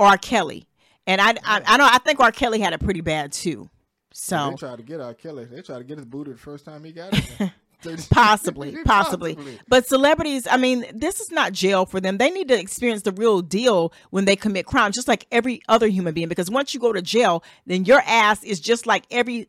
R. 0.00 0.16
Kelly. 0.18 0.66
And 1.06 1.20
I, 1.20 1.30
I 1.44 1.62
I 1.66 1.76
know 1.76 1.88
I 1.90 1.98
think 1.98 2.20
R. 2.20 2.32
Kelly 2.32 2.60
had 2.60 2.72
it 2.72 2.80
pretty 2.80 3.00
bad 3.00 3.32
too. 3.32 3.70
So 4.12 4.36
yeah, 4.36 4.50
they 4.50 4.56
tried 4.56 4.76
to 4.76 4.82
get 4.82 5.00
R. 5.00 5.14
Kelly. 5.14 5.44
They 5.44 5.62
tried 5.62 5.78
to 5.78 5.84
get 5.84 5.98
his 5.98 6.06
booty 6.06 6.32
the 6.32 6.38
first 6.38 6.64
time 6.64 6.82
he 6.84 6.92
got 6.92 7.12
it. 7.12 7.52
possibly, 8.10 8.76
possibly. 8.84 9.36
But 9.68 9.86
celebrities, 9.86 10.46
I 10.50 10.56
mean, 10.56 10.84
this 10.92 11.20
is 11.20 11.30
not 11.30 11.52
jail 11.52 11.86
for 11.86 12.00
them. 12.00 12.18
They 12.18 12.30
need 12.30 12.48
to 12.48 12.58
experience 12.58 13.02
the 13.02 13.12
real 13.12 13.42
deal 13.42 13.92
when 14.10 14.24
they 14.24 14.36
commit 14.36 14.66
crimes, 14.66 14.96
just 14.96 15.08
like 15.08 15.26
every 15.30 15.60
other 15.68 15.86
human 15.86 16.14
being. 16.14 16.28
Because 16.28 16.50
once 16.50 16.74
you 16.74 16.80
go 16.80 16.92
to 16.92 17.02
jail, 17.02 17.44
then 17.66 17.84
your 17.84 18.02
ass 18.06 18.42
is 18.42 18.60
just 18.60 18.86
like 18.86 19.04
every 19.10 19.48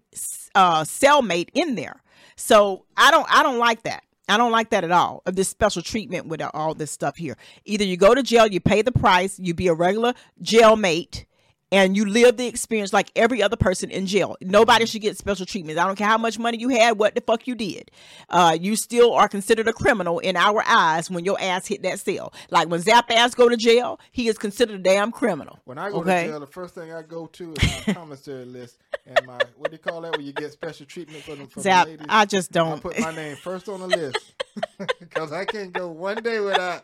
uh, 0.58 0.84
cellmate 0.84 1.50
in 1.54 1.76
there. 1.76 2.02
So 2.36 2.86
I 2.98 3.12
don't, 3.12 3.28
I 3.30 3.44
don't 3.44 3.60
like 3.60 3.84
that. 3.84 4.04
I 4.28 4.38
don't 4.38 4.52
like 4.52 4.72
that 4.72 4.84
at 4.84 4.92
all. 4.92 5.22
Of 5.26 5.36
this 5.36 5.48
special 5.48 5.82
treatment 5.82 6.28
with 6.28 6.42
all 6.54 6.74
this 6.74 6.92
stuff 6.92 7.16
here. 7.16 7.38
Either 7.64 7.86
you 7.86 7.96
go 7.96 8.14
to 8.14 8.24
jail, 8.24 8.48
you 8.48 8.60
pay 8.60 8.82
the 8.82 8.92
price, 8.92 9.40
you 9.40 9.54
be 9.54 9.68
a 9.68 9.74
regular 9.74 10.14
jailmate, 10.44 11.26
and 11.72 11.98
you 11.98 12.06
live 12.06 12.38
the 12.38 12.48
experience 12.48 12.94
like 12.94 13.12
every 13.16 13.42
other 13.42 13.58
person 13.58 13.90
in 13.92 14.06
jail. 14.06 14.38
Nobody 14.42 14.86
should 14.86 15.02
get 15.02 15.18
special 15.18 15.46
treatment. 15.46 15.78
I 15.78 15.86
don't 15.86 15.96
care 15.96 16.08
how 16.08 16.18
much 16.18 16.40
money 16.40 16.58
you 16.58 16.70
had, 16.70 16.98
what 16.98 17.16
the 17.16 17.22
fuck 17.22 17.48
you 17.48 17.56
did. 17.56 17.92
Uh, 18.30 18.58
you 18.60 18.76
still 18.76 19.14
are 19.14 19.28
considered 19.28 19.68
a 19.68 19.74
criminal 19.74 20.20
in 20.20 20.36
our 20.36 20.64
eyes 20.66 21.10
when 21.10 21.26
your 21.26 21.40
ass 21.40 21.68
hit 21.68 21.84
that 21.84 22.00
cell. 22.00 22.34
Like 22.50 22.70
when 22.70 22.82
Zap 22.82 23.12
ass 23.12 23.36
go 23.36 23.50
to 23.50 23.58
jail, 23.58 24.00
he 24.12 24.28
is 24.28 24.38
considered 24.38 24.80
a 24.80 24.84
damn 24.84 25.12
criminal. 25.12 25.60
When 25.66 25.78
I 25.78 25.90
go 25.90 25.98
okay? 25.98 26.24
to 26.24 26.30
jail, 26.30 26.40
the 26.40 26.48
first 26.48 26.76
thing 26.76 26.94
I 26.94 27.02
go 27.02 27.28
to 27.28 27.54
is 27.54 27.88
my 27.88 27.94
commissary 27.94 28.46
list 28.46 28.78
and 29.06 29.26
my 29.26 29.40
what 29.58 29.72
do 29.72 29.76
you 29.76 29.80
call 29.80 30.02
that 30.02 30.16
when 30.16 30.26
you 30.26 30.34
get 30.34 30.52
special 30.52 30.86
treatment 30.86 31.24
for 31.24 31.36
them 31.36 31.48
for 31.48 31.62
Zap, 31.62 31.86
the 31.86 31.92
ladies? 31.92 32.08
I 32.10 32.26
just 32.26 32.52
don't 32.52 32.78
I 32.78 32.80
put 32.80 33.00
my 33.00 33.14
name 33.14 33.36
first 33.36 33.68
on 33.68 33.82
the 33.82 33.88
list 33.88 34.34
because 35.00 35.32
I 35.32 35.46
can't 35.46 35.74
go 35.74 35.90
one 35.90 36.24
day 36.24 36.40
without 36.40 36.84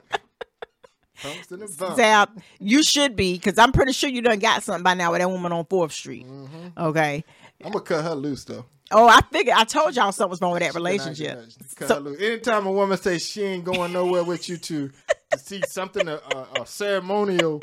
Zap, 1.95 2.37
you 2.59 2.83
should 2.83 3.15
be 3.15 3.33
because 3.33 3.57
I'm 3.57 3.71
pretty 3.71 3.93
sure 3.93 4.09
you 4.09 4.21
done 4.21 4.39
got 4.39 4.63
something 4.63 4.83
by 4.83 4.93
now 4.93 5.11
with 5.11 5.21
that 5.21 5.29
woman 5.29 5.51
on 5.51 5.65
Fourth 5.65 5.91
Street. 5.91 6.27
Mm-hmm. 6.27 6.77
Okay, 6.77 7.23
I'm 7.63 7.71
gonna 7.71 7.83
cut 7.83 8.03
her 8.03 8.15
loose 8.15 8.43
though. 8.43 8.65
Oh, 8.91 9.07
I 9.07 9.21
figured. 9.31 9.55
I 9.57 9.63
told 9.63 9.95
y'all 9.95 10.11
something 10.11 10.29
was 10.29 10.41
wrong 10.41 10.51
with 10.51 10.61
that 10.61 10.75
relationship. 10.75 11.39
So, 11.79 12.05
Anytime 12.19 12.67
a 12.67 12.71
woman 12.71 12.97
says 12.97 13.25
she 13.25 13.41
ain't 13.41 13.63
going 13.63 13.91
nowhere 13.93 14.23
with 14.23 14.47
you 14.49 14.57
to, 14.57 14.91
to 15.31 15.37
see 15.39 15.61
something 15.67 16.07
a, 16.07 16.15
a, 16.15 16.61
a 16.61 16.65
ceremonial 16.65 17.59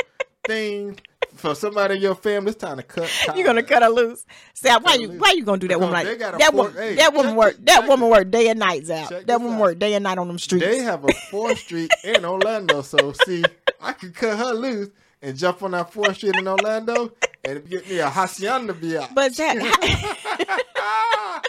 thing 0.46 0.98
for 1.35 1.55
somebody 1.55 1.96
in 1.96 2.03
your 2.03 2.14
family, 2.14 2.50
it's 2.50 2.61
time 2.61 2.76
to 2.79 2.83
cut. 2.83 3.11
You're 3.37 3.46
gonna 3.46 3.62
cut 3.62 3.83
her 3.83 3.88
loose. 3.88 4.24
Zap, 4.57 4.83
why 4.83 4.94
you 4.94 5.09
loose. 5.09 5.20
why 5.20 5.33
you 5.33 5.44
gonna 5.44 5.59
do 5.59 5.68
that 5.68 5.79
woman 5.81 5.92
like 5.94 6.18
that? 6.18 6.55
Woman, 6.55 6.72
hey, 6.74 6.94
that 6.96 7.14
woman 7.14 7.37
work. 7.37 7.57
That 7.61 7.87
woman 7.87 8.09
work 8.09 8.31
day 8.31 8.48
and 8.48 8.59
night. 8.59 8.85
Zap. 8.87 9.11
That 9.26 9.40
woman 9.40 9.59
work 9.59 9.79
day 9.79 9.94
and 9.94 10.03
night 10.03 10.18
on 10.18 10.29
them 10.29 10.38
streets. 10.38 10.64
They 10.64 10.79
have 10.79 11.05
a 11.05 11.12
Fourth 11.31 11.59
Street 11.59 11.90
in 12.05 12.24
Orlando, 12.24 12.83
so 12.83 13.12
see, 13.24 13.44
I 13.81 13.92
could 13.92 14.14
cut 14.14 14.38
her 14.38 14.53
loose 14.53 14.88
and 15.22 15.37
jump 15.37 15.62
on 15.62 15.70
that 15.72 15.92
Fourth 15.92 16.16
Street 16.16 16.37
in 16.37 16.48
Orlando 16.48 17.12
and 17.44 17.68
get 17.68 17.88
me 17.88 17.98
a 17.98 18.09
hacienda 18.11 18.74
beer. 18.74 19.07
But 19.14 19.33
Zap, 19.33 19.57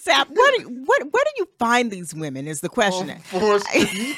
Zap, 0.00 0.28
what 0.30 0.54
do, 0.58 0.68
what 0.86 1.02
where 1.02 1.24
do 1.24 1.30
you 1.36 1.48
find 1.58 1.90
these 1.90 2.14
women? 2.14 2.46
Is 2.46 2.60
the 2.60 2.68
question. 2.68 3.18
Fourth 3.24 3.62
Street. 3.68 4.16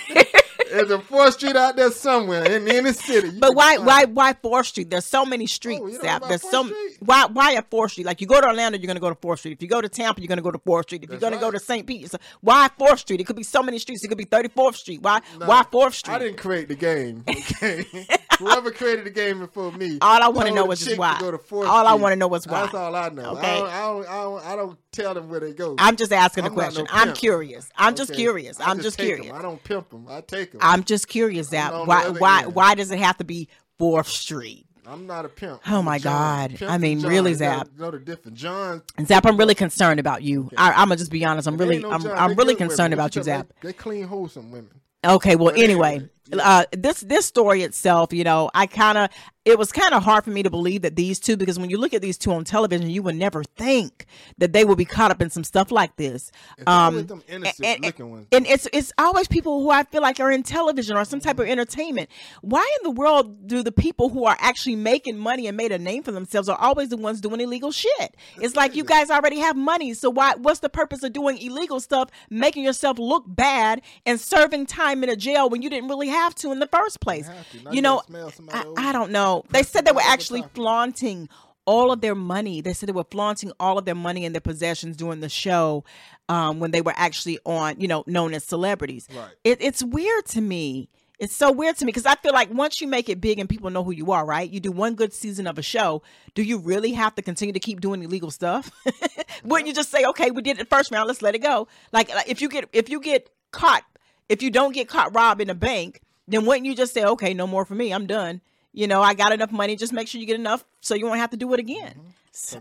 There's 0.71 0.91
a 0.91 1.01
Fourth 1.01 1.35
Street 1.35 1.57
out 1.57 1.77
there 1.77 1.91
somewhere 1.91 2.45
in 2.45 2.69
any 2.69 2.93
city. 2.93 3.29
You 3.29 3.41
but 3.41 3.55
why 3.55 3.79
why 3.79 4.05
why 4.05 4.33
Fourth 4.35 4.67
Street? 4.67 4.91
There's 4.91 5.07
so 5.07 5.25
many 5.25 5.47
streets. 5.47 5.99
Oh, 6.03 6.07
out. 6.09 6.29
There's 6.29 6.43
so 6.49 6.65
Street? 6.65 6.99
why 7.01 7.27
why 7.27 7.53
a 7.53 7.63
Fourth 7.63 7.93
Street? 7.93 8.07
Like 8.07 8.21
you 8.21 8.27
go 8.27 8.41
to 8.41 8.47
Orlando, 8.47 8.79
you're 8.79 8.87
gonna 8.87 9.01
go 9.01 9.09
to 9.09 9.15
Fourth 9.17 9.41
Street. 9.41 9.53
If 9.53 9.63
you 9.63 9.69
go 9.69 9.81
to 9.81 9.89
Tampa, 9.89 10.21
you're 10.21 10.29
gonna 10.29 10.43
go 10.43 10.51
to 10.51 10.59
Fourth 10.59 10.87
Street. 10.87 11.03
If 11.03 11.11
That's 11.11 11.21
you're 11.21 11.31
gonna 11.31 11.43
right. 11.43 11.53
go 11.53 11.59
to 11.59 11.61
St. 11.61 11.87
Peter's, 11.87 12.15
why 12.41 12.69
Fourth 12.79 13.01
Street? 13.01 13.21
It 13.21 13.25
could 13.25 13.37
be 13.37 13.43
so 13.43 13.63
many 13.63 13.79
streets. 13.79 14.05
It 14.05 14.09
could 14.09 14.19
be 14.19 14.27
34th 14.27 14.77
Street. 14.77 15.03
Why 15.03 15.21
no, 15.39 15.47
why 15.47 15.65
Fourth 15.71 15.95
Street? 15.95 16.15
I 16.15 16.19
didn't 16.19 16.39
create 16.39 16.69
the 16.69 16.77
game. 16.77 17.25
Okay, 17.61 17.85
whoever 18.39 18.71
created 18.71 19.05
the 19.05 19.11
game 19.11 19.41
before 19.41 19.73
me. 19.73 19.99
All 20.01 20.23
I 20.23 20.29
want 20.29 20.49
to 20.49 20.55
know 20.55 20.71
is 20.71 20.97
why. 20.97 21.19
Go 21.21 21.31
to 21.31 21.39
Fourth 21.39 21.69
all 21.69 21.85
Street. 21.85 21.91
I 21.91 21.95
want 21.95 22.13
to 22.13 22.17
know 22.17 22.35
is 22.35 22.47
why. 22.47 22.63
That's 22.63 22.75
all 22.75 22.95
I 22.95 23.09
know. 23.09 23.37
Okay, 23.37 23.47
I 23.47 23.59
don't, 23.59 23.69
I 23.69 23.81
don't, 23.81 24.09
I 24.09 24.23
don't, 24.23 24.47
I 24.47 24.57
don't 24.57 24.79
tell 24.93 25.15
them 25.15 25.29
where 25.29 25.41
they 25.41 25.53
go. 25.53 25.75
I'm 25.79 25.97
just 25.97 26.13
asking 26.13 26.45
I'm 26.45 26.53
a 26.53 26.55
question. 26.55 26.85
No 26.85 26.91
I'm 26.93 27.13
curious. 27.15 27.71
I'm 27.77 27.93
okay. 27.93 27.99
just 27.99 28.15
curious. 28.15 28.61
I'm 28.61 28.77
just, 28.79 28.97
just 28.97 28.99
curious. 28.99 29.27
Them. 29.27 29.37
I 29.37 29.43
don't 29.43 29.63
pimp 29.63 29.91
them. 29.91 30.07
I 30.09 30.21
take 30.21 30.53
them. 30.53 30.60
I'm 30.61 30.85
just 30.85 31.09
curious 31.09 31.49
that 31.49 31.73
why 31.87 32.09
why 32.09 32.43
end. 32.43 32.55
why 32.55 32.75
does 32.75 32.91
it 32.91 32.99
have 32.99 33.19
to 33.19 33.25
be 33.25 33.49
Fourth 33.79 34.09
Street? 34.09 34.67
I'm 34.87 35.07
not 35.07 35.25
a 35.25 35.29
pimp. 35.29 35.61
Oh 35.69 35.83
my 35.83 35.99
God! 36.01 36.61
I 36.63 36.77
mean, 36.79 37.01
really, 37.03 37.33
Zap. 37.35 37.69
No, 37.79 37.93
the 37.93 37.99
different 38.01 38.37
John. 38.37 38.83
Zap, 39.05 39.25
I'm 39.25 39.37
really 39.37 39.55
concerned 39.55 40.01
about 40.01 40.23
you. 40.23 40.47
Okay. 40.47 40.57
I, 40.57 40.83
am 40.83 40.89
gonna 40.89 40.97
just 40.97 41.13
be 41.13 41.25
honest. 41.25 41.47
I'm 41.47 41.57
really, 41.57 41.79
no 41.79 41.93
I'm, 41.93 42.05
I'm 42.09 42.35
really 42.35 42.57
concerned 42.57 42.93
about 42.93 43.15
you, 43.15 43.23
Zap. 43.23 43.53
They, 43.63 43.69
they 43.69 43.73
clean, 43.73 44.05
wholesome 44.05 44.51
women. 44.51 44.81
Okay, 45.05 45.37
well, 45.37 45.55
anyway, 45.57 46.09
uh, 46.33 46.65
this 46.73 47.01
this 47.01 47.25
story 47.25 47.63
itself, 47.63 48.13
you 48.13 48.25
know, 48.25 48.51
I 48.53 48.67
kind 48.67 48.99
of 48.99 49.11
it 49.47 49.59
was 49.59 49.73
kind 49.73 49.95
of 49.95 50.03
hard 50.03 50.23
for 50.23 50.31
me 50.31 50.43
to 50.43 50.51
believe 50.51 50.83
that 50.83 50.97
these 50.97 51.19
two, 51.19 51.35
because 51.35 51.59
when 51.59 51.71
you 51.71 51.79
look 51.79 51.95
at 51.95 52.03
these 52.03 52.19
two 52.19 52.31
on 52.33 52.45
television, 52.45 52.91
you 52.91 53.03
would 53.03 53.17
never 53.17 53.43
think 53.43 54.05
that 54.37 54.53
they 54.53 54.67
would 54.67 54.77
be 54.77 54.85
caught 54.85 55.11
up 55.11 55.23
in 55.23 55.31
some 55.31 55.45
stuff 55.45 55.71
like 55.71 55.97
this. 55.97 56.31
Um, 56.67 57.07
them 57.07 57.23
and, 57.27 57.47
and 58.33 58.47
it's 58.47 58.69
it's 58.71 58.93
always 58.99 59.29
people 59.29 59.63
who 59.63 59.71
I 59.71 59.85
feel 59.85 60.03
like 60.03 60.21
are 60.21 60.31
in 60.31 60.43
television 60.43 60.95
or 60.95 61.07
some 61.07 61.21
type 61.21 61.39
of 61.39 61.47
entertainment. 61.47 62.11
Why 62.43 62.71
in 62.79 62.85
the 62.85 62.91
world 62.91 63.47
do 63.47 63.63
the 63.63 63.73
people 63.73 64.11
who 64.11 64.27
are 64.27 64.37
actually 64.41 64.77
making 64.77 65.17
money 65.17 65.47
and 65.47 65.57
made 65.57 65.73
a 65.73 65.79
name 65.79 66.03
for 66.03 66.13
themselves 66.13 66.51
are 66.51 66.59
always 66.59 66.91
the 66.91 66.99
ones 66.99 67.23
doing 67.23 67.41
illegal 67.41 67.73
shit? 67.73 68.17
It's 68.43 68.57
like 68.57 68.77
you 68.77 68.85
guys 68.85 69.11
already 69.11 69.39
have 69.39 69.57
money, 69.57 69.95
so 69.95 70.11
why? 70.11 70.35
What's 70.35 70.61
the 70.61 70.69
purpose 70.69 71.03
of 71.03 71.15
doing 71.15 71.39
illegal 71.39 71.81
stuff, 71.81 72.11
making 72.29 72.65
yourself 72.65 72.99
look 72.99 73.25
bad, 73.27 73.81
and 74.05 74.21
serving 74.21 74.67
time 74.67 75.03
in 75.03 75.09
a 75.09 75.17
jail 75.17 75.49
when 75.49 75.63
you 75.63 75.71
didn't 75.71 75.89
really 75.89 76.09
have 76.09 76.35
to 76.37 76.53
in 76.53 76.59
the 76.59 76.69
first 76.69 77.01
place? 77.01 77.27
have 77.27 77.51
to. 77.53 77.65
Now 77.65 77.71
You 77.71 77.77
you 77.77 77.83
know, 77.83 77.97
gotta 77.97 78.07
smell 78.07 78.31
somebody 78.31 78.69
I. 78.77 78.91
I 78.91 78.93
don't 78.93 79.11
know. 79.11 79.30
They 79.51 79.63
said 79.63 79.85
they 79.85 79.93
were 79.93 80.01
actually 80.05 80.45
flaunting 80.55 81.29
all 81.67 81.93
of 81.93 82.01
their 82.01 82.15
money. 82.15 82.61
They 82.61 82.73
said 82.73 82.89
they 82.89 82.93
were 82.93 83.05
flaunting 83.05 83.53
all 83.61 83.79
of 83.79 83.85
their 83.85 83.95
money 83.95 84.25
and 84.25 84.35
their 84.35 84.41
possessions 84.41 84.97
during 84.97 85.21
the 85.21 85.29
show 85.29 85.85
um, 86.29 86.59
when 86.59 86.71
they 86.71 86.81
were 86.81 86.95
actually 86.97 87.39
on, 87.45 87.81
you 87.81 87.89
know, 87.89 88.03
known 88.07 88.35
as 88.35 88.45
celebrities. 88.45 89.07
Right. 89.15 89.31
It, 89.45 89.59
it's 89.61 89.83
weird 89.83 90.27
to 90.27 90.41
me. 90.41 90.89
It's 91.21 91.37
so 91.37 91.53
weird 91.53 91.77
to 91.77 91.85
me 91.85 91.91
because 91.91 92.07
I 92.07 92.15
feel 92.15 92.33
like 92.33 92.51
once 92.51 92.81
you 92.81 92.89
make 92.89 93.11
it 93.11 93.21
big 93.21 93.39
and 93.39 93.47
people 93.47 93.69
know 93.69 93.85
who 93.85 93.93
you 93.93 94.11
are, 94.11 94.25
right? 94.25 94.51
You 94.51 94.59
do 94.59 94.73
one 94.73 94.95
good 94.95 95.13
season 95.13 95.47
of 95.47 95.59
a 95.59 95.63
show. 95.63 96.03
Do 96.35 96.43
you 96.43 96.59
really 96.59 96.93
have 96.93 97.15
to 97.17 97.23
continue 97.23 97.53
to 97.53 97.61
keep 97.61 97.83
doing 97.83 98.03
illegal 98.03 98.31
stuff? 98.31 98.71
Wouldn't 99.45 99.69
you 99.69 99.75
just 99.75 99.91
say, 99.91 100.05
okay, 100.07 100.31
we 100.31 100.41
did 100.41 100.59
it 100.59 100.69
the 100.71 100.77
first 100.77 100.91
round, 100.91 101.09
let's 101.09 101.21
let 101.21 101.35
it 101.35 101.41
go? 101.41 101.69
Like, 101.93 102.09
like 102.15 102.29
if 102.29 102.41
you 102.41 102.49
get 102.49 102.71
if 102.73 102.89
you 102.89 103.01
get 103.01 103.29
caught, 103.53 103.85
if 104.31 104.43
you 104.43 104.51
don't 104.51 104.73
get 104.73 104.89
caught 104.89 105.15
robbing 105.15 105.51
a 105.51 105.55
bank, 105.55 106.01
then 106.27 106.47
wouldn't 106.47 106.65
you 106.65 106.75
just 106.75 106.95
say, 106.95 107.05
okay, 107.05 107.35
no 107.35 107.47
more 107.47 107.67
for 107.67 107.75
me, 107.75 107.93
I'm 107.93 108.07
done. 108.07 108.41
You 108.73 108.87
know, 108.87 109.03
I 109.03 109.15
got 109.15 109.33
enough 109.33 109.51
money. 109.51 109.77
Just 109.77 109.93
make 109.93 110.07
sure 110.09 110.21
you 110.21 110.27
get 110.27 110.39
enough 110.39 110.65
so 110.81 110.95
you 110.95 111.07
won't 111.07 111.19
have 111.19 111.31
to 111.31 111.37
do 111.37 111.53
it 111.55 111.61
again. 111.61 112.01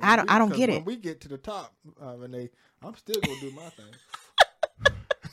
I 0.01 0.15
don't. 0.15 0.29
I 0.29 0.39
don't 0.39 0.53
get 0.53 0.69
when 0.69 0.79
it. 0.79 0.85
we 0.85 0.95
get 0.95 1.21
to 1.21 1.27
the 1.27 1.37
top, 1.37 1.75
uh, 2.01 2.15
Renee, 2.17 2.49
I'm 2.83 2.95
still 2.95 3.21
gonna 3.21 3.39
do 3.39 3.51
my 3.51 3.69
thing. 3.69 3.85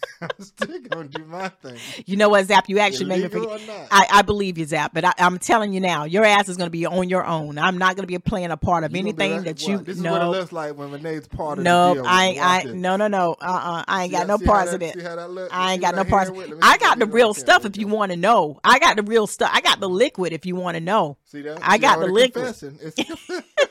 I'm 0.21 0.29
still 0.41 0.79
gonna 0.81 1.09
do 1.09 1.25
my 1.25 1.49
thing. 1.49 1.77
You 2.07 2.17
know 2.17 2.29
what, 2.29 2.47
Zap? 2.47 2.69
You 2.69 2.79
actually 2.79 3.07
made 3.07 3.23
me 3.23 3.29
forget. 3.29 3.61
I, 3.91 4.07
I 4.11 4.23
believe 4.23 4.59
you, 4.59 4.65
Zap, 4.65 4.93
but 4.95 5.05
I, 5.05 5.13
I'm 5.19 5.39
telling 5.39 5.73
you 5.73 5.81
now, 5.81 6.05
your 6.05 6.25
ass 6.25 6.49
is 6.49 6.57
going 6.57 6.67
to 6.67 6.71
be 6.71 6.87
on 6.87 7.09
your 7.09 7.25
own. 7.25 7.59
I'm 7.59 7.79
not 7.79 7.97
going 7.97 8.03
to 8.05 8.07
be 8.07 8.19
playing 8.19 8.51
a 8.51 8.57
part 8.57 8.85
of 8.85 8.93
You 8.93 8.99
gonna 8.99 9.09
anything 9.09 9.33
like, 9.33 9.45
that 9.45 9.67
you 9.67 9.77
"What? 9.77 9.87
This 9.87 9.97
is 9.99 10.03
what 10.03 10.23
it 10.23 10.27
looks 10.27 10.53
like 10.53 10.77
when 10.77 10.91
Renee's 10.91 11.29
part 11.29 11.59
of 11.59 11.65
No, 11.65 11.89
the 11.89 11.95
deal. 12.01 12.05
I, 12.07 12.37
I, 12.41 12.73
no, 12.73 12.97
no, 12.97 13.09
no. 13.09 13.37
Uh, 13.41 13.45
uh 13.45 13.85
I 13.87 14.05
ain't 14.05 14.13
See 14.13 14.17
got 14.19 14.27
no 14.27 14.39
parts 14.39 14.73
of 14.73 14.83
it. 14.83 14.95
see 14.95 15.03
how 15.03 15.17
that 15.17 15.31
look? 15.31 15.51
I 15.53 15.73
ain't 15.75 15.83
got 15.83 15.95
no 15.95 16.05
parts. 16.05 16.29
hand 16.29 16.37
with- 16.39 16.49
let 16.49 16.57
me 16.57 16.63
I 16.63 16.79
got 16.79 16.99
the 16.99 17.07
real 17.07 17.35
stuff 17.35 17.65
if 17.65 17.77
you 17.77 17.87
you 17.87 17.95
want 17.95 18.11
to 18.13 18.17
know. 18.17 18.59
I 18.65 18.79
got 18.79 18.97
the 18.97 19.03
real 19.03 19.27
stuff. 19.27 19.51
I 19.53 19.61
got 19.61 19.81
the 19.81 19.89
liquid 19.89 20.33
if 20.33 20.45
you 20.47 20.57
want 20.57 20.77
to 20.77 20.81
know. 20.81 21.17
See 21.27 21.43
that? 21.43 21.59
I 21.63 21.79
got 21.79 22.01
the 22.01 22.07
liquid. 22.07 22.55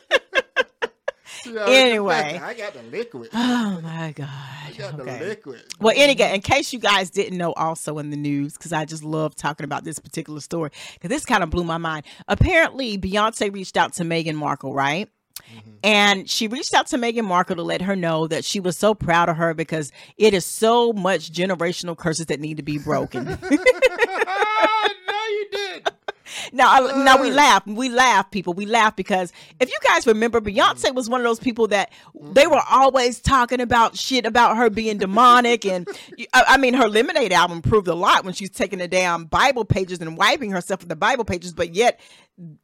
confessing. 1.46 1.56
It's- 1.56 1.66
She 1.68 1.74
already 1.74 1.90
Anyway. 1.92 2.40
I 2.44 2.54
got 2.54 2.74
the 2.74 2.84
liquid. 2.84 3.30
Oh 3.34 3.80
my 3.82 4.06
I 4.06 4.12
god. 4.12 4.30
got 4.78 4.98
the 4.98 5.04
liquid. 5.04 5.62
Well, 5.80 5.94
anyway, 5.98 6.34
in 6.36 6.42
case 6.42 6.72
you 6.74 6.80
guys 6.80 7.10
didn't 7.10 7.38
know, 7.38 7.54
also 7.54 7.98
in 8.00 8.10
the 8.10 8.18
news, 8.18 8.54
because 8.54 8.74
I 8.74 8.86
just 8.86 9.04
love 9.04 9.36
talking 9.36 9.64
about 9.64 9.84
this 9.84 10.00
particular 10.00 10.40
story, 10.40 10.72
because 10.94 11.10
this 11.10 11.26
kind 11.26 11.44
of 11.44 11.50
blew 11.50 11.64
my 11.64 11.78
mind. 11.78 12.06
Apparently, 12.28 12.98
Beyonce 12.98 13.54
reached 13.54 13.78
out 13.78 13.94
to 13.94 14.04
Meghan 14.04 14.36
Markle, 14.36 14.74
right? 14.74 15.10
Mm-hmm. 15.54 15.72
And 15.84 16.30
she 16.30 16.48
reached 16.48 16.74
out 16.74 16.88
to 16.88 16.98
Meghan 16.98 17.26
Markle 17.26 17.58
to 17.58 17.62
let 17.64 17.82
her 17.82 17.96
know 17.96 18.26
that 18.28 18.46
she 18.46 18.60
was 18.60 18.78
so 18.78 18.96
proud 18.96 19.30
of 19.30 19.36
her 19.38 19.54
because 19.54 19.92
it 20.18 20.34
is 20.34 20.46
so 20.46 20.94
much 20.94 21.32
generational 21.32 21.96
curses 21.98 22.28
that 22.28 22.40
need 22.40 22.58
to 22.58 22.64
be 22.64 22.78
broken. 22.80 23.28
no, 26.56 26.76
you 26.76 26.88
did. 26.88 26.96
now, 26.96 27.02
I, 27.02 27.04
now 27.04 27.22
we 27.22 27.32
laugh. 27.32 27.66
We 27.68 27.90
laugh, 27.90 28.32
people. 28.32 28.54
We 28.54 28.66
laugh 28.66 28.96
because 28.96 29.32
if 29.60 29.70
you 29.70 29.78
guys 29.88 30.08
remember, 30.08 30.42
Beyonce 30.42 30.94
was 30.94 31.10
one 31.10 31.22
of 31.22 31.26
those 31.26 31.40
people 31.40 31.68
that 31.68 31.92
they 32.22 32.48
were 32.48 32.62
always 32.70 33.20
talking 33.20 33.62
about 33.62 33.98
shit 33.98 34.26
about 34.26 34.58
her 34.58 34.70
being 34.70 34.98
demonic, 34.98 35.66
and 35.66 35.88
I, 36.34 36.44
I 36.50 36.58
mean, 36.58 36.74
her 36.74 36.88
Lemonade 36.88 37.34
album 37.34 37.62
proved 37.62 37.88
a 37.88 37.96
lot 37.96 38.26
when 38.26 38.34
she's 38.34 38.50
taking 38.50 38.80
the 38.80 38.88
damn 38.88 39.26
Bible 39.26 39.66
pages 39.66 40.00
and 40.00 40.18
wiping 40.18 40.52
herself 40.52 40.82
with 40.82 40.90
the 40.90 40.96
Bible 40.96 41.26
pages, 41.26 41.54
but 41.54 41.74
yet 41.76 42.00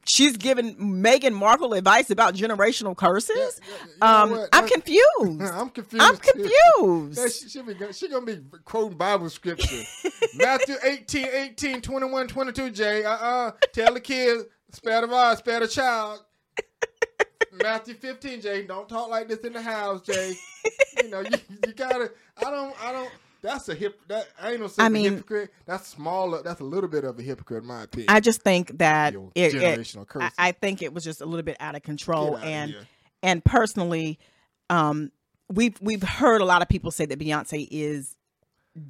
she's 0.05 0.38
giving 0.38 0.75
Meghan 0.75 1.34
Markle 1.34 1.73
advice 1.73 2.10
about 2.10 2.36
generational 2.36 2.95
curses. 2.95 3.36
Yeah, 3.38 3.75
yeah, 4.01 4.23
you 4.25 4.29
know 4.29 4.41
um. 4.41 4.47
I'm 4.53 4.67
confused. 4.67 5.41
I'm 5.41 5.69
confused. 5.69 6.03
I'm 6.03 6.17
confused. 6.17 7.19
She's 7.21 7.41
she, 7.41 7.49
she, 7.49 7.62
be, 7.62 7.93
she 7.93 8.07
gonna 8.10 8.25
be 8.25 8.39
quoting 8.65 8.97
Bible 8.97 9.29
scripture. 9.29 9.84
Matthew 10.36 10.75
18, 10.84 11.27
18, 11.27 11.81
21, 11.81 12.27
22, 12.27 12.69
Jay. 12.71 13.03
Uh-uh. 13.03 13.51
Tell 13.73 13.93
the 13.93 14.01
kids, 14.01 14.43
spare 14.71 15.01
the 15.01 15.07
rod, 15.07 15.38
spare 15.38 15.60
the 15.60 15.67
child. 15.67 16.21
Matthew 17.53 17.95
15, 17.95 18.41
Jay. 18.41 18.63
Don't 18.65 18.88
talk 18.88 19.10
like 19.10 19.27
this 19.27 19.39
in 19.39 19.53
the 19.53 19.62
house, 19.62 20.01
Jay. 20.01 20.34
You 21.01 21.10
know, 21.10 21.21
you, 21.21 21.38
you 21.67 21.73
gotta, 21.73 22.12
I 22.38 22.49
don't, 22.49 22.84
I 22.84 22.91
don't, 22.91 23.12
that's 23.41 23.69
a 23.69 23.75
hip, 23.75 23.99
that, 24.08 24.27
I 24.41 24.51
ain't 24.51 24.60
no 24.62 24.69
I 24.77 24.86
I 24.86 24.89
mean- 24.89 25.13
hypocrite. 25.13 25.51
That's 25.65 25.88
smaller, 25.88 26.41
that's 26.43 26.62
a 26.62 26.65
little 26.65 26.89
bit 26.89 27.04
of 27.04 27.17
a 27.19 27.21
hypocrite 27.21 27.63
in 27.63 27.67
my 27.67 27.84
opinion. 27.84 28.08
I 28.10 28.19
just 28.19 28.41
think 28.41 28.77
that 28.77 29.13
Your 29.13 29.32
it, 29.36 29.54
generational 29.54 30.06
I. 30.21 30.32
I 30.38 30.51
think 30.51 30.82
it 30.82 30.93
was 30.93 31.04
just 31.04 31.21
a 31.21 31.25
little 31.25 31.43
bit 31.43 31.58
out 31.60 31.75
of 31.75 31.82
control, 31.84 32.36
outta 32.38 32.45
and 32.45 32.71
here. 32.71 32.88
and 33.23 33.43
personally, 33.43 34.19
um, 34.69 35.12
we've 35.49 35.75
we've 35.82 36.04
heard 36.04 36.41
a 36.41 36.45
lot 36.45 36.62
of 36.62 36.69
people 36.69 36.91
say 36.91 37.06
that 37.06 37.19
Beyonce 37.19 37.67
is 37.71 38.15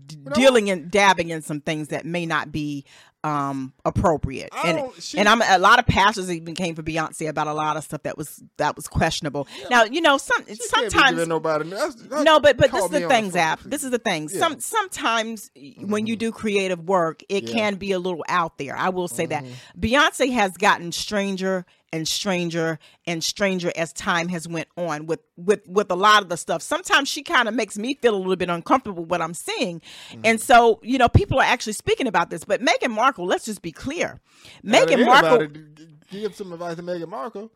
d- 0.07 0.17
dealing 0.33 0.69
and 0.69 0.91
dabbing 0.91 1.29
in 1.29 1.41
some 1.41 1.61
things 1.61 1.87
that 1.89 2.05
may 2.05 2.25
not 2.25 2.51
be 2.51 2.85
um 3.23 3.71
appropriate 3.86 4.49
and 4.65 4.89
she- 4.99 5.19
and 5.19 5.29
I'm 5.29 5.43
a 5.43 5.60
lot 5.60 5.77
of 5.77 5.86
pastors 5.86 6.31
even 6.31 6.55
came 6.55 6.73
for 6.73 6.81
Beyonce 6.81 7.29
about 7.29 7.45
a 7.45 7.53
lot 7.53 7.77
of 7.77 7.84
stuff 7.84 8.01
that 8.03 8.17
was 8.17 8.41
that 8.57 8.75
was 8.75 8.88
questionable. 8.88 9.47
Now 9.69 9.84
you 9.84 10.01
know 10.01 10.17
some 10.17 10.41
She 10.47 10.55
can't 10.55 10.57
be 10.86 10.89
sometimes 10.89 11.27
nobody, 11.27 11.69
that's, 11.69 11.95
that's 11.95 12.23
no, 12.23 12.39
but 12.39 12.57
but 12.57 12.71
this 12.71 12.84
is 12.84 12.89
the 12.89 13.07
thing, 13.07 13.29
Zap. 13.29 13.60
This 13.63 13.84
is 13.84 13.91
the 13.91 13.99
thing. 13.99 14.27
Yeah. 14.31 14.39
Some 14.39 14.60
sometimes 14.60 15.51
when 15.79 16.07
you 16.07 16.15
do 16.15 16.31
creative 16.31 16.79
work, 16.88 17.21
it 17.29 17.43
Yeah. 17.43 17.53
can 17.53 17.75
be 17.75 17.91
a 17.91 17.99
little 17.99 18.23
out 18.27 18.57
there. 18.57 18.75
I 18.75 18.89
will 18.89 19.07
say 19.07 19.27
that 19.27 19.43
Mm-hmm. 19.43 19.79
Beyonce 19.79 20.34
has 20.34 20.57
gotten 20.57 20.91
stranger 20.91 21.65
and 21.93 22.08
stranger 22.08 22.80
and 23.06 23.23
stranger 23.23 23.71
as 23.75 23.91
time 23.93 24.30
has 24.30 24.47
went 24.47 24.67
on 24.77 25.06
with 25.06 25.19
with 25.38 25.67
with 25.67 25.91
a 25.91 25.95
lot 25.95 26.23
of 26.23 26.30
the 26.30 26.38
stuff. 26.38 26.62
Sometimes 26.62 27.10
she 27.10 27.21
kind 27.23 27.47
of 27.47 27.54
makes 27.54 27.77
me 27.77 27.95
feel 27.95 28.15
a 28.15 28.17
little 28.17 28.36
bit 28.36 28.49
uncomfortable 28.49 29.04
what 29.06 29.21
I'm 29.21 29.34
seeing, 29.34 29.82
Mm-hmm. 29.82 30.21
and 30.25 30.39
so 30.41 30.80
you 30.84 30.97
know 30.97 31.10
people 31.10 31.39
are 31.39 31.43
actually 31.45 31.73
speaking 31.73 32.08
about 32.08 32.30
this. 32.30 32.43
But 32.43 32.62
Meghan 32.62 32.91
Markle, 32.91 33.25
let's 33.25 33.45
just 33.45 33.62
be 33.62 33.71
clear, 33.71 34.19
Meghan 34.65 35.06
Markle. 35.06 35.30
anybody, 35.41 35.60
g- 35.75 35.86
g- 36.12 36.19
give 36.21 36.36
some 36.36 36.54
advice 36.54 36.75
to 36.77 36.84
Meghan 36.84 37.10
Markle. 37.10 37.51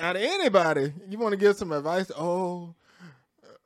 Out 0.00 0.16
of 0.16 0.22
anybody, 0.22 0.92
you 1.08 1.16
want 1.18 1.32
to 1.32 1.36
give 1.36 1.56
some 1.56 1.70
advice? 1.72 2.10
Oh, 2.16 2.74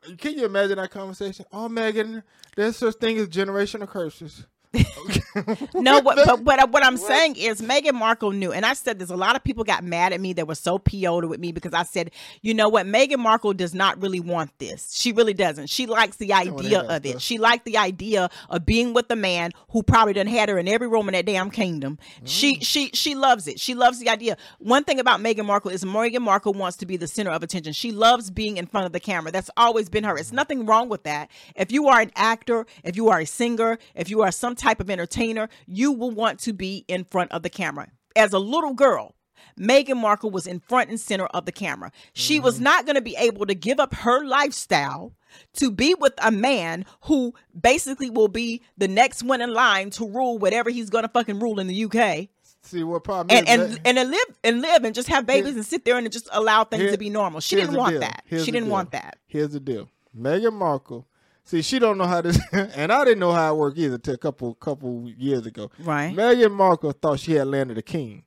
uh, 0.07 0.14
can 0.18 0.38
you 0.38 0.44
imagine 0.44 0.76
that 0.76 0.90
conversation? 0.90 1.46
Oh, 1.53 1.68
Megan, 1.68 2.22
there's 2.57 2.76
such 2.76 2.96
thing 2.96 3.16
as 3.18 3.29
generational 3.29 3.88
curses. 3.88 4.46
No, 5.74 6.00
what, 6.00 6.16
but 6.16 6.40
what, 6.42 6.70
what 6.70 6.85
I'm 6.85 6.94
What? 6.94 7.00
saying 7.06 7.37
is 7.37 7.61
Meghan 7.61 7.94
Markle 7.94 8.33
knew, 8.33 8.52
and 8.52 8.66
I 8.66 8.74
said 8.74 8.98
this. 8.98 9.11
A 9.11 9.16
lot 9.16 9.37
of 9.37 9.44
people 9.44 9.64
got 9.64 9.85
mad 9.85 10.12
at 10.12 10.20
me. 10.20 10.33
They 10.33 10.42
were 10.42 10.54
so 10.54 10.78
PO'd 10.78 11.24
with 11.26 11.40
me 11.40 11.52
because 11.52 11.72
I 11.72 11.85
said, 11.85 12.11
you 12.42 12.52
know 12.52 12.68
what, 12.68 12.87
Meghan 12.87 13.18
Markle 13.18 13.52
does 13.54 13.74
not 13.74 14.00
really 14.02 14.20
want 14.20 14.50
this. 14.59 14.92
She 14.94 15.12
really 15.12 15.33
doesn't. 15.35 15.68
She 15.68 15.87
likes 15.87 16.16
the 16.16 16.33
idea 16.33 16.80
of 16.80 17.04
it. 17.06 17.11
stuff. 17.11 17.22
She 17.22 17.38
liked 17.38 17.64
the 17.64 17.78
idea 17.78 18.28
of 18.48 18.66
being 18.66 18.92
with 18.92 19.11
a 19.11 19.16
man 19.16 19.52
who 19.70 19.83
probably 19.83 20.12
done 20.14 20.26
had 20.26 20.48
her 20.48 20.59
in 20.59 20.68
every 20.68 20.88
room 20.88 21.09
in 21.09 21.12
that 21.14 21.26
damn 21.26 21.50
kingdom. 21.50 21.98
She 22.24 22.56
Mm. 22.56 22.66
she 22.66 22.90
she 22.94 23.14
loves 23.14 23.46
it. 23.46 23.61
She 23.61 23.74
loves 23.74 23.98
the 24.00 24.09
idea. 24.09 24.37
One 24.59 24.83
thing 24.85 24.98
about 24.98 25.20
Meghan 25.20 25.44
Markle 25.46 25.70
is 25.70 25.85
Meghan 25.85 26.20
Markle 26.22 26.52
wants 26.54 26.76
to 26.78 26.87
be 26.87 26.96
the 26.96 27.06
center 27.06 27.30
of 27.30 27.42
attention. 27.42 27.72
She 27.72 27.92
loves 27.92 28.30
being 28.30 28.56
in 28.56 28.66
front 28.66 28.87
of 28.87 28.92
the 28.92 29.00
camera. 29.00 29.30
That's 29.30 29.50
always 29.56 29.88
been 29.88 30.04
her. 30.04 30.16
It's 30.16 30.33
nothing 30.33 30.66
wrong 30.66 30.88
with 30.88 31.04
that. 31.04 31.30
If 31.54 31.70
you 31.70 31.88
are 31.88 32.00
an 32.00 32.11
actor, 32.16 32.66
if 32.85 32.96
you 32.96 33.09
are 33.09 33.20
a 33.20 33.26
singer, 33.26 33.78
if 33.94 34.11
you 34.11 34.22
are 34.22 34.33
some 34.33 34.54
type 34.61 34.81
of 34.81 34.90
entertainer, 34.90 35.49
you 35.66 35.92
will 35.92 36.11
want 36.11 36.38
to 36.40 36.53
be 36.53 36.85
in 36.88 37.05
front 37.05 37.33
of 37.33 37.42
the 37.42 37.51
camera. 37.51 37.88
As 38.16 38.33
a 38.33 38.38
little 38.38 38.75
girl, 38.75 39.14
Meghan 39.59 39.96
Markle 39.96 40.31
was 40.31 40.46
in 40.46 40.61
front 40.61 40.90
and 40.90 41.01
center 41.01 41.27
of 41.27 41.46
the 41.46 41.53
camera. 41.53 41.90
She 42.12 42.37
Mm-hmm. 42.37 42.44
was 42.44 42.61
not 42.61 42.85
going 42.85 42.96
to 42.96 43.01
be 43.03 43.16
able 43.16 43.46
to 43.46 43.55
give 43.55 43.81
up 43.81 43.94
her 43.94 44.25
lifestyle 44.25 45.12
to 45.55 45.70
be 45.70 45.94
with 45.94 46.12
a 46.23 46.31
man 46.31 46.85
who 47.03 47.33
basically 47.59 48.11
will 48.11 48.29
be 48.29 48.62
the 48.77 48.88
next 48.88 49.23
one 49.23 49.40
in 49.40 49.53
line 49.55 49.90
to 49.90 50.07
rule 50.07 50.38
whatever 50.38 50.70
he's 50.70 50.90
going 50.90 51.03
to 51.05 51.09
fucking 51.09 51.38
rule 51.40 51.59
in 51.61 51.66
the 51.68 51.85
UK 51.85 52.29
See 52.62 52.83
what 52.83 53.05
problem 53.05 53.35
and 53.38 53.49
is? 53.62 53.77
and 53.77 53.81
and 53.87 53.96
to 53.96 54.05
live 54.05 54.37
and 54.44 54.61
live 54.61 54.85
and 54.85 54.94
just 54.94 55.09
have 55.09 55.25
babies 55.25 55.51
Here- 55.53 55.57
and 55.59 55.66
sit 55.66 55.85
there 55.87 55.96
and 55.96 56.12
just 56.12 56.29
allow 56.33 56.64
things 56.64 56.83
here- 56.83 56.90
to 56.90 56.99
be 56.99 57.09
normal. 57.09 57.40
She 57.40 57.57
didn't 57.57 57.75
want 57.75 57.92
deal. 57.92 58.01
that. 58.01 58.23
Here's 58.27 58.44
she 58.44 58.51
didn't 58.51 58.66
deal. 58.66 58.73
want 58.73 58.90
that. 58.92 59.16
Here's 59.27 59.53
the 59.53 59.61
deal. 59.61 59.88
Meghan 60.18 60.53
Markle. 60.53 61.07
See, 61.44 61.62
she 61.62 61.79
don't 61.79 61.98
know 61.98 62.07
how 62.07 62.20
this, 62.20 62.38
and 62.53 62.92
I 62.92 63.05
didn't 63.05 63.20
know 63.20 63.33
how 63.33 63.55
it 63.55 63.59
worked 63.59 63.79
either 63.79 63.98
till 63.98 64.14
a 64.14 64.18
couple 64.18 64.55
couple 64.55 65.09
years 65.16 65.46
ago. 65.46 65.70
Right. 65.81 66.14
Meghan 66.14 66.53
Markle 66.53 66.92
thought 66.92 67.20
she 67.20 67.33
had 67.33 67.48
landed 67.48 67.79
a 67.79 67.83
king. 67.83 68.24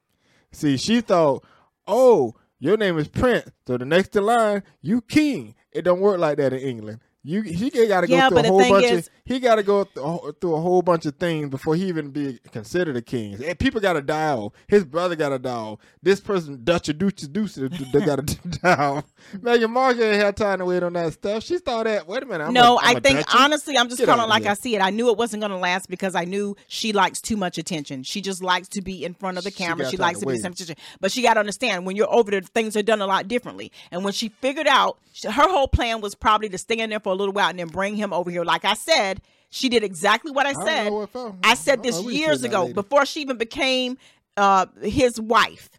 See, 0.51 0.77
she 0.77 1.01
thought, 1.01 1.43
oh, 1.87 2.35
your 2.59 2.77
name 2.77 2.97
is 2.97 3.07
Prince, 3.07 3.49
so 3.67 3.77
the 3.77 3.85
next 3.85 4.15
in 4.15 4.23
line, 4.25 4.63
you 4.81 5.01
king. 5.01 5.55
It 5.71 5.81
don't 5.83 5.99
work 5.99 6.19
like 6.19 6.37
that 6.37 6.53
in 6.53 6.59
England. 6.59 6.99
You 7.25 7.41
he 7.41 7.69
got 7.69 8.01
to 8.01 8.07
go 8.07 8.15
Yeah, 8.15 8.27
through 8.27 8.39
a 8.39 8.43
whole 8.47 8.59
bunch 8.69 8.85
is- 8.85 9.07
of 9.07 9.13
he 9.25 9.39
got 9.39 9.55
to 9.55 9.63
go 9.63 9.85
th- 9.85 10.35
through 10.41 10.55
a 10.55 10.59
whole 10.59 10.81
bunch 10.81 11.05
of 11.05 11.15
things 11.15 11.49
before 11.49 11.77
he 11.77 11.85
even 11.85 12.09
be 12.09 12.39
considered 12.51 12.97
a 12.97 13.01
king. 13.01 13.41
And 13.41 13.57
people 13.57 13.79
got 13.79 13.93
to 13.93 14.01
die. 14.01 14.49
His 14.67 14.83
brother 14.83 15.15
got 15.15 15.29
to 15.29 15.39
die. 15.39 15.77
This 16.01 16.19
person 16.19 16.59
Dutch 16.65 16.87
Deuce 16.97 17.13
Deuce 17.27 17.55
they 17.55 18.01
got 18.05 18.27
to 18.27 18.49
die 18.61 18.73
off. 18.75 19.05
Meghan 19.37 19.69
Markle 19.69 20.03
ain't 20.03 20.21
had 20.21 20.35
time 20.35 20.59
to 20.59 20.65
wait 20.65 20.83
on 20.83 20.91
that 20.93 21.13
stuff. 21.13 21.43
She 21.43 21.57
thought 21.59 21.85
that. 21.85 22.05
Wait 22.05 22.23
a 22.23 22.25
minute. 22.25 22.43
I'm 22.47 22.53
no, 22.53 22.75
a, 22.77 22.79
I 22.83 22.93
think 22.99 23.19
Duchess. 23.19 23.35
honestly, 23.37 23.77
I'm 23.77 23.87
just 23.87 23.99
Get 23.99 24.09
calling 24.09 24.27
like. 24.27 24.45
I 24.45 24.55
see 24.55 24.75
it. 24.75 24.81
I 24.81 24.89
knew 24.89 25.09
it 25.09 25.17
wasn't 25.17 25.39
going 25.39 25.51
to 25.51 25.57
last 25.57 25.89
because 25.89 26.15
I 26.15 26.25
knew 26.25 26.57
she 26.67 26.91
likes 26.91 27.21
too 27.21 27.37
much 27.37 27.57
attention. 27.57 28.03
She 28.03 28.19
just 28.19 28.43
likes 28.43 28.67
to 28.69 28.81
be 28.81 29.05
in 29.05 29.13
front 29.13 29.37
of 29.37 29.45
the 29.45 29.51
camera. 29.51 29.85
got 29.85 29.91
She 29.91 29.95
likes 29.97 30.19
to 30.19 30.25
to 30.25 30.31
be 30.33 30.37
attention. 30.37 30.75
But 30.99 31.13
she 31.13 31.21
got 31.21 31.35
to 31.35 31.39
understand 31.39 31.85
when 31.85 31.95
you're 31.95 32.13
over 32.13 32.29
there, 32.31 32.41
things 32.41 32.75
are 32.75 32.83
done 32.83 32.99
a 33.01 33.07
lot 33.07 33.29
differently. 33.29 33.71
And 33.91 34.03
when 34.03 34.11
she 34.11 34.27
figured 34.27 34.67
out, 34.67 34.97
she- 35.13 35.29
her 35.29 35.47
whole 35.49 35.69
plan 35.69 36.01
was 36.01 36.13
probably 36.15 36.49
to 36.49 36.57
stay 36.57 36.79
in 36.79 36.89
there 36.89 36.99
for 36.99 37.12
a 37.13 37.15
little 37.15 37.33
while 37.33 37.49
and 37.49 37.57
then 37.59 37.67
bring 37.67 37.95
him 37.95 38.11
over 38.13 38.29
here. 38.29 38.43
Like 38.43 38.65
I 38.65 38.73
said, 38.73 39.21
she 39.49 39.69
did 39.69 39.83
exactly 39.83 40.31
what 40.31 40.45
I 40.45 40.53
said. 40.53 40.87
I- 40.87 40.89
I 40.89 41.51
I 41.51 41.53
said 41.55 41.75
don't 41.77 41.83
this 41.83 42.01
know 42.03 42.09
years 42.09 42.43
ago 42.43 42.65
before 42.73 43.05
she 43.05 43.21
even 43.21 43.37
became 43.37 43.97
uh, 44.35 44.65
his 44.81 45.19
wife. 45.21 45.69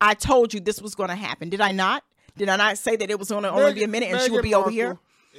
I 0.00 0.14
told 0.14 0.52
you 0.52 0.60
this 0.60 0.80
was 0.82 0.94
going 0.94 1.08
to 1.08 1.14
happen. 1.16 1.48
Did 1.48 1.60
I 1.60 1.72
not? 1.72 2.04
Did 2.36 2.48
I 2.48 2.56
not 2.56 2.76
say 2.78 2.96
that 2.96 3.10
it 3.10 3.18
was 3.18 3.28
going 3.30 3.42
to 3.44 3.50
only 3.50 3.72
be 3.74 3.84
a 3.84 3.88
minute 3.88 4.10
and 4.10 4.20
she 4.20 4.30
would 4.30 4.40
Meghan 4.40 4.42
be 4.42 4.54
over 4.54 4.70
here? 4.70 4.98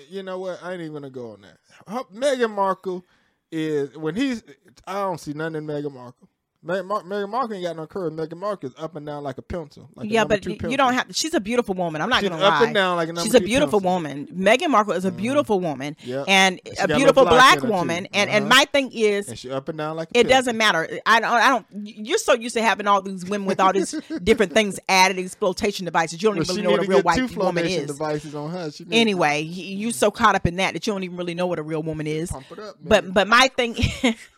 You 0.09 0.23
know 0.23 0.39
what? 0.39 0.59
I 0.63 0.71
ain't 0.73 0.81
even 0.81 0.93
gonna 0.93 1.09
go 1.11 1.31
on 1.33 1.41
that. 1.41 1.57
Her, 1.87 2.03
Meghan 2.13 2.49
Markle 2.51 3.05
is 3.51 3.95
when 3.97 4.15
he's. 4.15 4.43
I 4.87 4.93
don't 5.01 5.19
see 5.19 5.33
nothing 5.33 5.55
in 5.55 5.67
Meghan 5.67 5.93
Markle. 5.93 6.27
Meghan, 6.65 6.85
Mar- 6.85 7.03
Meghan 7.03 7.29
Markle 7.29 7.55
ain't 7.55 7.65
got 7.65 7.75
no 7.75 7.85
curve. 7.85 8.13
Megan 8.13 8.37
Markle 8.39 8.69
is 8.69 8.75
up 8.77 8.95
and 8.95 9.05
down 9.05 9.21
like 9.21 9.37
a 9.37 9.41
pencil. 9.41 9.89
Like 9.95 10.09
yeah, 10.09 10.21
number 10.21 10.37
but 10.37 10.45
you 10.71 10.77
don't 10.77 10.93
have. 10.93 11.07
She's 11.11 11.33
a 11.33 11.41
beautiful 11.41 11.75
woman. 11.75 12.01
I'm 12.01 12.09
not 12.09 12.21
She's 12.21 12.29
gonna 12.29 12.41
up 12.41 12.49
lie. 12.51 12.57
Up 12.59 12.63
and 12.63 12.73
down 12.73 12.95
like 12.95 13.09
a 13.09 13.21
she's 13.21 13.33
a 13.35 13.41
beautiful 13.41 13.81
pencil. 13.81 13.93
woman. 13.95 14.27
Megan 14.31 14.71
Markle 14.71 14.93
is 14.93 15.03
a 15.03 15.11
beautiful 15.11 15.59
woman 15.59 15.97
Yep. 16.05 16.25
and 16.29 16.61
She 16.65 16.71
a 16.81 16.87
beautiful 16.87 17.23
black 17.23 17.33
black 17.35 17.53
in 17.57 17.61
her, 17.63 17.67
too. 17.67 17.73
woman. 17.73 18.07
And 18.13 18.29
and 18.29 18.45
Uh-huh. 18.45 18.55
my 18.59 18.65
thing 18.71 18.91
is, 18.93 19.27
And 19.27 19.37
she 19.37 19.51
up 19.51 19.67
and 19.67 19.77
down 19.77 19.97
like 19.97 20.07
a 20.09 20.11
it 20.19 20.23
pencil. 20.23 20.29
doesn't 20.37 20.57
matter. 20.57 20.99
I 21.05 21.19
don't. 21.19 21.29
I 21.31 21.49
don't. 21.49 21.65
You're 21.85 22.17
so 22.17 22.33
used 22.33 22.55
to 22.55 22.61
having 22.61 22.87
all 22.87 23.01
these 23.01 23.25
women 23.25 23.45
with 23.45 23.59
all 23.59 23.73
these 23.73 23.91
different 24.23 24.53
things 24.53 24.79
added, 24.87 25.17
these 25.17 25.35
flotation 25.35 25.83
devices. 25.83 26.23
You 26.23 26.29
don't 26.29 26.37
Well, 26.37 26.43
even 26.43 26.55
she 26.55 26.61
know 26.61 26.71
what 26.71 26.85
a 26.85 26.87
real 26.87 27.01
white 27.01 27.35
woman 27.35 27.65
is. 27.65 27.87
devices 27.87 28.35
on 28.35 28.51
her. 28.51 28.71
Anyway, 28.89 29.41
you 29.41 29.63
you 29.87 29.91
so 29.91 30.11
caught 30.11 30.35
up 30.35 30.45
in 30.47 30.55
that 30.57 30.73
that 30.75 30.87
you 30.87 30.93
don't 30.93 31.03
even 31.03 31.17
really 31.17 31.33
know 31.35 31.47
what 31.47 31.59
a 31.59 31.63
real 31.63 31.83
woman 31.83 32.07
is. 32.07 32.31
pump 32.31 32.45
it 32.51 32.59
up. 32.59 32.75
But 32.81 33.13
but 33.13 33.27
my 33.27 33.49
thing, 33.57 33.75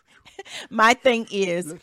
my 0.70 0.94
thing 0.94 1.26
is, 1.30 1.66
look, 1.66 1.80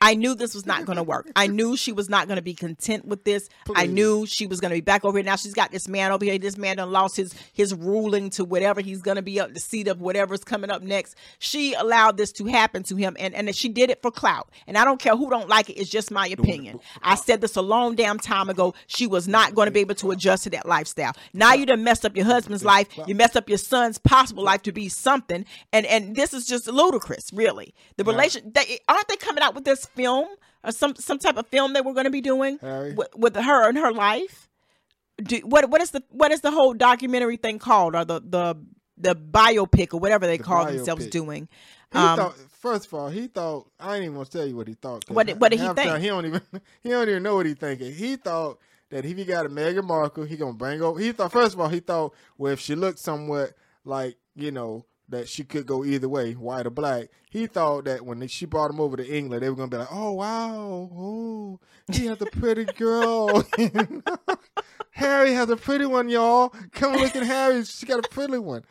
I 0.00 0.14
knew 0.14 0.34
this 0.34 0.54
was 0.54 0.66
not 0.66 0.84
going 0.84 0.96
to 0.96 1.02
work. 1.02 1.30
I 1.36 1.46
knew 1.46 1.76
she 1.76 1.92
was 1.92 2.08
not 2.08 2.26
going 2.26 2.36
to 2.36 2.42
be 2.42 2.54
content 2.54 3.04
with 3.04 3.24
this. 3.24 3.48
I 3.74 3.86
knew 3.86 4.26
she 4.26 4.46
was 4.46 4.60
going 4.60 4.70
to 4.70 4.76
be 4.76 4.80
back 4.80 5.04
over 5.04 5.18
here. 5.18 5.24
Now 5.24 5.36
she's 5.36 5.54
got 5.54 5.70
this 5.70 5.88
man 5.88 6.12
over 6.12 6.24
here. 6.24 6.38
This 6.38 6.56
man 6.56 6.76
done 6.76 6.92
lost 6.92 7.16
his 7.16 7.34
his 7.52 7.74
ruling 7.74 8.30
to 8.30 8.44
whatever 8.44 8.80
he's 8.80 9.02
going 9.02 9.16
to 9.16 9.22
be 9.22 9.40
up 9.40 9.54
the 9.54 9.60
seat 9.60 9.88
of 9.88 10.00
whatever's 10.00 10.44
coming 10.44 10.70
up 10.70 10.82
next. 10.82 11.16
She 11.38 11.74
allowed 11.74 12.16
this 12.16 12.32
to 12.32 12.46
happen 12.46 12.82
to 12.84 12.96
him, 12.96 13.16
and 13.18 13.34
and 13.34 13.54
she 13.54 13.68
did 13.68 13.90
it 13.90 14.02
for 14.02 14.10
clout. 14.10 14.50
And 14.66 14.76
I 14.76 14.84
don't 14.84 15.00
care 15.00 15.16
who 15.16 15.30
don't 15.30 15.48
like 15.48 15.70
it. 15.70 15.74
It's 15.74 15.90
just 15.90 16.10
my 16.10 16.28
opinion. 16.28 16.80
I 17.02 17.14
said 17.14 17.40
this 17.40 17.56
a 17.56 17.62
long 17.62 17.94
damn 17.94 18.18
time 18.18 18.48
ago. 18.48 18.74
She 18.86 19.06
was 19.06 19.28
not 19.28 19.54
going 19.54 19.66
to 19.66 19.72
be 19.72 19.80
able 19.80 19.94
to 19.96 20.10
adjust 20.10 20.44
to 20.44 20.50
that 20.50 20.66
lifestyle. 20.66 21.12
Now 21.32 21.54
you 21.54 21.66
done 21.66 21.84
messed 21.84 22.04
up 22.04 22.16
your 22.16 22.26
husband's 22.26 22.64
life. 22.64 22.88
You 23.06 23.14
messed 23.14 23.36
up 23.36 23.48
your 23.48 23.58
son's 23.58 23.98
possible 23.98 24.42
life 24.44 24.62
to 24.62 24.72
be 24.72 24.88
something. 24.88 25.44
And 25.72 25.86
and 25.86 26.16
this 26.16 26.32
is 26.34 26.46
just 26.46 26.66
ludicrous, 26.66 27.32
really. 27.32 27.74
The 27.96 28.04
relation. 28.06 28.52
They, 28.54 28.78
aren't 28.88 29.08
they 29.08 29.16
coming 29.16 29.42
out 29.42 29.54
with 29.54 29.64
this 29.64 29.86
film 29.86 30.28
or 30.64 30.72
some 30.72 30.94
some 30.96 31.18
type 31.18 31.36
of 31.36 31.46
film 31.48 31.72
that 31.74 31.84
we're 31.84 31.92
going 31.94 32.04
to 32.04 32.10
be 32.10 32.20
doing 32.20 32.58
with, 32.96 33.08
with 33.16 33.36
her 33.36 33.68
and 33.68 33.76
her 33.78 33.92
life? 33.92 34.48
Do, 35.22 35.38
what 35.38 35.70
what 35.70 35.80
is 35.80 35.92
the 35.92 36.02
what 36.10 36.30
is 36.30 36.42
the 36.42 36.50
whole 36.50 36.74
documentary 36.74 37.36
thing 37.38 37.58
called 37.58 37.94
or 37.94 38.04
the 38.04 38.20
the 38.20 38.56
the 38.98 39.14
biopic 39.14 39.94
or 39.94 40.00
whatever 40.00 40.26
they 40.26 40.36
The 40.38 40.44
call 40.44 40.64
themselves 40.76 41.06
doing? 41.10 41.48
He 41.92 41.98
Um, 41.98 42.16
thought, 42.18 42.34
first 42.60 42.86
of 42.86 42.94
all, 42.94 43.08
he 43.08 43.26
thought 43.28 43.70
I 43.80 43.94
ain't 43.94 44.04
even 44.04 44.14
gonna 44.14 44.26
tell 44.26 44.46
you 44.46 44.56
what 44.56 44.68
he 44.68 44.74
thought. 44.74 45.04
What 45.08 45.26
did- 45.26 45.40
what 45.40 45.52
did 45.52 45.60
he 45.60 45.68
the 45.68 45.74
time 45.74 45.92
think? 45.92 46.02
He 46.02 46.08
don't 46.08 46.26
even 46.26 46.42
he 46.82 46.88
don't 46.90 47.08
even 47.08 47.22
know 47.22 47.36
what 47.36 47.46
he 47.46 47.54
thinking. 47.54 47.94
He 47.94 48.16
thought 48.16 48.58
that 48.90 49.04
if 49.06 49.16
he 49.16 49.24
got 49.24 49.46
a 49.46 49.48
Meghan 49.48 49.84
Markle, 49.84 50.24
he 50.24 50.36
gonna 50.36 50.52
bring 50.52 50.82
over. 50.82 51.00
He 51.00 51.12
thought 51.12 51.32
first 51.32 51.54
of 51.54 51.60
all, 51.60 51.68
he 51.68 51.80
thought 51.80 52.12
well 52.36 52.52
if 52.52 52.60
she 52.60 52.74
looked 52.74 52.98
somewhat 52.98 53.52
like 53.84 54.16
you 54.34 54.50
know 54.50 54.84
that 55.08 55.28
she 55.28 55.44
could 55.44 55.66
go 55.66 55.84
either 55.84 56.08
way, 56.08 56.32
white 56.32 56.66
or 56.66 56.70
black. 56.70 57.08
He 57.30 57.46
thought 57.46 57.84
that 57.84 58.04
when 58.04 58.26
she 58.28 58.46
brought 58.46 58.70
him 58.70 58.80
over 58.80 58.96
to 58.96 59.06
England, 59.06 59.42
they 59.42 59.50
were 59.50 59.56
gonna 59.56 59.68
be 59.68 59.76
like, 59.76 59.92
oh 59.92 60.12
wow, 60.12 60.90
oh 60.94 61.60
he 61.92 62.06
has 62.06 62.20
a 62.20 62.26
pretty 62.26 62.64
girl. 62.64 63.44
Harry 64.90 65.32
has 65.34 65.50
a 65.50 65.56
pretty 65.56 65.86
one, 65.86 66.08
y'all. 66.08 66.52
Come 66.72 66.94
look 66.94 67.14
at 67.14 67.22
Harry. 67.22 67.64
She 67.64 67.86
got 67.86 68.04
a 68.04 68.08
pretty 68.08 68.38
one. 68.38 68.64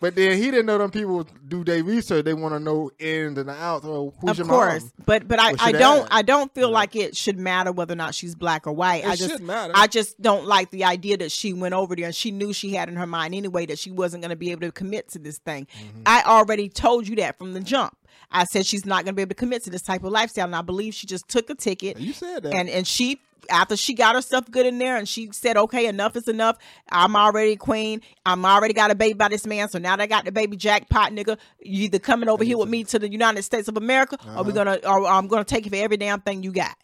But 0.00 0.14
then 0.14 0.38
he 0.38 0.44
didn't 0.50 0.64
know 0.66 0.78
them 0.78 0.90
people 0.90 1.26
do 1.46 1.62
their 1.62 1.84
research. 1.84 2.24
They 2.24 2.32
want 2.32 2.54
to 2.54 2.60
know 2.60 2.90
ins 2.98 3.36
and 3.36 3.50
outs. 3.50 3.84
Oh, 3.84 4.14
who's 4.20 4.30
of 4.30 4.38
your 4.38 4.46
course, 4.46 4.82
mom? 4.82 4.92
but 5.04 5.28
but 5.28 5.38
I, 5.38 5.54
I 5.60 5.72
don't? 5.72 6.08
I 6.10 6.22
don't 6.22 6.52
feel 6.54 6.68
Yeah. 6.68 6.74
like 6.74 6.96
it 6.96 7.14
should 7.16 7.38
matter 7.38 7.70
whether 7.70 7.92
or 7.92 7.96
not 7.96 8.14
she's 8.14 8.34
black 8.34 8.66
or 8.66 8.72
white. 8.72 9.04
It 9.04 9.08
I 9.10 9.16
just 9.16 9.30
should 9.32 9.42
matter. 9.42 9.74
I 9.76 9.86
just 9.86 10.20
don't 10.20 10.46
like 10.46 10.70
the 10.70 10.84
idea 10.84 11.18
that 11.18 11.30
she 11.30 11.52
went 11.52 11.74
over 11.74 11.94
there 11.94 12.06
and 12.06 12.14
she 12.14 12.30
knew 12.30 12.52
she 12.54 12.72
had 12.74 12.88
in 12.88 12.96
her 12.96 13.06
mind 13.06 13.34
anyway 13.34 13.66
that 13.66 13.78
she 13.78 13.90
wasn't 13.90 14.22
going 14.22 14.30
to 14.30 14.36
be 14.36 14.50
able 14.52 14.62
to 14.62 14.72
commit 14.72 15.08
to 15.10 15.18
this 15.18 15.36
thing. 15.38 15.66
Mm-hmm. 15.78 16.02
I 16.06 16.22
already 16.24 16.68
told 16.70 17.06
you 17.06 17.16
that 17.16 17.36
from 17.38 17.52
the 17.52 17.60
jump. 17.60 17.94
I 18.32 18.44
said 18.44 18.64
she's 18.64 18.86
not 18.86 19.04
going 19.04 19.12
to 19.12 19.16
be 19.16 19.22
able 19.22 19.30
to 19.30 19.34
commit 19.34 19.64
to 19.64 19.70
this 19.70 19.82
type 19.82 20.04
of 20.04 20.12
lifestyle, 20.12 20.44
and 20.46 20.54
I 20.56 20.62
believe 20.62 20.94
she 20.94 21.06
just 21.06 21.28
took 21.28 21.50
a 21.50 21.54
ticket 21.54 21.98
You 21.98 22.12
said 22.12 22.44
that. 22.44 22.54
and 22.54 22.68
and 22.68 22.86
she 22.86 23.20
after 23.48 23.76
she 23.76 23.94
got 23.94 24.14
herself 24.14 24.50
good 24.50 24.66
in 24.66 24.78
there 24.78 24.96
and 24.96 25.08
she 25.08 25.30
said 25.32 25.56
okay 25.56 25.86
enough 25.86 26.16
is 26.16 26.28
enough. 26.28 26.58
I'm 26.90 27.16
already 27.16 27.56
queen. 27.56 28.02
I'm 28.26 28.44
already 28.44 28.74
got 28.74 28.90
a 28.90 28.94
baby 28.94 29.14
by 29.14 29.28
this 29.28 29.46
man. 29.46 29.68
So 29.68 29.78
now 29.78 29.96
that 29.96 30.02
i 30.02 30.06
got 30.06 30.24
the 30.24 30.32
baby 30.32 30.56
jackpot 30.56 31.12
nigga 31.12 31.38
you 31.60 31.84
either 31.84 31.98
coming 31.98 32.28
over 32.28 32.44
here 32.44 32.58
with 32.58 32.68
me 32.68 32.84
to 32.84 32.98
the 32.98 33.10
united 33.10 33.42
states 33.42 33.68
of 33.68 33.76
america 33.76 34.16
or 34.36 34.44
we 34.44 34.52
uh-huh. 34.52 34.64
gonna 34.64 34.78
or 34.84 35.06
i'm 35.06 35.28
gonna 35.28 35.44
take 35.44 35.64
you 35.64 35.70
for 35.70 35.76
every 35.76 35.96
damn 35.96 36.20
thing 36.20 36.42
you 36.42 36.52
got. 36.52 36.76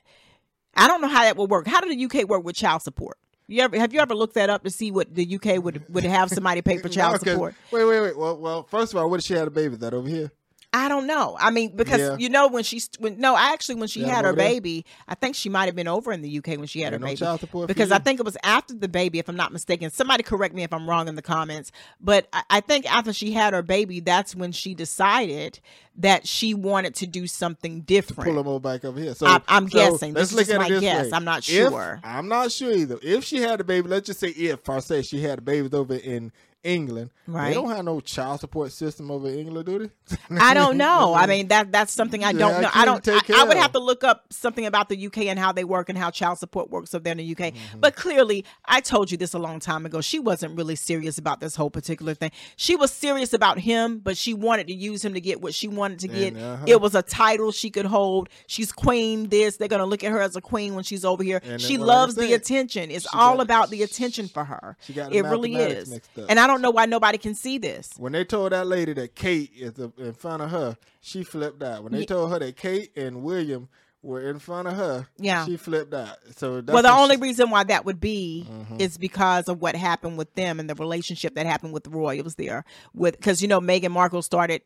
I 0.74 0.88
don't 0.88 1.00
know 1.00 1.08
how 1.08 1.22
that 1.22 1.36
would 1.36 1.50
work. 1.50 1.66
How 1.66 1.80
did 1.80 1.98
the 1.98 2.04
uk 2.04 2.28
work 2.28 2.44
with 2.44 2.56
child 2.56 2.82
support? 2.82 3.18
You 3.48 3.62
ever 3.62 3.78
have 3.78 3.92
you 3.92 4.00
ever 4.00 4.14
looked 4.14 4.34
that 4.34 4.50
up 4.50 4.64
to 4.64 4.70
see 4.70 4.90
what 4.90 5.14
the 5.14 5.36
uk 5.36 5.64
would 5.64 5.84
would 5.88 6.04
have 6.04 6.30
somebody 6.30 6.62
pay 6.62 6.78
for 6.78 6.88
child 6.90 7.24
No, 7.24 7.32
support? 7.32 7.54
Wait, 7.70 7.84
wait, 7.84 8.00
wait. 8.00 8.18
Well, 8.18 8.36
well, 8.38 8.62
first 8.64 8.92
of 8.92 8.98
all, 8.98 9.08
what 9.08 9.20
if 9.20 9.26
she 9.26 9.34
had 9.34 9.46
a 9.46 9.50
baby? 9.50 9.76
That 9.76 9.94
over 9.94 10.08
here? 10.08 10.32
I 10.78 10.88
don't 10.88 11.06
know. 11.06 11.36
I 11.40 11.50
mean, 11.50 11.74
because 11.74 12.00
Yeah. 12.00 12.16
you 12.18 12.28
know 12.28 12.48
when 12.48 12.62
she 12.62 12.82
when 12.98 13.18
no, 13.18 13.34
actually 13.36 13.76
when 13.76 13.88
she 13.88 14.00
Yeah, 14.02 14.08
had 14.16 14.24
her 14.26 14.34
baby, 14.34 14.84
I 15.08 15.14
think 15.14 15.34
she 15.34 15.48
might 15.48 15.64
have 15.66 15.74
been 15.74 15.88
over 15.88 16.12
in 16.12 16.20
the 16.20 16.38
UK 16.38 16.58
when 16.58 16.66
she 16.66 16.80
had 16.82 16.92
her 16.92 16.98
no 16.98 17.06
baby. 17.06 17.24
because 17.66 17.90
I 17.90 17.98
think 17.98 18.20
it 18.20 18.24
was 18.26 18.36
after 18.42 18.74
the 18.74 18.88
baby, 18.88 19.18
if 19.18 19.28
I'm 19.28 19.36
not 19.36 19.52
mistaken. 19.52 19.90
Somebody 19.90 20.22
correct 20.22 20.54
me 20.54 20.64
if 20.64 20.72
I'm 20.74 20.88
wrong 20.88 21.08
in 21.08 21.14
the 21.14 21.22
comments, 21.22 21.72
but 22.00 22.28
I, 22.32 22.42
I 22.50 22.60
think 22.60 22.84
after 22.92 23.12
she 23.14 23.32
had 23.32 23.54
her 23.54 23.62
baby, 23.62 24.00
that's 24.00 24.34
when 24.36 24.52
she 24.52 24.74
decided 24.74 25.60
that 25.98 26.26
she 26.26 26.52
wanted 26.52 26.94
to 26.96 27.06
do 27.06 27.26
something 27.26 27.80
different. 27.80 28.24
Pull 28.26 28.34
them 28.34 28.46
all 28.46 28.60
back 28.60 28.84
over 28.84 29.00
here. 29.00 29.14
So 29.14 29.26
I- 29.26 29.40
I'm 29.48 29.68
so 29.70 29.78
guessing. 29.78 30.12
Let's 30.12 30.30
This 30.30 30.48
is 30.48 30.48
look 30.52 30.60
at 30.60 30.66
it 30.66 30.74
this 30.74 30.80
guess. 30.82 31.04
way. 31.06 31.10
I'm 31.14 31.24
not 31.24 31.38
If- 31.38 31.44
sure. 31.70 32.00
I'm 32.04 32.28
not 32.28 32.52
sure 32.52 32.72
either. 32.72 32.98
If 33.02 33.24
she 33.24 33.38
had 33.40 33.60
a 33.60 33.64
baby, 33.64 33.88
let's 33.88 34.06
just 34.06 34.20
say 34.20 34.28
if 34.28 34.62
per 34.62 34.80
say 34.82 35.00
she 35.02 35.22
had 35.22 35.38
a 35.38 35.42
baby 35.42 35.68
over 35.74 35.94
in 35.94 36.32
England, 36.66 37.10
Right. 37.28 37.48
They 37.48 37.54
don't 37.54 37.70
have 37.70 37.84
no 37.84 38.00
child 38.00 38.40
support 38.40 38.70
system 38.70 39.10
over 39.10 39.28
in 39.28 39.40
England, 39.40 39.66
do 39.66 39.78
they? 39.78 40.16
I 40.40 40.54
don't 40.54 40.76
know. 40.76 41.12
I 41.12 41.26
mean 41.32 41.48
that 41.48 41.72
that's 41.72 41.92
something 41.92 42.22
I 42.22 42.32
don't 42.32 42.54
I 42.54 42.60
know. 42.60 42.68
I 42.68 42.70
can't 42.70 43.04
don't. 43.04 43.04
take 43.04 43.30
I, 43.36 43.42
I 43.42 43.44
would 43.44 43.56
have 43.56 43.72
to 43.72 43.80
look 43.80 44.04
up 44.04 44.26
something 44.32 44.64
about 44.64 44.88
the 44.88 45.06
UK 45.06 45.18
and 45.24 45.38
how 45.38 45.50
they 45.50 45.64
work 45.64 45.88
and 45.88 45.98
how 45.98 46.10
child 46.10 46.38
support 46.38 46.70
works 46.70 46.94
over 46.94 47.02
there 47.02 47.12
in 47.12 47.18
the 47.18 47.32
UK. 47.32 47.52
Mm-hmm. 47.52 47.80
But 47.80 47.96
clearly, 47.96 48.44
I 48.64 48.80
told 48.80 49.10
you 49.10 49.16
this 49.16 49.34
a 49.34 49.40
long 49.40 49.58
time 49.58 49.86
ago. 49.86 50.00
She 50.00 50.20
wasn't 50.20 50.56
really 50.56 50.76
serious 50.76 51.18
about 51.18 51.40
this 51.40 51.56
whole 51.56 51.70
particular 51.70 52.14
thing. 52.14 52.30
She 52.54 52.76
was 52.76 52.92
serious 52.92 53.32
about 53.32 53.58
him, 53.58 53.98
but 53.98 54.16
she 54.16 54.32
wanted 54.32 54.68
to 54.68 54.74
use 54.74 55.04
him 55.04 55.14
to 55.14 55.20
get 55.20 55.40
what 55.40 55.52
she 55.52 55.66
wanted 55.66 55.98
to 56.00 56.08
get. 56.08 56.34
And, 56.34 56.42
uh-huh. 56.42 56.64
It 56.68 56.80
was 56.80 56.94
a 56.94 57.02
title 57.02 57.50
she 57.50 57.70
could 57.70 57.86
hold. 57.86 58.28
She's 58.46 58.70
queen. 58.70 59.28
This 59.28 59.56
they're 59.56 59.68
gonna 59.68 59.86
look 59.86 60.04
at 60.04 60.12
her 60.12 60.20
as 60.20 60.36
a 60.36 60.40
queen 60.40 60.76
when 60.76 60.84
she's 60.84 61.04
over 61.04 61.24
here. 61.24 61.40
And, 61.42 61.60
she 61.60 61.76
I 61.76 61.80
loves 61.80 62.14
the 62.14 62.34
attention. 62.34 62.92
It's 62.92 63.04
she 63.10 63.18
all 63.18 63.36
got- 63.36 63.42
about 63.42 63.70
the 63.70 63.82
attention 63.82 64.28
for 64.28 64.44
her. 64.44 64.76
she 64.82 64.92
got 64.92 65.12
it 65.12 65.22
really 65.22 65.56
is. 65.56 65.90
mixed 65.90 66.18
up. 66.18 66.26
And 66.28 66.38
I 66.38 66.46
don't 66.46 66.55
know 66.62 66.70
why 66.70 66.86
nobody 66.86 67.18
can 67.18 67.34
see 67.34 67.58
this. 67.58 67.90
When 67.98 68.12
they 68.12 68.24
told 68.24 68.52
that 68.52 68.66
lady 68.66 68.92
that 68.94 69.14
Kate 69.14 69.50
is 69.56 69.74
in 69.98 70.12
front 70.14 70.42
of 70.42 70.50
her, 70.50 70.76
she 71.00 71.22
flipped 71.22 71.62
out. 71.62 71.82
When 71.84 71.92
they 71.92 72.00
Ye- 72.00 72.06
told 72.06 72.30
her 72.32 72.38
that 72.38 72.56
Kate 72.56 72.90
and 72.96 73.22
William 73.22 73.68
were 74.02 74.28
in 74.30 74.38
front 74.38 74.68
of 74.68 74.74
her, 74.76 75.08
Yeah. 75.18 75.44
she 75.46 75.56
flipped 75.56 75.92
out. 75.92 76.16
So 76.36 76.60
that's 76.60 76.72
well, 76.72 76.82
the 76.82 76.92
only 76.92 77.16
she- 77.16 77.22
reason 77.22 77.50
why 77.50 77.64
that 77.64 77.84
would 77.84 77.98
be 78.00 78.46
Mhm. 78.48 78.80
is 78.80 78.98
because 78.98 79.48
of 79.48 79.60
what 79.60 79.74
happened 79.74 80.16
with 80.16 80.32
them 80.34 80.60
and 80.60 80.70
the 80.70 80.74
relationship 80.76 81.34
that 81.34 81.46
happened 81.46 81.72
with 81.72 81.84
the 81.84 81.90
royals 81.90 82.34
there. 82.36 82.64
With 82.94 83.16
because 83.16 83.42
you 83.42 83.48
know 83.48 83.60
Meghan 83.60 83.90
Markle 83.90 84.22
started 84.22 84.62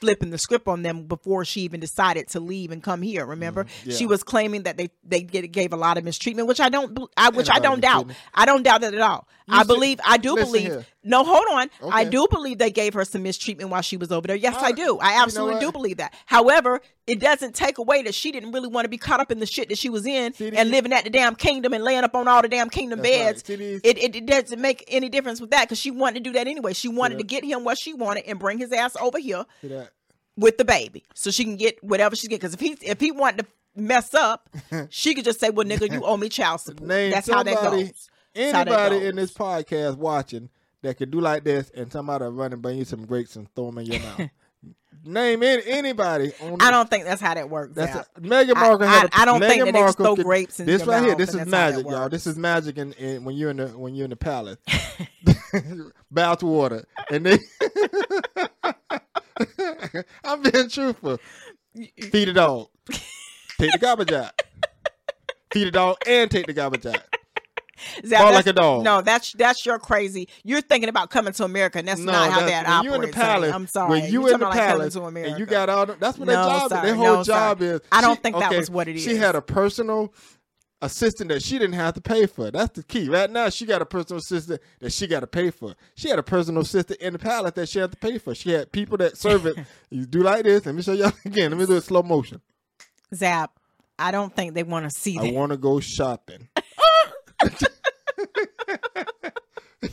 flipping 0.00 0.30
the 0.30 0.38
script 0.38 0.66
on 0.66 0.80
them 0.82 1.04
before 1.06 1.44
she 1.44 1.60
even 1.60 1.78
decided 1.78 2.26
to 2.26 2.40
leave 2.40 2.70
and 2.70 2.82
come 2.82 3.02
here. 3.02 3.26
Remember, 3.26 3.64
Mm-hmm. 3.64 3.90
yeah. 3.90 3.96
she 3.96 4.06
was 4.06 4.22
claiming 4.22 4.62
that 4.62 4.78
they 4.78 4.88
they 5.04 5.20
get, 5.22 5.50
gave 5.52 5.72
a 5.74 5.76
lot 5.76 5.98
of 5.98 6.04
mistreatment, 6.04 6.48
which 6.48 6.58
I 6.60 6.70
don't, 6.70 6.98
I, 7.18 7.28
which 7.30 7.50
I 7.50 7.58
don't 7.58 7.80
doubt. 7.80 8.10
I 8.34 8.46
don't 8.46 8.62
doubt 8.62 8.80
that 8.80 8.94
at 8.94 9.00
all. 9.00 9.28
You 9.46 9.54
I 9.54 9.58
said- 9.58 9.66
believe, 9.68 10.00
I 10.04 10.16
do 10.16 10.36
believe 10.36 10.62
here. 10.62 10.86
No, 11.04 11.22
hold 11.22 11.44
on. 11.52 11.70
I 11.92 12.04
do 12.04 12.26
believe 12.30 12.58
they 12.58 12.70
gave 12.70 12.94
her 12.94 13.04
some 13.04 13.22
mistreatment 13.22 13.68
while 13.70 13.82
she 13.82 13.96
was 13.98 14.10
over 14.10 14.26
there. 14.26 14.36
Yes, 14.36 14.56
I 14.56 14.68
I- 14.68 14.72
do. 14.72 14.98
I 14.98 15.10
you 15.12 15.16
know 15.18 15.22
absolutely 15.24 15.60
do 15.60 15.70
believe 15.70 15.98
that. 15.98 16.14
However, 16.26 16.80
it 17.06 17.20
doesn't 17.20 17.54
take 17.54 17.76
away 17.78 18.02
that 18.02 18.14
she 18.14 18.32
didn't 18.32 18.52
really 18.52 18.68
want 18.68 18.86
to 18.86 18.88
be 18.88 18.96
caught 18.96 19.20
up 19.20 19.30
in 19.30 19.38
the 19.38 19.46
shit 19.46 19.68
that 19.68 19.76
she 19.76 19.90
was 19.90 20.06
in 20.06 20.32
See, 20.32 20.50
and 20.56 20.70
living 20.70 20.92
at 20.94 21.04
the 21.04 21.10
damn 21.10 21.34
kingdom 21.34 21.74
and 21.74 21.84
laying 21.84 22.04
up 22.04 22.14
on 22.14 22.26
all 22.26 22.40
the 22.40 22.48
damn 22.48 22.70
kingdom 22.70 23.00
That's 23.02 23.42
beds. 23.42 23.42
These- 23.42 23.80
It, 23.84 23.98
it, 23.98 24.16
it 24.16 24.26
doesn't 24.26 24.60
make 24.60 24.82
any 24.88 25.08
difference 25.10 25.40
with 25.40 25.50
that 25.50 25.64
because 25.68 25.78
she 25.78 25.90
wanted 25.90 26.24
to 26.24 26.30
do 26.30 26.32
that 26.32 26.46
anyway. 26.48 26.72
She 26.72 26.88
wanted 26.88 27.18
to 27.18 27.24
get 27.24 27.44
him 27.44 27.64
what 27.64 27.76
she 27.78 27.92
wanted 27.92 28.24
and 28.26 28.38
bring 28.38 28.56
his 28.58 28.72
ass 28.72 28.96
over 29.00 29.18
here 29.18 29.44
with 30.36 30.58
the 30.58 30.64
baby 30.64 31.04
so 31.14 31.30
she 31.30 31.44
can 31.44 31.56
get 31.56 31.82
whatever 31.84 32.16
she 32.16 32.28
get. 32.28 32.40
Because 32.40 32.54
if 32.54 32.60
he 32.60 32.76
if 32.82 33.00
he 33.00 33.12
wanted 33.12 33.44
to 33.44 33.46
mess 33.76 34.14
up, 34.14 34.48
she 34.88 35.14
could 35.14 35.24
just 35.24 35.40
say, 35.40 35.50
"Well, 35.50 35.66
nigga, 35.66 35.92
you 35.92 36.02
owe 36.04 36.16
me 36.16 36.28
child 36.28 36.60
support." 36.62 36.88
Name 36.88 37.10
That's 37.10 37.30
how 37.30 37.42
that 37.42 37.54
somebody- 37.58 37.82
goes. 37.84 38.08
That's 38.34 38.52
that 38.52 38.66
Anybody 38.68 39.06
in 39.06 39.14
this 39.14 39.32
podcast 39.32 39.96
watching 39.96 40.48
that 40.84 40.96
could 40.98 41.10
do 41.10 41.20
like 41.20 41.42
this, 41.44 41.70
and 41.74 41.90
somebody 41.90 42.24
run 42.26 42.52
and 42.52 42.62
bring 42.62 42.78
you 42.78 42.84
some 42.84 43.04
grapes 43.06 43.36
and 43.36 43.52
throw 43.54 43.66
them 43.66 43.78
in 43.78 43.86
your 43.86 44.00
mouth. 44.00 44.20
Name 45.06 45.42
any, 45.42 45.62
anybody. 45.66 46.32
On 46.40 46.62
I 46.62 46.70
don't 46.70 46.88
think 46.88 47.04
that's 47.04 47.20
how 47.20 47.34
that 47.34 47.50
works. 47.50 47.74
That's 47.74 47.94
out. 47.94 48.06
a, 48.16 48.20
Meghan 48.20 48.56
I- 48.56 48.60
Markle. 48.60 48.86
I- 48.86 48.90
had 48.90 49.06
a, 49.06 49.20
I 49.20 49.24
don't 49.26 49.40
think 49.40 49.62
Meghan 49.62 49.66
that 49.66 49.72
they 49.74 49.80
just 49.80 49.98
throw 49.98 50.16
could- 50.16 50.24
grapes 50.24 50.60
in 50.60 50.66
This 50.66 50.86
right 50.86 51.02
here. 51.04 51.14
This 51.14 51.30
is 51.30 51.34
that's 51.36 51.44
how 51.52 51.70
that 51.70 51.72
magic, 51.72 51.90
y'all. 51.90 52.08
This 52.08 52.26
is 52.26 52.38
magic. 52.38 52.78
In, 52.78 52.92
in 52.94 53.24
when 53.24 53.34
you're 53.36 53.50
in 53.50 53.58
the 53.58 53.68
when 53.68 53.94
you're 53.94 54.04
in 54.04 54.10
the 54.10 54.16
palace, 54.16 54.56
bath 56.10 56.42
water, 56.42 56.84
and 57.10 57.26
they. 57.26 57.38
I'm 60.24 60.42
being 60.42 60.68
truthful. 60.70 61.18
Feed 62.10 62.28
a 62.28 62.32
dog. 62.32 62.68
Take 63.58 63.72
the 63.72 63.78
garbage 63.80 64.12
out. 64.12 64.40
Feed 65.52 65.66
a 65.68 65.70
dog 65.70 65.96
and 66.06 66.30
take 66.30 66.46
the 66.46 66.52
garbage 66.52 66.86
out. 66.86 67.02
Zach, 68.06 68.20
Fall 68.20 68.32
like 68.32 68.46
a 68.46 68.52
dog. 68.52 68.84
No, 68.84 69.00
that's 69.00 69.32
that's 69.32 69.64
your 69.66 69.78
crazy. 69.78 70.28
You're 70.44 70.60
thinking 70.60 70.88
about 70.88 71.10
coming 71.10 71.32
to 71.34 71.44
America, 71.44 71.78
and 71.78 71.88
that's 71.88 72.00
not 72.00 72.30
how 72.30 72.40
that 72.46 72.66
when 72.66 72.84
you 72.84 72.94
in 72.94 73.00
the 73.00 73.06
operates. 73.08 73.16
honey. 73.16 73.26
palace. 73.32 73.52
I'm 73.54 73.66
sorry. 73.66 73.90
When 73.90 74.04
you 74.04 74.10
You're 74.22 74.34
in 74.34 74.38
the 74.40 74.46
talking 74.46 74.46
about 74.46 74.52
coming 74.54 74.78
palace 74.90 74.94
to 74.94 75.30
and 75.30 75.38
you 75.38 75.46
got 75.46 75.68
all 75.68 75.86
the, 75.86 75.94
that's 75.94 76.18
what 76.18 76.26
their 76.26 76.36
job 76.36 76.68
sorry. 76.70 76.88
is. 76.90 76.94
Their 76.96 77.04
No, 77.04 77.14
whole 77.16 77.24
job 77.24 77.58
sorry. 77.58 77.70
is. 77.72 77.80
I 77.92 78.00
don't 78.00 78.16
she- 78.16 78.22
think 78.22 78.38
that 78.38 78.48
okay, 78.48 78.58
was 78.58 78.70
what 78.70 78.88
it 78.88 78.96
is. 78.96 79.02
She 79.02 79.16
had 79.16 79.34
a 79.34 79.42
personal 79.42 80.12
assistant 80.82 81.30
that 81.30 81.42
she 81.42 81.58
didn't 81.58 81.74
have 81.74 81.94
to 81.94 82.00
pay 82.00 82.26
for. 82.26 82.50
That's 82.50 82.76
the 82.76 82.82
key. 82.82 83.08
Right 83.08 83.30
now, 83.30 83.48
she 83.48 83.64
got 83.64 83.80
a 83.80 83.86
personal 83.86 84.18
assistant 84.18 84.60
that 84.80 84.92
she 84.92 85.06
got 85.06 85.20
to 85.20 85.26
pay 85.26 85.50
for. 85.50 85.74
She 85.94 86.08
had 86.10 86.18
a 86.18 86.22
personal 86.22 86.62
assistant 86.62 87.00
in 87.00 87.14
the 87.14 87.18
palace 87.18 87.52
that 87.52 87.68
she 87.70 87.78
had 87.78 87.90
to 87.92 87.96
pay 87.96 88.18
for. 88.18 88.34
She 88.34 88.50
had 88.50 88.70
people 88.70 88.98
that 88.98 89.16
serve 89.16 89.46
it. 89.46 89.56
you 89.90 90.04
do 90.04 90.22
like 90.22 90.44
this. 90.44 90.66
Let 90.66 90.74
me 90.74 90.82
show 90.82 90.92
y'all 90.92 91.12
again. 91.24 91.50
Let 91.52 91.58
me 91.60 91.66
do 91.66 91.76
it 91.76 91.84
slow 91.84 92.02
motion. 92.02 92.40
Zap. 93.14 93.52
I 93.98 94.10
don't 94.10 94.34
think 94.34 94.54
they 94.54 94.64
want 94.64 94.84
to 94.84 94.90
see 94.90 95.16
I 95.18 95.22
that. 95.22 95.32
want 95.34 95.52
to 95.52 95.56
go 95.56 95.78
shopping. 95.80 96.48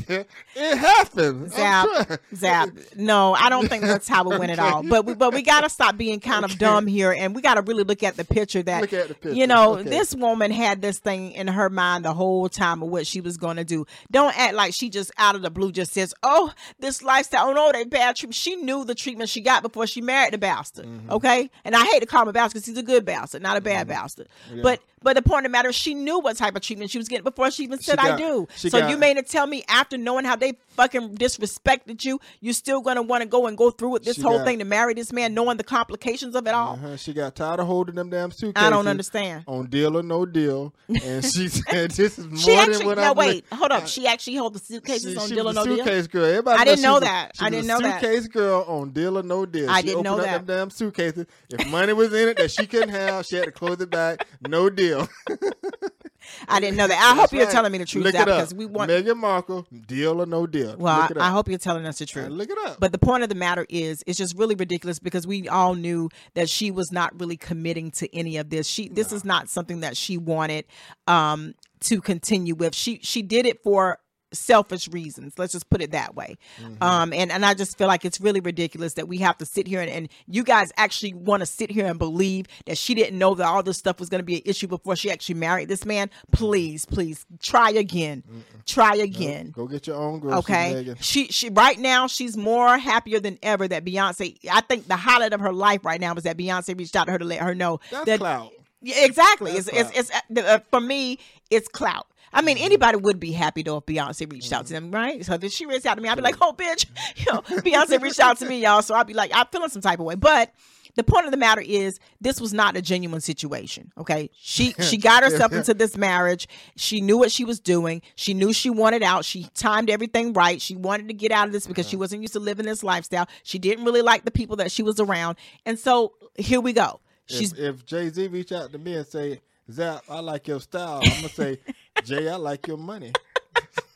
it 0.10 0.78
happens. 0.78 1.54
Zap, 1.54 1.88
Zap. 2.34 2.70
No, 2.96 3.34
I 3.34 3.50
don't 3.50 3.68
think 3.68 3.84
that's 3.84 4.08
how 4.08 4.30
it 4.30 4.40
went 4.40 4.52
at 4.52 4.60
all. 4.60 4.84
But 4.84 5.06
we, 5.06 5.16
but 5.16 5.34
we 5.34 5.42
got 5.42 5.62
to 5.62 5.70
stop 5.70 5.98
being 5.98 6.20
kind 6.20 6.46
of 6.46 6.52
Okay. 6.52 6.60
dumb 6.60 6.88
here, 6.88 7.12
and 7.12 7.36
we 7.36 7.42
got 7.42 7.56
to 7.56 7.62
really 7.62 7.84
look 7.84 8.04
at 8.04 8.16
the 8.18 8.24
picture 8.26 8.64
that 8.64 8.90
the 8.90 8.98
picture. 9.16 9.34
you 9.34 9.48
know 9.48 9.78
Okay. 9.80 9.90
this 9.90 10.16
woman 10.16 10.52
had 10.52 10.82
this 10.82 11.00
thing 11.00 11.32
in 11.34 11.48
her 11.48 11.70
mind 11.70 12.06
the 12.06 12.14
whole 12.14 12.48
time 12.50 12.82
of 12.84 12.90
what 12.90 13.06
she 13.06 13.22
was 13.22 13.38
going 13.38 13.58
to 13.58 13.64
do. 13.64 13.86
Don't 14.12 14.38
act 14.38 14.54
like 14.54 14.74
she 14.74 14.90
just 14.90 15.12
out 15.18 15.36
of 15.36 15.42
the 15.42 15.50
blue 15.52 15.72
just 15.72 15.92
says, 15.94 16.14
"Oh, 16.24 16.52
this 16.80 17.02
lifestyle. 17.04 17.50
Oh 17.50 17.54
no, 17.54 17.72
they 17.72 17.84
bad 17.84 18.16
treatment." 18.16 18.36
She 18.36 18.56
knew 18.56 18.86
the 18.86 18.96
treatment 18.96 19.30
she 19.30 19.42
got 19.42 19.62
before 19.64 19.88
she 19.88 20.02
married 20.02 20.34
the 20.34 20.38
bastard. 20.38 20.86
Mm-hmm. 20.86 21.12
Okay, 21.12 21.50
and 21.66 21.76
I 21.76 21.84
hate 21.86 22.00
to 22.00 22.06
call 22.06 22.24
him 22.24 22.30
a 22.30 22.34
bastard 22.34 22.54
because 22.54 22.66
he's 22.66 22.78
a 22.78 22.84
good 22.84 23.06
bastard, 23.06 23.42
not 23.42 23.58
a 23.58 23.62
bad 23.62 23.88
bastard. 23.88 24.28
Yeah. 24.54 24.64
But 24.64 24.80
but 25.04 25.16
the 25.16 25.22
point 25.22 25.46
of 25.46 25.52
the 25.52 25.54
matter, 25.54 25.70
is 25.70 25.76
she 25.76 25.94
knew 25.94 26.20
what 26.20 26.38
type 26.38 26.56
of 26.56 26.62
treatment 26.62 26.92
she 26.92 26.98
was 26.98 27.08
getting 27.08 27.24
before 27.24 27.50
she 27.52 27.64
even 27.64 27.80
said, 27.80 28.00
"I 28.00 28.10
got- 28.10 28.18
do." 28.18 28.48
So 28.56 28.70
got- 28.80 28.90
you 28.90 28.98
mean 28.98 29.16
to 29.16 29.24
tell 29.24 29.48
me 29.48 29.64
after 29.68 29.98
knowing 29.98 30.26
how 30.26 30.36
they 30.36 30.54
fucking 30.76 31.16
disrespected 31.16 32.04
you, 32.06 32.20
you're 32.40 32.54
still 32.54 32.82
gonna 32.82 33.02
want 33.02 33.22
to 33.22 33.28
go 33.28 33.48
and 33.48 33.58
go 33.58 33.70
through 33.72 33.90
with 33.90 34.04
this 34.04 34.16
She 34.16 34.22
whole 34.22 34.38
got- 34.40 34.46
thing 34.48 34.60
to 34.60 34.66
marry 34.66 34.94
this 34.94 35.12
man, 35.12 35.34
knowing 35.34 35.58
the 35.58 35.64
complications 35.64 36.36
of 36.36 36.48
it 36.48 36.54
all? 36.54 36.74
Uh-huh. 36.74 36.96
She 36.98 37.14
got 37.14 37.36
tired 37.36 37.60
of 37.60 37.68
holding 37.68 37.96
them 37.96 38.10
damn 38.10 38.32
suitcases. 38.32 38.68
I 38.68 38.70
don't 38.70 38.88
understand. 38.88 39.44
On 39.48 39.66
deal 39.68 39.98
or 39.98 40.04
no 40.04 40.26
deal, 40.26 40.74
and 40.88 41.24
she 41.24 41.48
said, 41.50 41.92
"This 41.92 42.18
is 42.20 42.28
more 42.28 42.38
She 42.38 42.54
actually 42.56 42.78
than 42.80 42.86
what 42.88 42.98
now 42.98 43.12
I'm." 43.12 43.18
wait, 43.18 43.46
hold 43.52 43.72
up. 43.72 43.88
She 43.88 44.08
actually 44.08 44.34
held 44.36 44.54
the 44.54 44.60
suitcases 44.60 45.14
She, 45.14 45.18
on 45.20 45.28
she 45.30 45.36
deal 45.36 45.50
or 45.50 45.54
no 45.54 45.62
a 45.62 45.66
deal. 45.66 45.76
suitcase 45.78 46.08
girl. 46.08 46.26
Everybody 46.26 46.60
I 46.60 46.66
didn't 46.66 46.82
know 46.82 47.00
that. 47.00 47.32
I 47.40 47.50
didn't 47.50 47.68
know 47.68 47.80
that. 47.80 48.02
Suitcase 48.02 48.28
girl 48.28 48.66
on 48.68 48.92
deal 48.92 49.18
or 49.18 49.24
no 49.24 49.46
deal. 49.46 49.70
I 49.70 49.82
she 49.82 49.88
didn't 49.88 50.04
know 50.04 50.18
that. 50.18 50.46
them 50.46 50.58
damn 50.58 50.70
suitcases. 50.70 51.26
If 51.50 51.68
money 51.70 51.94
was 51.94 52.14
in 52.14 52.30
it 52.30 52.38
that 52.38 52.52
she 52.52 52.66
couldn't 52.66 52.90
have, 52.90 53.26
she 53.26 53.36
had 53.36 53.46
to 53.46 53.52
close 53.52 53.80
it 53.82 53.90
back. 53.90 54.26
No 54.48 54.70
deal. 54.70 55.08
I 56.48 56.60
didn't 56.60 56.78
know 56.78 56.88
that. 56.88 56.98
I 56.98 57.20
hope 57.20 57.32
you're 57.32 57.46
right. 57.46 57.52
telling 57.52 57.72
me 57.72 57.78
the 57.78 57.86
truth 57.86 58.06
Look 58.06 58.14
Zap, 58.14 58.28
it 58.28 58.32
up. 58.32 58.38
because 58.40 58.54
we 58.54 58.66
want. 58.66 58.92
Meghan 58.92 59.18
Markle, 59.18 59.68
deal 59.88 60.22
or 60.22 60.26
no 60.26 60.48
deal. 60.48 60.76
well, 60.78 61.08
I, 61.18 61.28
I 61.28 61.30
hope 61.30 61.48
you're 61.48 61.58
telling 61.58 61.86
us 61.86 62.00
the 62.00 62.06
truth. 62.06 62.28
Uh, 62.28 62.30
look 62.30 62.50
it 62.50 62.58
up. 62.66 62.80
But 62.80 62.92
the 62.92 62.98
point 62.98 63.24
of 63.24 63.30
the 63.30 63.36
matter 63.36 63.66
is, 63.70 64.04
it's 64.08 64.18
just 64.18 64.38
really 64.38 64.56
ridiculous 64.56 65.00
because 65.00 65.26
we 65.26 65.48
all 65.48 65.76
knew 65.76 66.10
that 66.36 66.50
she 66.50 66.72
was 66.72 66.92
not 66.92 67.20
really 67.20 67.38
committing 67.38 67.92
to 67.92 68.16
any 68.16 68.38
of 68.38 68.50
this. 68.50 68.68
She 68.68 68.90
this 68.90 69.12
is 69.12 69.26
not 69.26 69.50
something 69.50 69.82
that 69.82 69.98
she 69.98 70.18
wanted 70.18 70.66
um, 71.08 71.56
to 71.82 72.02
continue 72.02 72.56
with. 72.56 72.76
She 72.76 73.00
she 73.04 73.22
did 73.22 73.46
it 73.46 73.64
for 73.64 74.00
selfish 74.34 74.88
reasons. 74.88 75.34
Let's 75.38 75.54
just 75.54 75.70
put 75.70 75.82
it 75.82 75.91
that 75.91 76.15
way. 76.15 76.38
Mm-hmm. 76.62 76.84
Um, 76.84 77.13
and 77.13 77.32
and 77.32 77.46
I 77.46 77.54
just 77.54 77.78
feel 77.78 77.88
like 77.88 78.06
it's 78.06 78.20
really 78.22 78.39
ridiculous 78.39 78.94
that 78.94 79.08
we 79.08 79.17
have 79.20 79.38
to 79.39 79.46
sit 79.46 79.67
here 79.67 79.82
and, 79.82 79.89
and 79.89 80.10
you 80.28 80.44
guys 80.44 80.72
actually 80.78 81.13
want 81.13 81.41
to 81.41 81.46
sit 81.46 81.70
here 81.72 81.86
and 81.86 82.00
believe 82.00 82.48
that 82.65 82.78
she 82.78 82.94
didn't 82.94 83.17
know 83.17 83.36
that 83.36 83.46
all 83.46 83.63
this 83.63 83.78
stuff 83.78 84.00
was 84.00 84.10
going 84.10 84.20
to 84.20 84.26
be 84.26 84.36
an 84.36 84.41
issue 84.46 84.67
before 84.67 84.96
she 84.96 85.12
actually 85.12 85.36
married 85.36 85.67
this 85.67 85.86
man. 85.86 86.10
Please, 86.32 86.86
please 86.86 87.26
try 87.41 87.72
again. 87.72 88.24
Try 88.65 88.96
again. 88.96 89.52
Go 89.52 89.67
get 89.67 89.88
your 89.88 89.98
own 89.98 90.20
groceries, 90.20 90.39
Okay. 90.39 90.86
Meghan. 90.86 90.98
She 91.02 91.28
she 91.28 91.50
right 91.50 91.80
now 91.80 92.08
she's 92.08 92.38
more 92.38 92.78
happier 92.78 93.20
than 93.20 93.38
ever 93.44 93.67
that 93.67 93.86
Beyonce 93.86 94.38
I 94.52 94.62
think 94.62 94.88
the 94.88 94.96
highlight 94.96 95.34
of 95.34 95.39
her 95.41 95.54
life 95.54 95.84
right 95.86 96.00
now 96.00 96.13
was 96.13 96.24
that 96.24 96.38
Beyonce 96.38 96.78
reached 96.78 96.96
out 96.96 97.06
to 97.06 97.12
her 97.12 97.20
to 97.20 97.26
let 97.26 97.39
her 97.39 97.56
know 97.56 97.80
That's 97.91 98.06
that 98.06 98.20
clout. 98.20 98.52
Yeah, 98.82 99.06
exactly. 99.06 99.54
That's 99.54 99.67
It's, 99.67 99.91
it's 99.96 100.12
it's 100.12 100.39
uh, 100.39 100.60
for 100.70 100.80
me 100.82 101.20
it's 101.50 101.67
clout. 101.67 102.08
I 102.34 102.41
mean, 102.41 102.58
anybody 102.58 102.98
would 102.98 103.20
be 103.20 103.32
happy 103.32 103.63
though 103.63 103.78
if 103.78 103.86
Beyonce 103.86 104.32
reached 104.32 104.54
out 104.54 104.65
to 104.67 104.74
them, 104.74 104.91
right? 104.91 105.24
So 105.26 105.38
if 105.41 105.52
she 105.52 105.65
reached 105.65 105.86
out 105.86 105.96
to 105.96 106.02
me, 106.02 106.10
I'd 106.10 106.15
be 106.15 106.22
like, 106.22 106.38
"Oh, 106.41 106.54
bitch, 106.54 106.86
you 107.17 107.32
know, 107.32 107.41
Beyonce 107.41 108.02
reached 108.02 108.20
out 108.20 108.38
to 108.39 108.46
me, 108.46 108.62
y'all." 108.62 108.82
So 108.82 108.96
I'd 108.96 109.08
be 109.08 109.13
like, 109.13 109.32
I'm 109.34 109.48
feeling 109.52 109.70
some 109.70 109.82
type 109.82 110.00
of 110.00 110.06
way. 110.06 110.15
But 110.15 110.54
the 110.96 111.04
point 111.04 111.26
of 111.26 111.32
the 111.32 111.38
matter 111.38 111.62
is, 111.62 112.00
this 112.20 112.41
was 112.41 112.54
not 112.54 112.76
a 112.76 112.82
genuine 112.82 113.22
situation. 113.22 113.91
Okay, 113.98 114.30
she 114.34 114.74
she 114.80 114.98
got 114.98 115.24
herself 115.24 115.54
into 115.54 115.74
this 115.74 115.98
marriage. 115.98 116.48
She 116.76 117.02
knew 117.02 117.17
what 117.17 117.32
she 117.32 117.46
was 117.46 117.60
doing. 117.60 118.02
She 118.15 118.34
knew 118.34 118.54
she 118.54 118.70
wanted 118.70 119.04
out. 119.04 119.26
She 119.26 119.48
timed 119.54 119.89
everything 119.89 120.34
right. 120.34 120.62
She 120.62 120.76
wanted 120.76 121.08
to 121.08 121.13
get 121.13 121.32
out 121.32 121.48
of 121.48 121.54
this 121.54 121.67
because 121.67 121.88
she 121.88 121.96
uh-huh. 121.96 122.02
wasn't 122.02 122.22
used 122.22 122.34
to 122.34 122.39
living 122.39 122.65
this 122.65 122.84
lifestyle. 122.84 123.28
She 123.44 123.60
didn't 123.60 123.86
really 123.86 124.02
like 124.02 124.26
the 124.26 124.32
people 124.32 124.58
that 124.58 124.72
she 124.72 124.84
was 124.84 125.00
around, 125.00 125.38
and 125.65 125.78
so 125.78 126.13
here 126.36 126.62
we 126.62 126.74
go. 126.74 127.00
She's 127.28 127.54
if, 127.54 127.60
if 127.60 127.86
Jay 127.86 128.10
Z 128.10 128.28
reach 128.28 128.52
out 128.52 128.72
to 128.72 128.78
me 128.78 128.96
and 128.96 129.08
say, 129.08 129.41
Zap, 129.72 130.04
I 130.10 130.20
like 130.20 130.48
your 130.48 130.60
style, 130.60 131.02
I'm 131.04 131.10
gonna 131.22 131.30
say, 131.30 131.60
Jay, 132.04 132.28
I 132.30 132.36
like 132.36 132.68
your 132.68 132.78
money. 132.78 133.12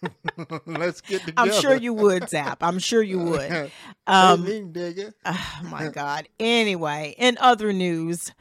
Let's 0.66 1.02
get 1.02 1.22
together. 1.26 1.52
I'm 1.52 1.62
sure 1.62 1.76
you 1.76 1.94
would, 1.94 2.30
Zap. 2.30 2.62
I'm 2.62 2.80
sure 2.80 3.02
you 3.02 3.20
would. 3.20 3.72
Um, 4.08 4.46
hey, 4.46 4.62
oh 5.26 5.60
my 5.64 5.88
God. 5.90 6.28
Anyway, 6.40 7.16
in 7.18 7.38
other 7.42 7.74
news, 7.74 8.32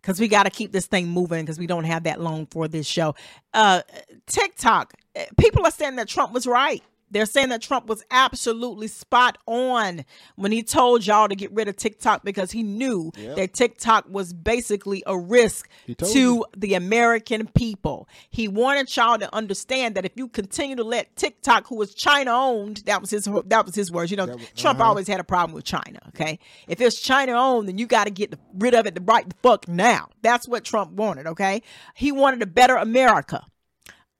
because 0.00 0.18
we 0.18 0.28
got 0.28 0.44
to 0.44 0.50
keep 0.50 0.72
this 0.72 0.86
thing 0.86 1.08
moving 1.08 1.44
because 1.44 1.58
we 1.58 1.66
don't 1.66 1.84
have 1.84 2.04
that 2.04 2.22
long 2.22 2.46
for 2.46 2.66
this 2.68 2.86
show. 2.86 3.14
Uh, 3.52 3.82
TikTok. 4.26 4.94
eh, 5.14 5.26
People 5.38 5.66
are 5.66 5.70
saying 5.70 5.96
that 5.96 6.08
Trump 6.08 6.32
was 6.32 6.46
right. 6.46 6.82
They're 7.10 7.26
saying 7.26 7.48
that 7.48 7.62
Trump 7.62 7.86
was 7.86 8.02
absolutely 8.10 8.86
spot 8.88 9.38
on 9.46 10.04
when 10.36 10.52
he 10.52 10.62
told 10.62 11.06
y'all 11.06 11.28
to 11.28 11.34
get 11.34 11.52
rid 11.52 11.68
of 11.68 11.76
TikTok 11.76 12.24
because 12.24 12.50
he 12.52 12.62
knew 12.62 13.10
Yep. 13.16 13.36
that 13.36 13.52
TikTok 13.54 14.06
was 14.08 14.32
basically 14.32 15.02
a 15.06 15.18
risk 15.18 15.68
to 15.98 16.18
you. 16.18 16.44
the 16.56 16.74
American 16.74 17.46
people. 17.48 18.08
He 18.30 18.46
wanted 18.48 18.94
y'all 18.96 19.18
to 19.18 19.34
understand 19.34 19.94
that 19.96 20.04
if 20.04 20.12
you 20.14 20.28
continue 20.28 20.76
to 20.76 20.84
let 20.84 21.14
TikTok, 21.16 21.66
who 21.66 21.76
was 21.76 21.94
China 21.94 22.30
owned, 22.32 22.78
that 22.86 23.00
was 23.00 23.10
his 23.10 23.28
that 23.46 23.66
was 23.66 23.74
his 23.74 23.90
words. 23.90 24.10
You 24.10 24.16
know, 24.16 24.26
was- 24.26 24.46
Trump 24.56 24.80
uh-huh. 24.80 24.88
always 24.88 25.08
had 25.08 25.20
a 25.20 25.24
problem 25.24 25.54
with 25.54 25.64
China. 25.64 25.98
Okay, 26.08 26.38
if 26.68 26.80
it's 26.80 27.00
China 27.00 27.32
owned, 27.32 27.68
then 27.68 27.78
you 27.78 27.86
got 27.86 28.04
to 28.04 28.10
get 28.10 28.34
rid 28.54 28.74
of 28.74 28.86
it 28.86 28.94
the 28.94 29.00
right 29.00 29.28
the 29.28 29.34
fuck 29.42 29.66
now. 29.68 30.08
That's 30.22 30.46
what 30.48 30.64
Trump 30.64 30.92
wanted. 30.92 31.26
Okay, 31.26 31.62
he 31.94 32.12
wanted 32.12 32.42
a 32.42 32.46
better 32.46 32.76
America. 32.76 33.44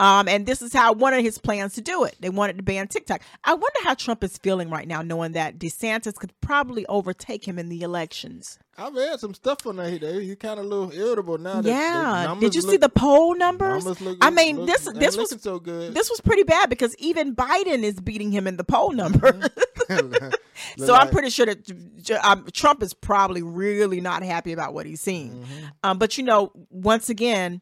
Um, 0.00 0.28
and 0.28 0.46
this 0.46 0.62
is 0.62 0.72
how 0.72 0.92
one 0.94 1.12
of 1.12 1.22
his 1.22 1.38
plans 1.38 1.74
to 1.74 1.80
do 1.82 2.04
it. 2.04 2.16
They 2.20 2.30
wanted 2.30 2.56
to 2.56 2.62
ban 2.62 2.88
TikTok. 2.88 3.20
I 3.44 3.52
wonder 3.52 3.78
how 3.84 3.94
Trump 3.94 4.24
is 4.24 4.38
feeling 4.38 4.70
right 4.70 4.88
now, 4.88 5.02
knowing 5.02 5.32
that 5.32 5.58
DeSantis 5.58 6.14
could 6.14 6.32
probably 6.40 6.86
overtake 6.86 7.46
him 7.46 7.58
in 7.58 7.68
the 7.68 7.82
elections. 7.82 8.58
I 8.78 8.88
read 8.88 9.20
some 9.20 9.34
stuff 9.34 9.66
on 9.66 9.76
that. 9.76 9.90
He, 9.90 10.28
he 10.28 10.36
kind 10.36 10.58
of 10.58 10.64
a 10.64 10.68
little 10.68 10.90
irritable 10.90 11.36
now. 11.36 11.60
that 11.60 11.68
Yeah. 11.68 12.34
Did 12.40 12.54
you 12.54 12.62
see 12.62 12.78
the 12.78 12.88
poll 12.88 13.34
numbers? 13.34 13.84
look- 13.84 14.16
I 14.22 14.30
mean, 14.30 14.60
look- 14.60 14.68
this 14.68 14.88
this 14.94 15.16
was 15.18 15.36
so 15.42 15.58
good. 15.58 15.92
this 15.92 16.08
was 16.08 16.20
pretty 16.22 16.44
bad 16.44 16.70
because 16.70 16.96
even 16.96 17.36
Biden 17.36 17.82
is 17.82 18.00
beating 18.00 18.32
him 18.32 18.46
in 18.46 18.56
the 18.56 18.64
poll 18.64 18.92
number. 18.92 19.38
Look 19.90 20.86
so 20.86 20.94
I'm 20.94 21.08
pretty 21.08 21.30
sure 21.30 21.46
that 21.46 22.20
um, 22.22 22.46
Trump 22.52 22.82
is 22.82 22.94
probably 22.94 23.42
really 23.42 24.00
not 24.00 24.22
happy 24.22 24.52
about 24.52 24.72
what 24.72 24.86
he's 24.86 25.00
seeing. 25.00 25.30
Mm-hmm. 25.32 25.66
Um, 25.82 25.98
but 25.98 26.16
you 26.16 26.22
know, 26.22 26.52
once 26.70 27.08
again, 27.08 27.60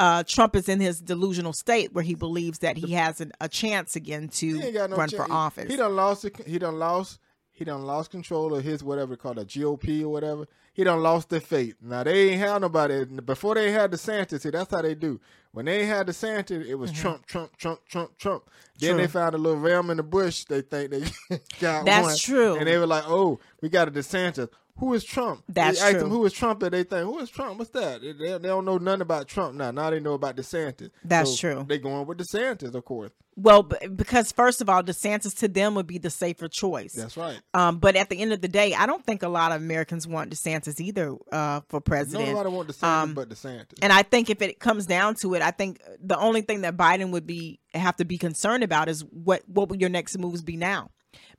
uh, 0.00 0.24
Trump 0.26 0.56
is 0.56 0.68
in 0.68 0.80
his 0.80 1.00
delusional 1.00 1.52
state 1.52 1.92
where 1.92 2.02
he 2.02 2.14
believes 2.16 2.58
that 2.60 2.76
he 2.76 2.92
has 2.94 3.20
an, 3.20 3.30
a 3.40 3.48
chance 3.48 3.94
again 3.94 4.28
to 4.28 4.58
He 4.58 4.72
no 4.72 4.88
run 4.88 5.08
chance. 5.08 5.12
for 5.14 5.30
office. 5.30 5.70
He 5.70 5.76
done 5.76 5.94
lost. 5.94 6.26
He 6.46 6.58
done 6.58 6.78
lost. 6.78 7.20
He 7.52 7.64
done 7.64 7.82
lost 7.82 8.10
control 8.10 8.54
of 8.54 8.64
his 8.64 8.82
whatever 8.82 9.14
called 9.16 9.38
a 9.38 9.44
GOP 9.44 10.02
or 10.02 10.08
whatever. 10.08 10.46
He 10.72 10.82
done 10.84 11.02
lost 11.02 11.28
their 11.28 11.40
faith. 11.40 11.74
Now 11.82 12.02
they 12.04 12.30
ain't 12.30 12.40
had 12.40 12.62
nobody 12.62 13.04
before 13.04 13.54
they 13.54 13.70
had 13.70 13.90
DeSantis. 13.92 14.40
See, 14.40 14.50
that's 14.50 14.70
how 14.70 14.80
they 14.80 14.94
do. 14.94 15.20
When 15.52 15.66
they 15.66 15.84
had 15.84 16.06
DeSantis, 16.06 16.64
it 16.64 16.76
was 16.76 16.90
Trump, 16.92 17.26
Trump, 17.26 17.56
Trump, 17.58 17.80
Trump, 17.86 18.16
Trump. 18.16 18.44
Then 18.78 18.90
Mm-hmm. 18.92 18.96
True. 18.96 19.06
they 19.06 19.12
found 19.12 19.34
a 19.34 19.38
little 19.38 19.60
ram 19.60 19.90
in 19.90 19.98
the 19.98 20.02
bush. 20.02 20.44
They 20.44 20.62
think 20.62 20.90
they 20.92 21.00
got 21.60 21.84
That's 21.84 22.06
one. 22.06 22.16
true. 22.16 22.56
And 22.56 22.66
they 22.66 22.78
were 22.78 22.86
like, 22.86 23.04
"Oh, 23.06 23.38
we 23.60 23.68
got 23.68 23.88
a 23.88 23.90
DeSantis." 23.90 24.48
Who 24.78 24.94
is 24.94 25.04
Trump? 25.04 25.42
That's 25.48 25.78
they 25.78 25.84
asked 25.84 25.92
true. 25.92 26.00
them 26.00 26.10
who 26.10 26.24
is 26.24 26.32
Trump, 26.32 26.62
and 26.62 26.72
they 26.72 26.84
think, 26.84 27.04
"Who 27.04 27.18
is 27.18 27.30
Trump? 27.30 27.58
What's 27.58 27.70
that?" 27.72 28.00
They, 28.00 28.12
they 28.12 28.38
don't 28.38 28.64
know 28.64 28.78
nothing 28.78 29.02
about 29.02 29.28
Trump 29.28 29.54
now. 29.54 29.70
Now 29.70 29.90
they 29.90 30.00
know 30.00 30.14
about 30.14 30.36
DeSantis. 30.36 30.90
That's 31.04 31.30
So 31.32 31.36
true. 31.36 31.66
They 31.68 31.78
going 31.78 32.06
with 32.06 32.18
DeSantis, 32.18 32.74
of 32.74 32.84
course. 32.84 33.10
well, 33.36 33.62
because 33.62 34.32
first 34.32 34.60
of 34.60 34.68
all, 34.68 34.82
DeSantis 34.82 35.36
to 35.38 35.48
them 35.48 35.74
would 35.74 35.86
be 35.86 35.98
the 35.98 36.10
safer 36.10 36.48
choice. 36.48 36.92
That's 36.94 37.16
right. 37.16 37.40
Um, 37.54 37.78
but 37.78 37.96
at 37.96 38.08
the 38.10 38.18
end 38.20 38.32
of 38.32 38.40
the 38.40 38.48
day, 38.48 38.74
I 38.74 38.86
don't 38.86 39.04
think 39.04 39.22
a 39.22 39.28
lot 39.28 39.52
of 39.52 39.60
Americans 39.60 40.06
want 40.06 40.30
DeSantis 40.32 40.80
either 40.80 41.14
uh, 41.32 41.60
for 41.68 41.80
president. 41.80 42.30
Nobody 42.30 42.50
want 42.54 42.68
DeSantis 42.68 42.82
Um, 42.82 43.14
but 43.14 43.28
DeSantis. 43.28 43.78
And 43.82 43.92
I 43.92 44.02
think 44.02 44.30
if 44.30 44.40
it 44.42 44.58
comes 44.60 44.86
down 44.86 45.14
to 45.16 45.34
it, 45.34 45.42
I 45.42 45.50
think 45.50 45.80
the 46.02 46.18
only 46.18 46.42
thing 46.42 46.62
that 46.62 46.76
Biden 46.76 47.10
would 47.12 47.26
be 47.26 47.60
have 47.74 47.96
to 47.96 48.04
be 48.04 48.18
concerned 48.18 48.64
about 48.64 48.88
is 48.88 49.04
what 49.10 49.42
what 49.46 49.68
would 49.68 49.80
your 49.80 49.90
next 49.90 50.18
moves 50.18 50.42
be 50.42 50.56
now, 50.56 50.90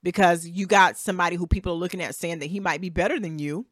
because 0.03 0.45
you 0.47 0.65
got 0.67 0.97
somebody 0.97 1.35
who 1.35 1.47
people 1.47 1.73
are 1.73 1.77
looking 1.77 2.01
at 2.01 2.15
saying 2.15 2.39
that 2.39 2.47
he 2.47 2.59
might 2.59 2.81
be 2.81 2.89
better 2.89 3.19
than 3.19 3.39
you, 3.39 3.65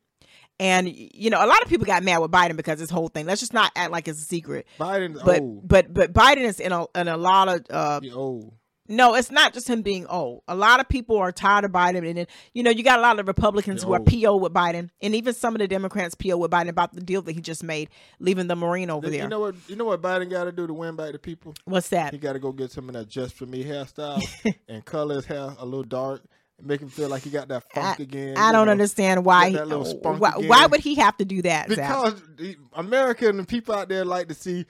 and 0.59 0.88
you 0.93 1.30
know 1.30 1.43
a 1.43 1.47
lot 1.47 1.61
of 1.61 1.69
people 1.69 1.86
got 1.86 2.03
mad 2.03 2.19
with 2.19 2.32
Biden 2.32 2.55
because 2.57 2.80
this 2.80 2.89
whole 2.89 3.07
thing. 3.07 3.25
Let's 3.25 3.39
just 3.39 3.53
not 3.53 3.71
act 3.75 3.91
like 3.91 4.07
it's 4.07 4.21
a 4.21 4.25
secret. 4.25 4.67
Biden, 4.80 5.17
But 5.23 5.41
old. 5.41 5.67
but 5.67 5.93
but 5.93 6.13
Biden 6.13 6.41
is 6.41 6.59
in 6.59 6.71
a 6.71 6.86
in 6.95 7.07
a 7.07 7.17
lot 7.17 7.47
of 7.47 7.65
uh, 7.69 8.01
old. 8.13 8.53
No, 8.89 9.13
it's 9.13 9.31
not 9.31 9.53
just 9.53 9.69
him 9.69 9.81
being 9.81 10.05
old. 10.07 10.41
A 10.47 10.55
lot 10.55 10.79
of 10.79 10.89
people 10.89 11.17
are 11.17 11.31
tired 11.31 11.63
of 11.63 11.71
Biden, 11.71 12.07
and 12.07 12.17
then 12.17 12.27
you 12.53 12.63
know 12.63 12.71
you 12.71 12.83
got 12.83 12.99
a 12.99 13.01
lot 13.01 13.19
of 13.19 13.27
Republicans 13.27 13.83
who 13.83 13.93
are. 13.93 13.99
PO 14.09 14.37
with 14.37 14.53
Biden, 14.53 14.89
and 15.01 15.13
even 15.13 15.33
some 15.33 15.53
of 15.55 15.59
the 15.59 15.67
Democrats 15.67 16.15
PO 16.15 16.37
with 16.37 16.49
Biden 16.49 16.69
about 16.69 16.93
the 16.93 17.01
deal 17.01 17.21
that 17.21 17.33
he 17.33 17.41
just 17.41 17.63
made, 17.63 17.89
leaving 18.19 18.47
the 18.47 18.55
Marine 18.55 18.89
over 18.89 19.09
there. 19.09 19.23
You 19.23 19.29
know 19.29 19.41
what? 19.41 19.55
You 19.67 19.75
know 19.75 19.85
what 19.85 20.01
Biden 20.01 20.29
got 20.29 20.45
to 20.45 20.51
do 20.51 20.65
to 20.65 20.73
win 20.73 20.95
back 20.95 21.11
the 21.11 21.19
people? 21.19 21.53
What's 21.65 21.89
that? 21.89 22.13
He 22.13 22.19
got 22.19 22.33
to 22.33 22.39
go 22.39 22.51
get 22.51 22.71
some 22.71 22.89
of 22.89 22.93
that 22.93 23.07
just 23.07 23.35
for 23.35 23.45
me 23.45 23.63
hairstyle 23.63 24.23
and 24.67 24.83
color 24.83 25.15
his 25.15 25.25
hair 25.25 25.53
a 25.57 25.65
little 25.65 25.83
dark, 25.83 26.23
make 26.61 26.81
him 26.81 26.89
feel 26.89 27.09
like 27.09 27.23
he 27.23 27.29
got 27.29 27.47
that 27.49 27.63
funk 27.71 27.99
I, 27.99 28.03
again. 28.03 28.37
I 28.37 28.51
don't 28.51 28.65
know? 28.65 28.71
understand 28.71 29.25
why. 29.25 29.51
Get 29.51 29.59
that 29.59 29.67
little 29.67 29.85
spunk 29.85 30.21
why, 30.21 30.31
why 30.31 30.65
would 30.65 30.79
he 30.79 30.95
have 30.95 31.17
to 31.17 31.25
do 31.25 31.41
that? 31.43 31.69
Zach? 31.71 31.87
Because 31.87 32.21
the 32.37 32.57
American 32.73 33.45
people 33.45 33.75
out 33.75 33.89
there 33.89 34.05
like 34.05 34.27
to 34.29 34.33
see. 34.33 34.65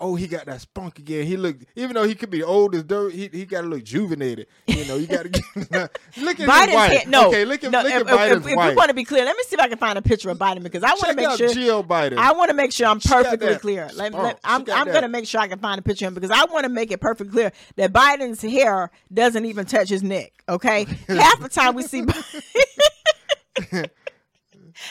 Oh, 0.00 0.16
he 0.16 0.26
got 0.26 0.46
that 0.46 0.60
spunk 0.60 0.98
again. 0.98 1.24
He 1.24 1.36
look, 1.36 1.56
even 1.76 1.94
though 1.94 2.02
he 2.02 2.16
could 2.16 2.28
be 2.28 2.42
old 2.42 2.74
as 2.74 2.82
dirt, 2.82 3.12
he, 3.12 3.30
he 3.32 3.46
got 3.46 3.60
to 3.60 3.68
look 3.68 3.84
juvenated. 3.84 4.48
You 4.66 4.84
know, 4.86 4.96
you 4.96 5.06
got 5.06 5.22
to 5.22 5.28
get 5.28 5.44
look 6.16 6.40
at 6.40 6.48
Biden's 6.48 6.74
wife. 6.74 7.06
no, 7.06 7.28
okay, 7.28 7.44
look 7.44 7.62
at 7.62 7.70
no. 7.70 7.80
look 7.80 7.92
if, 7.92 8.00
at 8.00 8.06
Biden's 8.06 8.44
if, 8.44 8.52
if 8.52 8.68
we 8.68 8.74
want 8.74 8.88
to 8.88 8.94
be 8.94 9.04
clear, 9.04 9.24
let 9.24 9.36
me 9.36 9.44
see 9.44 9.54
if 9.54 9.60
I 9.60 9.68
can 9.68 9.78
find 9.78 9.96
a 9.96 10.02
picture 10.02 10.30
of 10.30 10.38
Biden 10.38 10.64
because 10.64 10.82
I 10.82 10.90
want 10.90 11.04
to 11.04 11.14
make 11.14 11.26
out 11.26 11.38
sure. 11.38 11.54
Jill 11.54 11.84
Biden. 11.84 12.16
I 12.16 12.32
want 12.32 12.50
to 12.50 12.54
make 12.54 12.72
sure 12.72 12.88
I'm 12.88 12.98
perfectly 12.98 13.54
clear. 13.56 13.88
Let, 13.94 14.12
let- 14.12 14.40
I'm, 14.42 14.64
I'm 14.72 14.88
going 14.88 15.02
to 15.02 15.08
make 15.08 15.28
sure 15.28 15.40
I 15.40 15.46
can 15.46 15.60
find 15.60 15.78
a 15.78 15.82
picture 15.82 16.06
of 16.06 16.08
him 16.08 16.14
because 16.14 16.32
I 16.32 16.44
want 16.52 16.64
to 16.64 16.70
make 16.70 16.90
it 16.90 17.00
perfectly 17.00 17.32
clear 17.32 17.52
that 17.76 17.92
Biden's 17.92 18.42
hair 18.42 18.90
doesn't 19.12 19.44
even 19.44 19.64
touch 19.64 19.90
his 19.90 20.02
neck. 20.02 20.32
Okay, 20.48 20.86
half 21.08 21.40
the 21.40 21.48
time 21.48 21.76
we 21.76 21.84
see. 21.84 22.02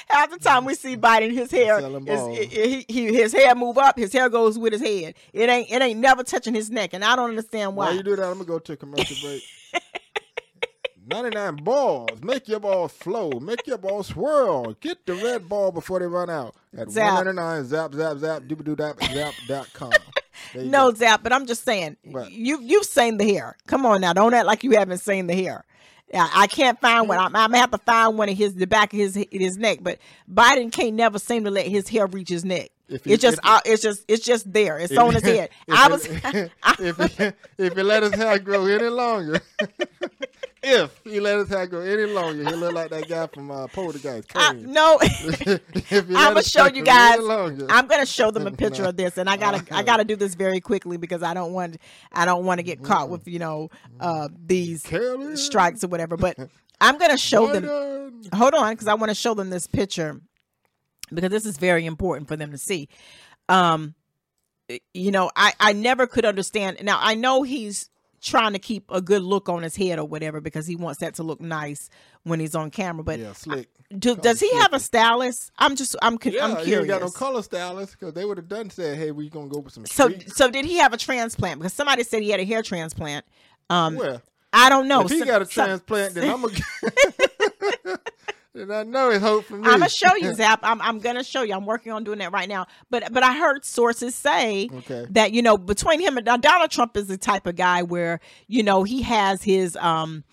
Half 0.08 0.32
the 0.32 0.38
time 0.40 0.66
we 0.66 0.76
see 0.76 0.96
Biden, 0.98 1.32
his 1.32 1.52
hair 1.52 1.80
is 1.80 2.52
he, 2.52 2.86
he, 2.88 3.06
his 3.14 3.34
hair 3.34 3.56
move 3.56 3.78
up, 3.78 3.98
his 3.98 4.14
hair 4.14 4.30
goes 4.30 4.58
with 4.58 4.74
his 4.74 4.82
head. 4.82 5.16
It 5.34 5.50
ain't 5.50 5.72
it 5.72 5.82
ain't 5.82 6.00
never 6.00 6.24
touching 6.24 6.54
his 6.54 6.70
neck, 6.70 6.92
and 6.94 7.04
I 7.04 7.16
don't 7.16 7.30
understand 7.30 7.76
why. 7.76 7.88
While 7.88 7.96
you 7.96 8.04
do 8.04 8.16
that, 8.16 8.26
I'm 8.26 8.34
gonna 8.34 8.46
go 8.46 8.60
to 8.60 8.74
a 8.74 8.78
commercial 8.78 9.18
break. 9.22 9.44
99 11.06 11.58
balls. 11.58 12.24
Make 12.24 12.48
your 12.48 12.60
balls 12.60 12.94
flow. 12.94 13.32
Make 13.40 13.68
your 13.68 13.78
balls 13.78 14.08
swirl. 14.08 14.74
Get 14.80 15.06
the 15.06 15.16
red 15.16 15.50
ball 15.50 15.72
before 15.72 16.00
they 16.00 16.08
run 16.08 16.30
out. 16.30 16.56
At 16.78 16.90
Zap. 16.90 17.14
199 17.26 17.66
zap 17.66 17.94
zap 17.94 18.18
zap 18.18 18.44
doobie 18.44 18.76
dap 18.76 19.02
zap 19.14 19.34
dot 19.48 19.70
com. 19.74 19.92
No, 20.56 20.92
go. 20.92 20.98
Zap, 20.98 21.22
but 21.24 21.34
I'm 21.34 21.46
just 21.46 21.64
saying 21.64 21.98
you 22.30 22.60
you've 22.62 22.86
seen 22.86 23.18
the 23.18 23.26
hair. 23.26 23.58
Come 23.68 23.86
on 23.86 24.02
now, 24.02 24.14
don't 24.14 24.34
act 24.34 24.46
like 24.46 24.64
you 24.64 24.72
haven't 24.72 25.00
seen 25.00 25.28
the 25.28 25.36
hair. 25.36 25.66
I, 26.14 26.30
I 26.44 26.48
can't 26.48 26.80
find 26.82 27.10
one. 27.10 27.18
I'm, 27.20 27.36
I'm 27.36 27.50
gonna 27.52 27.60
have 27.60 27.72
to 27.72 27.78
find 27.80 28.18
one 28.18 28.30
of 28.30 28.38
his 28.38 28.56
the 28.56 28.68
back 28.68 28.94
of 28.94 29.00
his 29.00 29.16
his 29.32 29.58
neck. 29.58 29.80
But 29.82 30.00
Biden 30.32 30.72
can't 30.72 30.96
never 30.96 31.20
seem 31.20 31.46
to 31.46 31.52
let 31.52 31.68
his 31.68 31.90
hair 31.90 32.08
reach 32.08 32.30
his 32.30 32.46
neck. 32.46 32.72
If 32.90 33.08
you- 33.08 33.14
it's 33.14 33.22
just 33.22 33.38
if- 33.40 33.46
uh, 33.46 33.60
it's 33.66 33.82
just 33.82 34.04
it's 34.08 34.26
just 34.26 34.52
there. 34.52 34.78
It's 34.78 34.92
If- 34.92 35.00
on 35.00 35.14
his 35.14 35.24
head. 35.24 35.50
I 35.72 35.86
it- 35.86 35.92
was 35.92 36.06
if 36.80 37.18
he, 37.18 37.32
if 37.66 37.74
he 37.76 37.84
let 37.84 38.04
his 38.04 38.14
hair 38.14 38.38
grow 38.40 38.66
any 38.66 38.90
longer, 38.90 39.40
if 40.62 41.00
he 41.04 41.20
let 41.20 41.38
his 41.40 41.50
hair 41.50 41.68
grow 41.68 41.82
any 41.82 42.06
longer, 42.06 42.44
he'll 42.48 42.58
look 42.58 42.74
like 42.74 42.90
that 42.92 43.08
guy 43.08 43.28
from 43.28 43.52
uh, 43.52 43.68
Poltergeist. 43.68 44.32
I, 44.36 44.54
no. 44.54 44.98
He 45.00 45.58
I'm 45.98 46.08
gonna 46.34 46.44
show 46.44 46.68
you 46.68 46.84
guys. 46.84 47.20
I'm 47.70 47.88
gonna 47.88 48.06
show 48.06 48.32
them 48.32 48.48
a 48.48 48.52
picture 48.52 48.84
No. 48.84 48.90
of 48.90 48.98
this, 48.98 49.18
and 49.18 49.30
I 49.30 49.38
gotta 49.38 49.64
I 49.76 49.84
gotta 49.84 50.04
do 50.06 50.16
this 50.16 50.36
very 50.36 50.60
quickly 50.62 50.98
because 50.98 51.24
I 51.24 51.34
don't 51.34 51.54
want 51.54 51.78
I 52.12 52.26
don't 52.26 52.46
want 52.46 52.60
to 52.60 52.64
get 52.64 52.84
caught 52.84 53.10
with 53.10 53.28
you 53.28 53.40
know 53.40 53.70
uh, 54.00 54.30
these 54.46 54.84
Carolyn 54.84 55.36
strikes 55.38 55.84
or 55.84 55.88
whatever. 55.88 56.16
But 56.18 56.38
I'm 56.82 56.98
gonna 56.98 57.18
show 57.18 57.52
them. 57.52 58.22
Hold 58.34 58.54
on 58.54 58.72
because 58.74 58.88
i 58.88 58.94
want 58.94 59.10
to 59.10 59.16
show 59.16 59.34
them 59.34 59.50
this 59.50 59.68
picture 59.68 60.22
because 61.14 61.32
this 61.32 61.46
is 61.46 61.58
very 61.58 61.86
important 61.86 62.28
for 62.28 62.36
them 62.36 62.52
to 62.52 62.58
see. 62.58 62.90
Um 63.50 63.96
you 64.94 65.12
know 65.12 65.30
i 65.36 65.54
i 65.60 65.74
never 65.74 66.08
could 66.08 66.26
understand. 66.26 66.78
Now 66.84 66.98
i 67.02 67.16
know 67.16 67.44
he's 67.44 67.90
trying 68.22 68.54
to 68.54 68.60
keep 68.60 68.86
a 68.90 69.02
good 69.02 69.22
look 69.22 69.50
on 69.50 69.64
his 69.64 69.76
head 69.76 70.00
or 70.00 70.06
whatever 70.06 70.40
because 70.40 70.66
he 70.66 70.78
wants 70.78 71.02
that 71.02 71.14
to 71.16 71.24
look 71.24 71.42
nice 71.42 71.90
when 72.24 72.40
he's 72.40 72.56
on 72.56 72.72
camera 72.72 73.04
but 73.04 73.20
Yeah, 73.20 73.34
slick. 73.34 73.68
do, 74.00 74.16
does 74.16 74.40
he 74.40 74.50
have 74.56 74.72
a 74.72 74.80
stylist 74.80 75.52
i'm 75.60 75.76
just 75.76 75.98
i'm 76.02 76.18
Yeah, 76.24 76.46
i'm 76.46 76.56
he 76.60 76.64
curious 76.64 76.88
got 76.88 77.02
no 77.02 77.10
color 77.10 77.42
stylist 77.44 78.00
because 78.00 78.14
they 78.14 78.24
would 78.24 78.38
have 78.38 78.48
done 78.48 78.70
said, 78.70 78.98
"Hey, 78.98 79.12
we're 79.12 79.30
gonna 79.30 79.50
go 79.50 79.60
with 79.60 79.74
some." 79.74 79.86
so 79.86 80.10
so 80.28 80.50
did 80.50 80.64
he 80.64 80.78
have 80.78 80.94
a 80.94 80.98
transplant? 80.98 81.60
Because 81.60 81.74
somebody 81.74 82.04
said 82.04 82.22
he 82.24 82.30
had 82.30 82.40
a 82.40 82.46
hair 82.46 82.62
transplant. 82.64 83.26
Um 83.70 83.96
well, 83.96 84.22
i 84.54 84.70
don't 84.70 84.88
know. 84.88 85.02
If 85.02 85.12
he 85.12 85.20
Some- 85.20 85.28
got 85.28 85.42
a 85.42 85.46
some- 85.46 85.66
transplant, 85.66 86.14
then 86.14 86.30
I'm 86.30 86.42
gonna. 86.42 86.56
then 88.54 88.72
I 88.72 88.84
know 88.84 89.10
it's 89.10 89.24
hope 89.24 89.46
for 89.46 89.56
me. 89.58 89.68
I'm 89.68 89.80
gonna 89.80 89.90
show 89.90 90.16
you, 90.16 90.34
Zap. 90.36 90.60
I'm 90.64 90.82
I'm 90.82 91.00
gonna 91.00 91.24
show 91.24 91.42
you. 91.44 91.54
I'm 91.54 91.66
working 91.66 91.92
on 91.92 92.04
doing 92.04 92.20
that 92.20 92.32
right 92.32 92.48
now. 92.50 92.68
But 92.90 93.12
but 93.12 93.24
I 93.24 93.38
heard 93.38 93.66
sources 93.66 94.16
say 94.16 94.70
Okay. 94.74 95.06
that 95.12 95.34
you 95.34 95.42
know 95.42 95.58
between 95.58 96.00
him 96.00 96.18
and 96.18 96.26
Donald 96.26 96.72
Trump 96.72 96.96
is 96.98 97.08
the 97.08 97.18
type 97.18 97.48
of 97.48 97.56
guy 97.56 97.84
where 97.84 98.20
you 98.48 98.64
know 98.64 98.84
he 98.84 99.02
has 99.02 99.42
his 99.44 99.76
um 99.78 100.24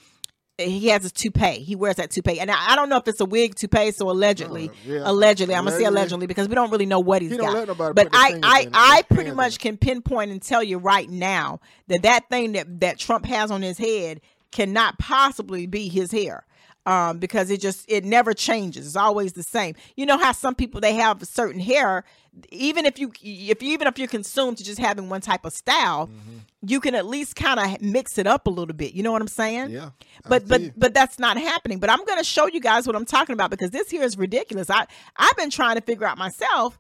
he 0.59 0.89
has 0.89 1.03
his 1.05 1.13
toupee. 1.13 1.61
He 1.61 1.75
wears 1.75 1.97
that 1.97 2.11
toupee, 2.11 2.39
and 2.39 2.51
I, 2.51 2.73
I 2.73 2.77
don't 2.77 2.91
know 2.91 2.99
if 2.99 3.09
it's 3.09 3.21
a 3.21 3.25
wig 3.25 3.55
toupee. 3.55 3.93
So 3.93 4.11
allegedly, 4.11 4.69
Uh, 4.69 4.73
yeah. 4.85 5.01
allegedly, 5.07 5.55
I'm 5.55 5.65
gonna 5.65 5.79
say 5.79 5.85
Allegedly. 5.85 6.27
because 6.27 6.49
we 6.51 6.55
don't 6.55 6.71
really 6.71 6.85
know 6.85 7.01
what 7.01 7.23
he's 7.23 7.31
He 7.31 7.39
got. 7.39 7.67
but 7.95 8.09
I 8.13 8.39
I. 8.43 8.69
I 8.75 9.03
pretty 9.15 9.31
much 9.31 9.59
can 9.59 9.79
pinpoint 9.79 10.31
and 10.31 10.43
tell 10.43 10.63
you 10.63 10.77
right 10.77 11.09
now 11.09 11.61
that 11.89 12.03
that 12.03 12.29
thing 12.29 12.53
that 12.53 12.81
that 12.81 12.99
Trump 12.99 13.25
has 13.25 13.51
on 13.51 13.63
his 13.63 13.79
head 13.79 14.21
cannot 14.53 14.99
possibly 14.99 15.67
be 15.67 15.89
his 15.89 16.13
hair 16.13 16.45
um, 16.87 17.19
because 17.19 17.51
it 17.51 17.61
just 17.61 17.85
it 17.89 18.05
never 18.05 18.33
changes. 18.33 18.87
It's 18.87 18.97
always 18.97 19.33
the 19.35 19.43
same. 19.43 19.75
You 19.97 20.07
know 20.07 20.19
how 20.19 20.33
some 20.33 20.55
people 20.55 20.81
they 20.81 20.95
have 20.95 21.21
a 21.23 21.27
certain 21.27 21.61
hair, 21.61 22.05
even 22.51 22.87
if 22.87 22.99
you 22.99 23.13
if 23.23 23.63
you 23.63 23.73
even 23.73 23.87
if 23.87 23.99
you're 23.99 24.09
consumed 24.09 24.59
to 24.59 24.65
just 24.65 24.79
having 24.79 25.09
one 25.09 25.21
type 25.21 25.45
of 25.45 25.53
style, 25.53 26.07
Mm-hmm. 26.09 26.39
you 26.63 26.81
can 26.81 26.95
at 26.95 27.07
least 27.07 27.37
kind 27.37 27.61
of 27.61 27.81
mix 27.83 28.17
it 28.19 28.27
up 28.27 28.47
a 28.47 28.51
little 28.51 28.75
bit. 28.75 28.95
You 28.95 29.03
know 29.03 29.13
what 29.13 29.21
I'm 29.23 29.29
saying? 29.29 29.71
Yeah, 29.71 29.91
But 30.29 30.49
but 30.49 30.61
but 30.77 30.95
that's 30.95 31.19
not 31.19 31.37
happening. 31.37 31.79
But 31.81 31.91
I'm 31.91 32.05
going 32.05 32.19
to 32.19 32.25
show 32.25 32.47
you 32.47 32.61
guys 32.61 32.87
what 32.87 32.97
I'm 32.97 33.05
talking 33.07 33.35
about 33.35 33.51
because 33.51 33.71
this 33.71 33.91
here 33.91 34.03
is 34.03 34.17
ridiculous. 34.17 34.71
I 34.71 34.87
I've 35.17 35.37
been 35.37 35.51
trying 35.51 35.77
to 35.77 35.83
figure 35.83 36.07
out 36.07 36.19
myself 36.19 36.79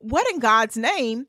what 0.00 0.30
in 0.32 0.38
God's 0.40 0.76
name 0.76 1.26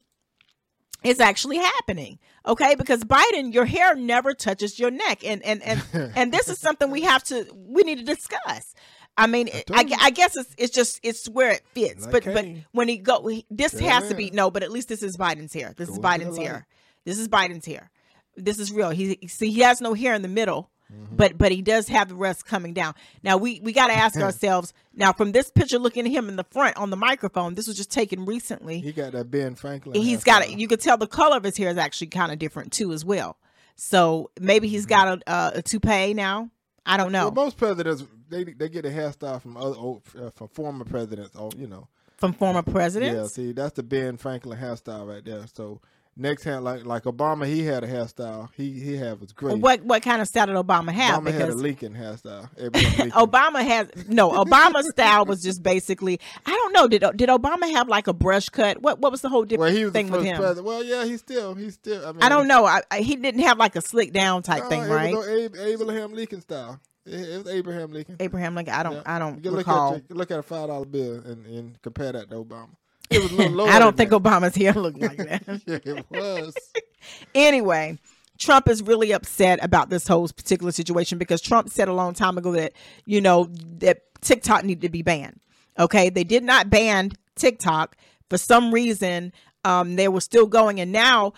is 1.04 1.20
actually 1.20 1.58
happening. 1.58 2.20
Okay, 2.46 2.76
because 2.76 3.04
Biden, 3.04 3.54
your 3.54 3.66
hair 3.66 3.96
never 3.96 4.34
touches 4.34 4.80
your 4.80 4.92
neck, 4.92 5.24
and 5.26 5.44
and 5.44 5.62
and 5.64 5.84
and 6.16 6.32
this 6.32 6.50
is 6.50 6.60
something 6.60 6.90
we 6.92 7.02
have 7.02 7.24
to 7.26 7.46
we 7.56 7.84
need 7.84 8.00
to 8.00 8.04
discuss. 8.06 8.74
I 9.18 9.28
mean, 9.28 9.50
I, 9.74 9.82
you. 9.82 9.96
I 10.00 10.12
guess 10.12 10.38
it's 10.38 10.56
it's 10.58 10.74
just 10.74 11.00
it's 11.04 11.28
where 11.28 11.52
it 11.52 11.62
fits. 11.74 12.06
Like 12.06 12.24
but 12.24 12.34
but 12.34 12.46
when 12.72 12.88
he 12.88 12.98
go, 12.98 13.28
he, 13.28 13.46
this 13.50 13.74
Yeah, 13.74 14.00
has 14.00 14.10
to 14.10 14.16
be 14.16 14.30
no. 14.32 14.50
But 14.50 14.64
at 14.64 14.72
least 14.72 14.88
this 14.88 15.04
is 15.04 15.18
Biden's 15.18 15.54
hair. 15.54 15.74
This 15.78 15.90
is 15.90 15.98
Go 15.98 16.02
the 16.02 16.08
Biden's 16.08 16.38
hair. 16.38 16.66
This 17.06 17.20
is 17.20 17.28
Biden's 17.28 17.66
hair. 17.66 17.92
This 18.38 18.60
is 18.60 18.72
real. 18.72 18.92
He 18.92 19.28
see 19.28 19.52
he 19.52 19.62
has 19.62 19.82
no 19.82 19.94
hair 19.94 20.14
in 20.14 20.22
the 20.22 20.30
middle, 20.30 20.70
Mm-hmm. 20.92 21.18
but 21.18 21.38
but 21.38 21.52
he 21.52 21.62
does 21.62 21.88
have 21.88 22.10
the 22.10 22.16
rest 22.16 22.46
coming 22.46 22.74
down. 22.74 22.96
Now 23.22 23.38
we 23.38 23.60
we 23.62 23.74
got 23.74 23.88
to 23.88 23.94
ask 23.94 24.18
ourselves 24.20 24.74
now 24.96 25.14
from 25.14 25.32
this 25.32 25.52
picture 25.52 25.78
looking 25.78 26.06
at 26.06 26.12
him 26.12 26.30
in 26.30 26.36
the 26.36 26.44
front 26.46 26.78
on 26.78 26.90
the 26.90 26.98
microphone. 26.98 27.54
This 27.54 27.68
was 27.68 27.78
just 27.78 27.92
taken 27.92 28.26
recently. 28.26 28.80
he 28.80 28.92
got 28.92 29.12
that 29.12 29.30
Ben 29.30 29.56
Franklin. 29.56 29.96
He's 29.96 30.24
got 30.24 30.44
it. 30.44 30.58
You 30.58 30.68
could 30.68 30.82
tell 30.82 30.98
the 30.98 31.08
color 31.08 31.38
of 31.38 31.44
his 31.44 31.58
hair 31.58 31.70
is 31.70 31.78
actually 31.78 32.08
kind 32.08 32.32
of 32.32 32.40
different 32.40 32.72
too 32.72 32.92
as 32.92 33.06
well. 33.06 33.38
So 33.76 34.32
maybe 34.40 34.68
he's 34.68 34.86
got 34.86 35.08
a, 35.28 35.32
a, 35.32 35.52
a 35.56 35.62
toupee 35.62 36.14
now. 36.14 36.50
I 36.86 36.98
don't 36.98 37.12
know. 37.12 37.26
Well, 37.30 37.46
most 37.46 37.58
presidents 37.58 38.04
they 38.30 38.44
they 38.44 38.70
get 38.70 38.86
a 38.86 38.90
hairstyle 38.90 39.42
from 39.42 39.58
other 39.58 39.76
old, 39.76 40.02
uh, 40.20 40.32
from 40.32 40.48
former 40.50 40.86
presidents. 40.86 41.36
Or 41.36 41.52
you 41.56 41.68
know, 41.68 41.88
from 42.18 42.34
former 42.34 42.62
presidents. 42.62 43.16
Yeah, 43.16 43.28
see, 43.28 43.52
that's 43.52 43.76
the 43.76 43.84
Ben 43.84 44.18
Franklin 44.18 44.58
hairstyle 44.58 45.08
right 45.08 45.24
there. 45.24 45.46
So 45.54 45.82
next 46.20 46.44
hand, 46.44 46.64
like 46.64 46.86
like 46.86 47.04
Obama, 47.04 47.46
he 47.48 47.64
had 47.66 47.84
a 47.84 47.88
hairstyle. 47.88 48.50
He 48.56 48.80
he 48.80 48.96
had 48.98 49.20
was 49.20 49.32
great. 49.32 49.58
What 49.58 49.84
what 49.84 50.04
kind 50.04 50.22
of 50.22 50.28
style 50.28 50.46
did 50.48 50.56
Obama 50.56 50.92
have? 50.92 51.22
Obama 51.24 51.32
had 51.32 51.42
a 51.42 51.46
because 51.48 51.56
Lincoln 51.56 51.94
hairstyle. 51.96 52.50
Lincoln. 52.58 53.12
Obama 53.12 53.64
has 53.64 53.88
no. 54.08 54.30
Obama 54.32 54.84
style 54.84 55.26
was 55.26 55.42
just 55.42 55.64
basically. 55.64 56.20
I 56.46 56.52
don't 56.52 56.74
know. 56.74 56.88
Did 56.88 57.04
did 57.16 57.30
Obama 57.30 57.72
have 57.72 57.88
like 57.88 58.08
a 58.08 58.14
brush 58.14 58.50
cut? 58.50 58.82
What 58.82 59.00
what 59.00 59.12
was 59.12 59.22
the 59.22 59.30
whole 59.30 59.44
different 59.46 59.74
well, 59.74 59.86
he 59.86 59.92
thing 59.92 60.10
with 60.12 60.24
him? 60.24 60.38
president. 60.38 60.66
Well, 60.68 60.84
yeah, 60.84 61.06
he's 61.06 61.20
still 61.22 61.56
he's 61.56 61.76
still. 61.76 62.06
I, 62.06 62.12
mean, 62.12 62.22
I 62.22 62.30
don't 62.30 62.48
know. 62.48 62.66
I, 62.66 62.82
I, 62.92 63.00
he 63.00 63.16
didn't 63.16 63.42
have 63.42 63.58
like 63.58 63.76
a 63.76 63.82
slick 63.82 64.12
down 64.14 64.44
type 64.44 64.64
No, 64.64 64.70
thing, 64.70 64.84
it 64.84 64.88
right? 64.90 65.16
Was 65.16 65.28
Ab- 65.28 65.56
Abraham 65.56 66.14
Lincoln 66.14 66.42
style. 66.42 66.80
It, 67.06 67.44
was 67.44 67.48
Abraham 67.54 67.92
Lincoln. 67.92 68.18
Abraham 68.20 68.56
Lincoln. 68.56 68.74
I 68.76 68.84
don't. 68.84 68.94
Yeah. 68.96 69.02
I 69.06 69.20
don't 69.20 69.36
You 69.38 69.42
can 69.42 69.52
look 69.52 69.58
recall. 69.68 69.96
at 69.96 70.04
your- 70.10 70.18
look 70.18 70.32
at 70.32 70.40
a 70.40 70.44
five 70.44 70.68
dollar 70.68 70.86
bill 70.86 71.16
and, 71.26 71.46
and 71.46 71.82
compare 71.82 72.12
that 72.12 72.30
to 72.30 72.36
Obama. 72.36 72.70
It 73.16 73.24
was 73.24 73.32
a 73.32 73.36
little 73.36 73.54
lower. 73.54 73.70
I 73.70 73.80
don't 73.80 73.98
think 73.98 74.12
Obama's 74.12 74.56
hair 74.56 74.74
looked 74.74 75.00
like 75.00 75.18
that. 75.18 75.46
that. 75.48 75.62
yeah, 75.66 75.80
it 75.96 76.06
was. 76.12 76.54
anyway, 77.36 77.98
Trump 78.38 78.70
is 78.70 78.84
really 78.84 79.14
upset 79.14 79.64
about 79.64 79.90
this 79.90 80.08
whole 80.08 80.28
particular 80.28 80.72
situation 80.72 81.18
because 81.18 81.42
Trump 81.42 81.70
said 81.70 81.88
a 81.88 81.94
long 81.94 82.14
time 82.14 82.38
ago 82.38 82.52
that, 82.52 82.74
you 83.06 83.20
know, 83.20 83.50
that 83.80 84.02
TikTok 84.22 84.64
needed 84.64 84.82
to 84.82 84.90
be 84.90 85.02
banned. 85.02 85.40
Okay. 85.80 86.12
They 86.12 86.24
did 86.24 86.44
not 86.44 86.70
ban 86.70 87.12
TikTok. 87.36 87.98
For 88.30 88.38
some 88.38 88.72
reason, 88.72 89.34
um, 89.66 89.96
they 89.96 90.08
were 90.08 90.22
still 90.22 90.46
going. 90.46 90.80
And 90.80 90.92
now 90.92 91.34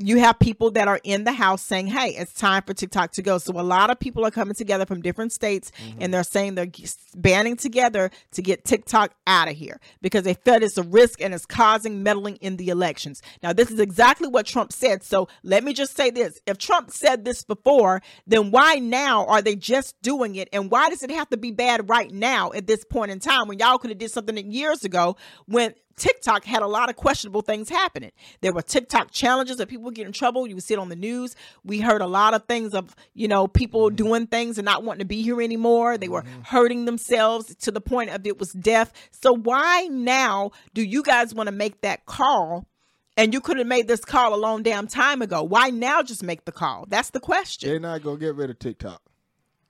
you 0.00 0.18
have 0.18 0.38
people 0.38 0.70
that 0.72 0.88
are 0.88 1.00
in 1.04 1.24
the 1.24 1.32
house 1.32 1.62
saying, 1.62 1.88
hey, 1.88 2.10
it's 2.10 2.32
time 2.32 2.62
for 2.62 2.74
TikTok 2.74 3.12
to 3.12 3.22
go. 3.22 3.38
So 3.38 3.58
a 3.58 3.62
lot 3.62 3.90
of 3.90 3.98
people 3.98 4.24
are 4.24 4.30
coming 4.30 4.54
together 4.54 4.86
from 4.86 5.02
different 5.02 5.32
states 5.32 5.72
mm-hmm. 5.78 5.98
and 6.00 6.14
they're 6.14 6.24
saying 6.24 6.54
they're 6.54 6.70
banding 7.14 7.56
together 7.56 8.10
to 8.32 8.42
get 8.42 8.64
TikTok 8.64 9.14
out 9.26 9.48
of 9.48 9.56
here 9.56 9.80
because 10.00 10.24
they 10.24 10.34
felt 10.34 10.62
it's 10.62 10.78
a 10.78 10.82
risk 10.82 11.20
and 11.20 11.34
it's 11.34 11.46
causing 11.46 12.02
meddling 12.02 12.36
in 12.36 12.56
the 12.56 12.68
elections. 12.68 13.22
Now, 13.42 13.52
this 13.52 13.70
is 13.70 13.80
exactly 13.80 14.28
what 14.28 14.46
Trump 14.46 14.72
said. 14.72 15.02
So 15.02 15.28
let 15.42 15.64
me 15.64 15.72
just 15.72 15.96
say 15.96 16.10
this. 16.10 16.40
If 16.46 16.58
Trump 16.58 16.90
said 16.90 17.24
this 17.24 17.44
before, 17.44 18.02
then 18.26 18.50
why 18.50 18.76
now 18.76 19.26
are 19.26 19.42
they 19.42 19.56
just 19.56 20.00
doing 20.02 20.36
it? 20.36 20.48
And 20.52 20.70
why 20.70 20.90
does 20.90 21.02
it 21.02 21.10
have 21.10 21.28
to 21.30 21.36
be 21.36 21.50
bad 21.50 21.88
right 21.88 22.10
now 22.10 22.52
at 22.52 22.66
this 22.66 22.84
point 22.84 23.10
in 23.10 23.20
time 23.20 23.48
when 23.48 23.58
y'all 23.58 23.78
could 23.78 23.90
have 23.90 23.98
did 23.98 24.10
something 24.10 24.50
years 24.50 24.84
ago 24.84 25.16
when 25.46 25.74
TikTok 25.96 26.44
had 26.44 26.62
a 26.62 26.66
lot 26.66 26.88
of 26.90 26.96
questionable 26.96 27.42
things 27.42 27.68
happening. 27.68 28.12
There 28.40 28.52
were 28.52 28.62
TikTok 28.62 29.10
challenges 29.10 29.56
that 29.58 29.68
people 29.68 29.90
get 29.90 30.06
in 30.06 30.12
trouble. 30.12 30.46
You 30.46 30.54
would 30.56 30.64
see 30.64 30.74
it 30.74 30.80
on 30.80 30.88
the 30.88 30.96
news. 30.96 31.36
We 31.64 31.80
heard 31.80 32.00
a 32.00 32.06
lot 32.06 32.34
of 32.34 32.44
things 32.44 32.74
of, 32.74 32.94
you 33.14 33.28
know, 33.28 33.46
people 33.46 33.86
mm-hmm. 33.86 33.96
doing 33.96 34.26
things 34.26 34.58
and 34.58 34.64
not 34.64 34.84
wanting 34.84 35.00
to 35.00 35.04
be 35.04 35.22
here 35.22 35.40
anymore. 35.40 35.98
They 35.98 36.08
were 36.08 36.22
mm-hmm. 36.22 36.42
hurting 36.42 36.84
themselves 36.84 37.54
to 37.56 37.70
the 37.70 37.80
point 37.80 38.10
of 38.10 38.26
it 38.26 38.38
was 38.38 38.52
death. 38.52 38.92
So 39.10 39.32
why 39.32 39.88
now 39.90 40.50
do 40.72 40.82
you 40.82 41.02
guys 41.02 41.34
want 41.34 41.48
to 41.48 41.52
make 41.52 41.80
that 41.82 42.06
call? 42.06 42.66
And 43.16 43.32
you 43.32 43.40
could 43.40 43.58
have 43.58 43.66
made 43.66 43.86
this 43.86 44.04
call 44.04 44.34
a 44.34 44.36
long 44.36 44.62
damn 44.64 44.88
time 44.88 45.22
ago. 45.22 45.42
Why 45.42 45.70
now 45.70 46.02
just 46.02 46.22
make 46.22 46.44
the 46.44 46.52
call? 46.52 46.86
That's 46.88 47.10
the 47.10 47.20
question. 47.20 47.68
They're 47.68 47.78
not 47.78 48.02
gonna 48.02 48.18
get 48.18 48.34
rid 48.34 48.50
of 48.50 48.58
TikTok. 48.58 49.00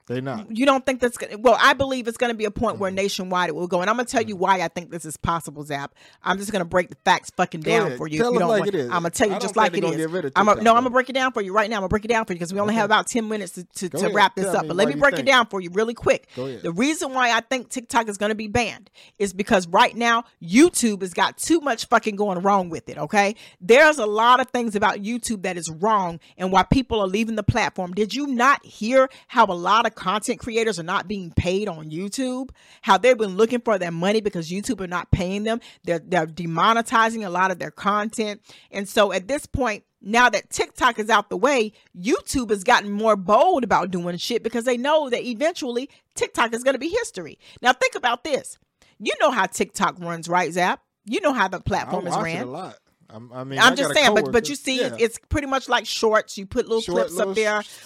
They 0.07 0.21
not. 0.21 0.55
You 0.55 0.67
don't 0.67 0.85
think 0.85 1.01
that's 1.01 1.17
gonna, 1.17 1.39
well? 1.39 1.57
I 1.59 1.73
believe 1.73 2.07
it's 2.09 2.19
going 2.19 2.31
to 2.33 2.37
be 2.37 2.45
a 2.45 2.51
point 2.51 2.77
Mm. 2.77 2.81
where 2.81 2.91
nationwide 2.91 3.49
it 3.49 3.55
will 3.55 3.67
go, 3.67 3.81
and 3.81 3.89
I'm 3.89 3.97
going 3.97 4.05
to 4.05 4.13
tell 4.13 4.23
you 4.23 4.37
why 4.37 4.61
I 4.61 4.69
think 4.69 4.91
this 4.91 5.05
is 5.07 5.17
possible, 5.17 5.63
Zap. 5.65 5.95
I'm 6.23 6.39
just 6.39 6.53
going 6.53 6.61
to 6.61 6.69
break 6.69 6.91
the 6.91 6.97
facts 7.05 7.31
fucking 7.37 7.63
Go 7.63 7.71
down 7.71 7.87
ahead. 7.87 7.99
for 7.99 8.07
you. 8.07 8.19
Tell 8.19 8.33
you 8.33 8.39
don't 8.39 8.49
like 8.49 8.61
want, 8.61 8.69
it 8.75 8.75
is. 8.75 8.91
I'm 8.91 9.03
going 9.03 9.13
to 9.13 9.19
tell 9.19 9.29
you 9.29 9.35
I 9.35 9.39
just 9.39 9.57
like 9.57 9.73
think 9.73 9.85
it 9.85 9.91
is. 9.91 9.97
get 9.97 10.11
rid 10.11 10.25
of 10.27 10.33
I'm 10.37 10.49
a, 10.49 10.57
no, 10.57 10.73
I'm 10.73 10.83
going 10.83 10.85
to 10.85 10.91
break 10.91 11.09
it 11.09 11.15
down 11.15 11.33
for 11.33 11.41
you 11.41 11.55
right 11.55 11.71
now. 11.71 11.77
I'm 11.77 11.81
going 11.83 11.89
to 11.89 11.93
break 11.93 12.05
it 12.05 12.09
down 12.09 12.25
for 12.27 12.33
you 12.35 12.39
because 12.39 12.53
we 12.53 12.61
only 12.61 12.73
Okay. 12.75 12.81
have 12.81 12.85
about 12.87 13.07
10 13.07 13.29
minutes 13.29 13.53
to, 13.53 13.65
to, 13.65 13.89
to 13.89 14.09
wrap 14.11 14.35
this 14.37 14.45
Tell 14.47 14.59
up. 14.59 14.67
But 14.67 14.77
let 14.77 14.89
me 14.89 14.95
break 14.97 15.19
it 15.19 15.25
down 15.27 15.47
for 15.47 15.61
you 15.61 15.71
really 15.73 15.95
quick. 15.95 16.29
Go 16.37 16.47
ahead. 16.47 16.63
The 16.63 16.73
reason 16.73 17.15
why 17.15 17.31
I 17.31 17.41
think 17.41 17.71
TikTok 17.71 18.09
is 18.09 18.19
going 18.19 18.31
to 18.31 18.35
be 18.35 18.49
banned 18.49 18.91
is 19.19 19.33
because 19.33 19.67
right 19.69 19.95
now 19.97 20.25
YouTube 20.43 21.01
has 21.01 21.15
got 21.15 21.39
too 21.39 21.61
much 21.61 21.87
fucking 21.89 22.17
going 22.17 22.41
wrong 22.43 22.69
with 22.69 22.89
it. 22.89 22.99
Okay, 22.99 23.37
there's 23.61 23.99
a 23.99 24.07
lot 24.07 24.41
of 24.41 24.49
things 24.51 24.75
about 24.77 24.97
YouTube 24.99 25.43
that 25.45 25.57
is 25.57 25.71
wrong 25.71 26.21
and 26.37 26.53
why 26.53 26.63
people 26.65 27.01
are 27.01 27.07
leaving 27.07 27.37
the 27.37 27.43
platform. 27.43 27.93
Did 27.93 28.15
you 28.15 28.27
not 28.27 28.65
hear 28.67 29.09
how 29.29 29.47
a 29.47 29.55
lot 29.55 29.87
of 29.87 29.94
content 29.95 30.41
creators 30.41 30.79
are 30.79 30.85
not 30.85 31.09
being 31.09 31.33
paid 31.33 31.69
on 31.69 31.91
YouTube? 31.91 32.51
How 32.83 32.99
they've 32.99 33.17
been 33.19 33.37
looking 33.37 33.61
for 33.61 33.79
their 33.79 33.91
money 33.91 34.21
because 34.21 34.51
YouTube 34.51 34.81
are 34.81 34.87
not 34.87 35.11
paying 35.11 35.45
them. 35.45 35.61
They're 35.85 36.01
they're 36.01 36.27
demonetizing 36.27 37.27
a 37.27 37.31
lot 37.31 37.51
of 37.51 37.59
their 37.59 37.71
content, 37.71 38.41
and 38.71 38.89
so 38.89 39.13
at 39.13 39.29
this 39.29 39.47
point. 39.47 39.85
Now 40.07 40.29
that 40.29 40.51
TikTok 40.51 40.99
is 40.99 41.09
out 41.09 41.31
the 41.31 41.37
way, 41.39 41.73
YouTube 41.99 42.51
has 42.51 42.63
gotten 42.63 42.93
more 42.93 43.17
bold 43.17 43.65
about 43.65 43.91
doing 43.91 44.19
shit 44.19 44.43
because 44.43 44.65
they 44.65 44.77
know 44.77 45.09
that 45.09 45.25
eventually 45.25 45.89
TikTok 46.15 46.53
is 46.53 46.63
going 46.63 46.75
to 46.75 46.79
be 46.79 46.91
history. 46.91 47.39
Now 47.63 47.73
think 47.73 47.95
about 47.95 48.23
this. 48.23 48.59
You 48.99 49.15
know 49.19 49.31
how 49.31 49.47
TikTok 49.47 49.99
runs, 50.01 50.29
right, 50.29 50.53
Zap? 50.53 50.83
You 51.07 51.23
know 51.23 51.33
how 51.33 51.49
the 51.49 51.57
I 51.57 51.61
platform 51.61 52.07
is 52.07 52.13
watch 52.13 52.25
ran. 52.25 52.75
A. 53.11 53.15
I'm, 53.15 53.33
I 53.33 53.45
mean, 53.45 53.59
I 53.59 53.67
I'm 53.67 53.77
just 53.77 53.89
got 53.95 53.97
a 53.97 54.05
saying, 54.05 54.15
but 54.15 54.33
but 54.33 54.49
you 54.49 54.55
see, 54.55 54.81
yeah. 54.81 54.97
it's 54.99 55.19
pretty 55.29 55.47
much 55.47 55.69
like 55.69 55.87
shorts. 55.87 56.37
You 56.39 56.47
put 56.47 56.67
little 56.67 56.81
Short 56.83 57.09
clips 57.09 57.15
little 57.15 57.31
up 57.31 57.37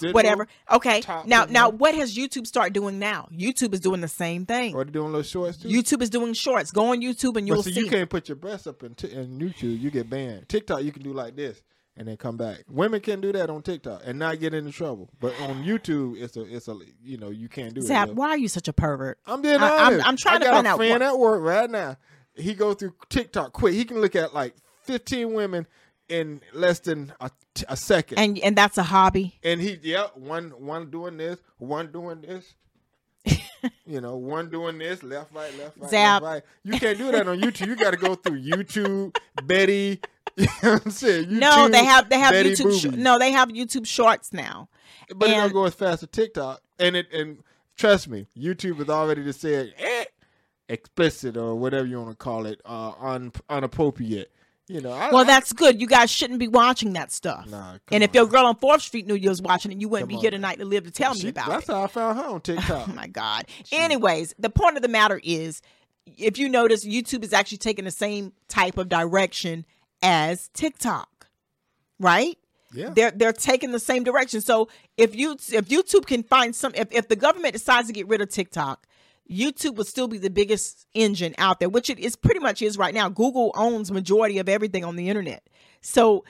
there, 0.00 0.12
whatever. 0.12 0.46
Okay, 0.70 1.02
now 1.26 1.44
now 1.44 1.68
what 1.70 1.94
has 1.94 2.16
YouTube 2.16 2.46
start 2.46 2.72
doing 2.72 2.98
now? 2.98 3.28
YouTube 3.32 3.74
is 3.74 3.80
doing 3.80 4.00
the 4.00 4.08
same 4.08 4.46
thing. 4.46 4.74
Or 4.74 4.84
doing 4.84 5.06
little 5.12 5.22
shorts 5.22 5.58
too. 5.58 5.68
YouTube 5.68 6.02
is 6.02 6.10
doing 6.10 6.32
shorts. 6.34 6.70
Go 6.70 6.92
on 6.92 7.00
YouTube 7.00 7.36
and 7.36 7.46
you'll 7.46 7.62
see, 7.62 7.72
see. 7.72 7.80
you 7.80 7.88
can't 7.88 8.08
put 8.10 8.28
your 8.28 8.36
breasts 8.36 8.66
up 8.66 8.82
in, 8.82 8.94
t- 8.94 9.10
in 9.12 9.38
YouTube. 9.38 9.78
You 9.80 9.90
get 9.90 10.08
banned. 10.08 10.48
TikTok, 10.48 10.82
you 10.82 10.92
can 10.92 11.02
do 11.02 11.12
like 11.12 11.36
this 11.36 11.62
and 11.96 12.06
then 12.06 12.16
come 12.16 12.36
back. 12.36 12.64
Women 12.68 13.00
can 13.00 13.20
do 13.20 13.32
that 13.32 13.50
on 13.50 13.60
TikTok 13.60 14.02
and 14.04 14.18
not 14.18 14.38
get 14.38 14.54
into 14.54 14.70
trouble. 14.70 15.10
But 15.20 15.34
on 15.40 15.64
YouTube, 15.64 16.16
it's 16.22 16.36
a 16.36 16.42
it's 16.42 16.68
a 16.68 16.78
you 17.02 17.18
know 17.18 17.30
you 17.30 17.48
can't 17.48 17.74
do 17.74 17.80
Zap, 17.82 18.08
it. 18.10 18.14
why 18.14 18.28
are 18.30 18.38
you 18.38 18.48
such 18.48 18.68
a 18.68 18.72
pervert? 18.72 19.18
I'm 19.26 19.42
being 19.42 19.56
I- 19.56 19.66
I'm- 19.68 19.86
honest. 19.86 20.06
I'm 20.06 20.16
trying 20.16 20.36
I 20.36 20.38
to 20.38 20.44
got 20.44 20.54
find 20.54 20.66
a 20.66 20.70
out 20.70 20.76
friend 20.76 20.92
what- 20.92 21.02
at 21.02 21.18
work 21.18 21.42
right 21.42 21.68
now. 21.70 21.96
He 22.34 22.54
go 22.54 22.72
through 22.72 22.94
TikTok 23.08 23.52
quick. 23.52 23.74
He 23.74 23.84
can 23.84 24.00
look 24.00 24.14
at 24.14 24.32
like 24.32 24.54
15 24.88 25.34
women 25.34 25.66
in 26.08 26.40
less 26.54 26.80
than 26.80 27.12
a, 27.20 27.30
a 27.68 27.76
second. 27.76 28.18
And 28.18 28.38
and 28.38 28.56
that's 28.56 28.78
a 28.78 28.82
hobby. 28.82 29.38
And 29.44 29.60
he, 29.60 29.78
yeah, 29.82 30.06
one 30.14 30.50
one 30.50 30.90
doing 30.90 31.18
this, 31.18 31.38
one 31.58 31.92
doing 31.92 32.22
this. 32.22 32.54
you 33.86 34.00
know, 34.00 34.16
one 34.16 34.48
doing 34.48 34.78
this, 34.78 35.02
left, 35.02 35.34
right, 35.34 35.56
left, 35.58 35.76
right, 35.78 35.90
Zap. 35.90 36.22
left, 36.22 36.32
right. 36.32 36.42
You 36.64 36.80
can't 36.80 36.96
do 36.96 37.12
that 37.12 37.28
on 37.28 37.38
YouTube. 37.38 37.66
You 37.66 37.76
got 37.76 37.90
to 37.90 37.98
go 37.98 38.14
through 38.14 38.40
YouTube, 38.42 39.16
Betty. 39.44 40.00
You 40.38 40.46
know 40.62 40.72
what 40.74 40.84
I'm 40.84 40.90
saying? 40.92 41.36
no, 41.36 41.68
they 41.68 41.84
have 41.84 42.08
they 42.08 42.18
have 42.20 42.30
Betty 42.30 42.50
YouTube. 42.50 42.80
Sh- 42.80 42.96
no, 42.96 43.18
they 43.18 43.32
have 43.32 43.48
YouTube 43.48 43.88
Shorts 43.88 44.32
now. 44.32 44.68
but 45.16 45.28
it 45.30 45.32
don't 45.32 45.52
go 45.52 45.64
as 45.64 45.74
fast 45.74 46.04
as 46.04 46.08
TikTok. 46.10 46.62
And 46.78 46.94
it 46.94 47.12
and 47.12 47.38
trust 47.76 48.06
me, 48.06 48.28
YouTube 48.38 48.80
is 48.80 48.88
already 48.88 49.24
just 49.24 49.40
said 49.40 49.74
eh, 49.76 50.04
explicit 50.68 51.36
or 51.36 51.56
whatever 51.56 51.88
you 51.88 51.98
want 51.98 52.10
to 52.10 52.16
call 52.16 52.46
it, 52.46 52.60
uh, 52.64 52.92
un, 53.00 53.32
unappropriate. 53.48 54.30
You 54.68 54.80
know, 54.82 54.92
I, 54.92 55.10
Well, 55.10 55.22
I- 55.22 55.24
that's 55.24 55.52
good. 55.52 55.80
You 55.80 55.86
guys 55.86 56.10
shouldn't 56.10 56.38
be 56.38 56.48
watching 56.48 56.92
that 56.92 57.10
stuff. 57.10 57.46
Nah, 57.48 57.78
and 57.90 58.04
if 58.04 58.10
on. 58.10 58.14
your 58.14 58.26
girl 58.26 58.46
on 58.46 58.56
Fourth 58.56 58.82
Street 58.82 59.06
knew 59.06 59.14
you 59.14 59.30
was 59.30 59.40
watching 59.40 59.72
it, 59.72 59.80
you 59.80 59.88
wouldn't 59.88 60.10
Come 60.10 60.16
be 60.16 60.20
here 60.20 60.30
tonight 60.30 60.58
to 60.58 60.64
live 60.64 60.84
to 60.84 60.90
tell 60.90 61.14
me 61.14 61.28
about 61.28 61.48
that's 61.48 61.64
it. 61.64 61.66
That's 61.68 61.78
how 61.78 61.82
I 61.84 61.86
found 61.86 62.18
her 62.18 62.24
on 62.24 62.30
oh, 62.34 62.38
TikTok. 62.38 62.88
Oh 62.88 62.92
my 62.92 63.06
God. 63.06 63.46
Anyways, 63.72 64.34
the 64.38 64.50
point 64.50 64.76
of 64.76 64.82
the 64.82 64.88
matter 64.88 65.20
is, 65.24 65.62
if 66.16 66.38
you 66.38 66.48
notice, 66.48 66.86
YouTube 66.86 67.24
is 67.24 67.32
actually 67.32 67.58
taking 67.58 67.84
the 67.84 67.90
same 67.90 68.32
type 68.48 68.78
of 68.78 68.88
direction 68.88 69.64
as 70.02 70.48
TikTok, 70.54 71.28
right? 71.98 72.36
yeah. 72.72 72.90
They're 72.90 73.10
they're 73.10 73.32
taking 73.32 73.72
the 73.72 73.80
same 73.80 74.04
direction. 74.04 74.40
So 74.40 74.68
if 74.96 75.14
you 75.16 75.32
if 75.32 75.68
YouTube 75.68 76.06
can 76.06 76.22
find 76.22 76.54
some, 76.54 76.72
if 76.74 76.88
if 76.92 77.08
the 77.08 77.16
government 77.16 77.54
decides 77.54 77.88
to 77.88 77.92
get 77.92 78.08
rid 78.08 78.20
of 78.20 78.30
TikTok, 78.30 78.86
YouTube 79.30 79.76
would 79.76 79.86
still 79.86 80.08
be 80.08 80.18
the 80.18 80.30
biggest 80.30 80.86
engine 80.94 81.34
out 81.38 81.60
there, 81.60 81.68
which 81.68 81.90
it 81.90 81.98
is 81.98 82.16
pretty 82.16 82.40
much 82.40 82.62
is 82.62 82.78
right 82.78 82.94
now. 82.94 83.08
Google 83.08 83.52
owns 83.54 83.90
majority 83.90 84.38
of 84.38 84.48
everything 84.48 84.84
on 84.84 84.96
the 84.96 85.08
internet. 85.08 85.46
So 85.80 86.24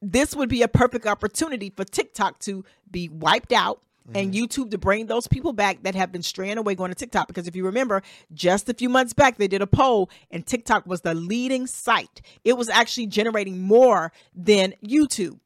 this 0.00 0.34
would 0.34 0.48
be 0.48 0.62
a 0.62 0.68
perfect 0.68 1.06
opportunity 1.06 1.70
for 1.70 1.84
TikTok 1.84 2.40
to 2.40 2.64
be 2.90 3.08
wiped 3.08 3.52
out 3.52 3.80
and 4.14 4.32
mm-hmm. 4.32 4.44
YouTube 4.44 4.70
to 4.72 4.78
bring 4.78 5.06
those 5.06 5.28
people 5.28 5.52
back 5.52 5.84
that 5.84 5.94
have 5.94 6.10
been 6.10 6.22
straying 6.22 6.58
away 6.58 6.74
going 6.74 6.90
to 6.90 6.94
TikTok. 6.94 7.28
Because 7.28 7.46
if 7.46 7.54
you 7.54 7.64
remember, 7.64 8.02
just 8.32 8.68
a 8.68 8.74
few 8.74 8.88
months 8.88 9.12
back, 9.12 9.38
they 9.38 9.48
did 9.48 9.62
a 9.62 9.66
poll 9.66 10.10
and 10.30 10.44
TikTok 10.44 10.86
was 10.86 11.02
the 11.02 11.14
leading 11.14 11.66
site. 11.66 12.20
It 12.44 12.56
was 12.56 12.68
actually 12.68 13.06
generating 13.06 13.60
more 13.60 14.12
than 14.34 14.74
YouTube. 14.84 15.38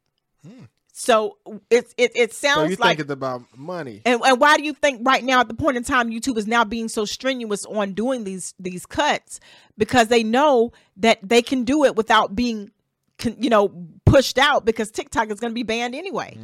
Hmm. 0.45 0.65
So 0.99 1.37
it, 1.69 1.93
it, 1.95 2.11
it 2.15 2.33
so 2.33 2.47
sounds 2.47 2.71
you 2.71 2.77
like 2.79 2.97
think 2.97 3.01
it's 3.01 3.11
about 3.11 3.43
money? 3.55 4.01
and, 4.03 4.19
and 4.25 4.39
why 4.39 4.57
do 4.57 4.63
you 4.63 4.73
think 4.73 5.05
right 5.05 5.23
now 5.23 5.39
at 5.41 5.47
the 5.47 5.53
point 5.53 5.77
in 5.77 5.83
time 5.83 6.09
YouTube 6.09 6.37
is 6.37 6.47
now 6.47 6.63
being 6.63 6.87
so 6.87 7.05
strenuous 7.05 7.65
on 7.67 7.93
doing 7.93 8.23
these 8.23 8.55
these 8.59 8.87
cuts 8.87 9.39
because 9.77 10.07
they 10.07 10.23
know 10.23 10.71
that 10.95 11.19
they 11.21 11.43
can 11.43 11.63
do 11.65 11.85
it 11.85 11.95
without 11.95 12.35
being 12.35 12.71
you 13.37 13.47
know 13.51 13.71
pushed 14.07 14.39
out 14.39 14.65
because 14.65 14.89
TikTok 14.89 15.29
is 15.29 15.39
going 15.39 15.51
to 15.51 15.55
be 15.55 15.61
banned 15.61 15.93
anyway. 15.93 16.35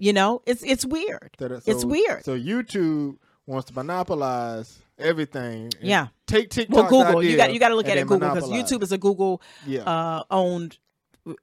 You 0.00 0.12
know, 0.12 0.42
it's 0.46 0.64
it's 0.64 0.84
weird. 0.84 1.30
So 1.38 1.60
it's 1.64 1.84
weird. 1.84 2.24
So 2.24 2.36
YouTube 2.36 3.18
wants 3.46 3.68
to 3.68 3.74
monopolize 3.74 4.80
everything. 4.98 5.70
Yeah. 5.80 6.08
Take 6.26 6.50
TikTok. 6.50 6.90
well, 6.90 7.04
Google, 7.04 7.22
you 7.22 7.36
got 7.36 7.52
you 7.52 7.60
got 7.60 7.68
to 7.68 7.76
look 7.76 7.88
at 7.88 7.98
it 7.98 8.08
Google 8.08 8.34
because 8.34 8.50
YouTube 8.50 8.82
is 8.82 8.90
a 8.90 8.98
Google 8.98 9.40
Yeah. 9.64 9.82
uh, 9.82 10.24
owned 10.28 10.78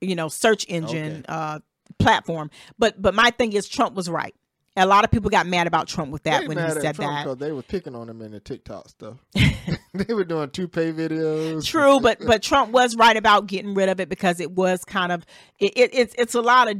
you 0.01 0.15
know 0.15 0.27
search 0.27 0.65
engine 0.67 1.19
Okay. 1.19 1.25
uh, 1.29 1.59
platform. 1.97 2.49
But 2.77 3.01
but 3.01 3.13
my 3.13 3.31
thing 3.31 3.53
is 3.53 3.67
Trump 3.67 3.95
was 3.95 4.09
right. 4.09 4.35
a 4.77 4.85
lot 4.85 5.03
of 5.03 5.11
people 5.11 5.29
got 5.29 5.47
mad 5.47 5.67
about 5.67 5.87
Trump 5.87 6.11
with 6.11 6.23
that 6.23 6.41
They 6.41 6.47
when 6.47 6.57
he 6.57 6.71
said 6.71 6.95
Trump 6.95 7.11
that. 7.11 7.23
because 7.23 7.37
they 7.37 7.51
were 7.51 7.61
picking 7.61 7.95
on 7.95 8.07
him 8.09 8.21
in 8.21 8.31
the 8.31 8.39
TikTok 8.39 8.89
stuff. 8.89 9.17
they 9.93 10.13
were 10.13 10.23
doing 10.23 10.49
two 10.51 10.67
pay 10.67 10.91
videos. 10.91 11.65
True, 11.65 11.99
but 11.99 12.19
but 12.25 12.41
Trump 12.41 12.71
was 12.71 12.95
right 12.95 13.17
about 13.17 13.47
getting 13.47 13.73
rid 13.73 13.89
of 13.89 13.99
it 13.99 14.09
because 14.09 14.39
it 14.39 14.51
was 14.51 14.85
kind 14.85 15.11
of 15.11 15.25
it, 15.59 15.73
it 15.75 15.89
it's 15.93 16.15
it's 16.17 16.35
a 16.35 16.41
lot 16.41 16.69
of 16.69 16.77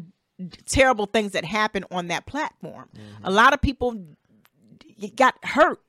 terrible 0.66 1.06
things 1.06 1.34
that 1.34 1.44
happen 1.44 1.84
on 1.92 2.08
that 2.08 2.26
platform. 2.26 2.88
Mm-hmm. 2.96 3.26
A 3.26 3.32
lot 3.32 3.54
of 3.54 3.62
people 3.62 4.06
got 5.16 5.36
hurt 5.44 5.80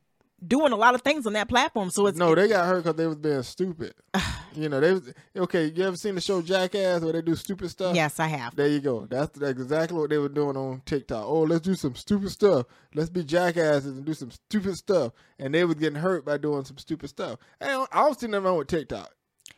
doing 0.47 0.73
a 0.73 0.77
lot 0.77 0.95
of 0.95 1.03
things 1.03 1.27
on 1.27 1.33
that 1.35 1.49
platform. 1.49 1.91
So 1.91 2.07
it's 2.07 2.19
No, 2.19 2.35
they 2.35 2.49
got 2.49 2.67
hurt 2.67 2.85
because 2.85 2.97
they 2.97 3.07
was 3.07 3.17
being 3.17 3.43
stupid. 3.43 3.95
you 4.55 4.69
know, 4.69 4.81
they 4.81 4.93
was 4.93 5.13
okay. 5.37 5.67
You 5.67 5.85
ever 5.85 5.97
seen 5.97 6.15
the 6.15 6.21
show 6.21 6.43
Jackass 6.43 7.03
where 7.03 7.13
they 7.13 7.23
do 7.23 7.35
stupid 7.35 7.71
stuff? 7.71 7.95
yes, 7.95 8.19
I 8.21 8.27
have. 8.27 8.57
There 8.57 8.67
you 8.67 8.81
go. 8.81 9.07
That's, 9.07 9.39
that's 9.39 9.61
exactly 9.61 9.99
what 9.99 10.11
they 10.11 10.19
were 10.19 10.29
doing 10.29 10.57
on 10.57 10.83
TikTok. 10.87 11.25
Oh, 11.27 11.43
let's 11.43 11.63
do 11.63 11.75
some 11.75 11.95
stupid 11.95 12.31
stuff. 12.31 12.67
Let's 12.95 13.11
be 13.11 13.23
jackasses 13.25 13.97
and 13.97 14.05
do 14.05 14.15
some 14.15 14.31
stupid 14.31 14.77
stuff. 14.77 15.13
And 15.39 15.55
they 15.55 15.65
was 15.65 15.77
getting 15.77 16.01
hurt 16.01 16.25
by 16.25 16.39
doing 16.39 16.65
some 16.65 16.79
stupid 16.79 17.09
stuff. 17.09 17.39
I 17.61 17.67
don't, 17.69 17.89
I 17.93 18.01
don't 18.01 18.19
see 18.19 18.27
nothing 18.27 18.45
wrong 18.45 18.59
with 18.59 18.69
TikTok. 18.69 19.11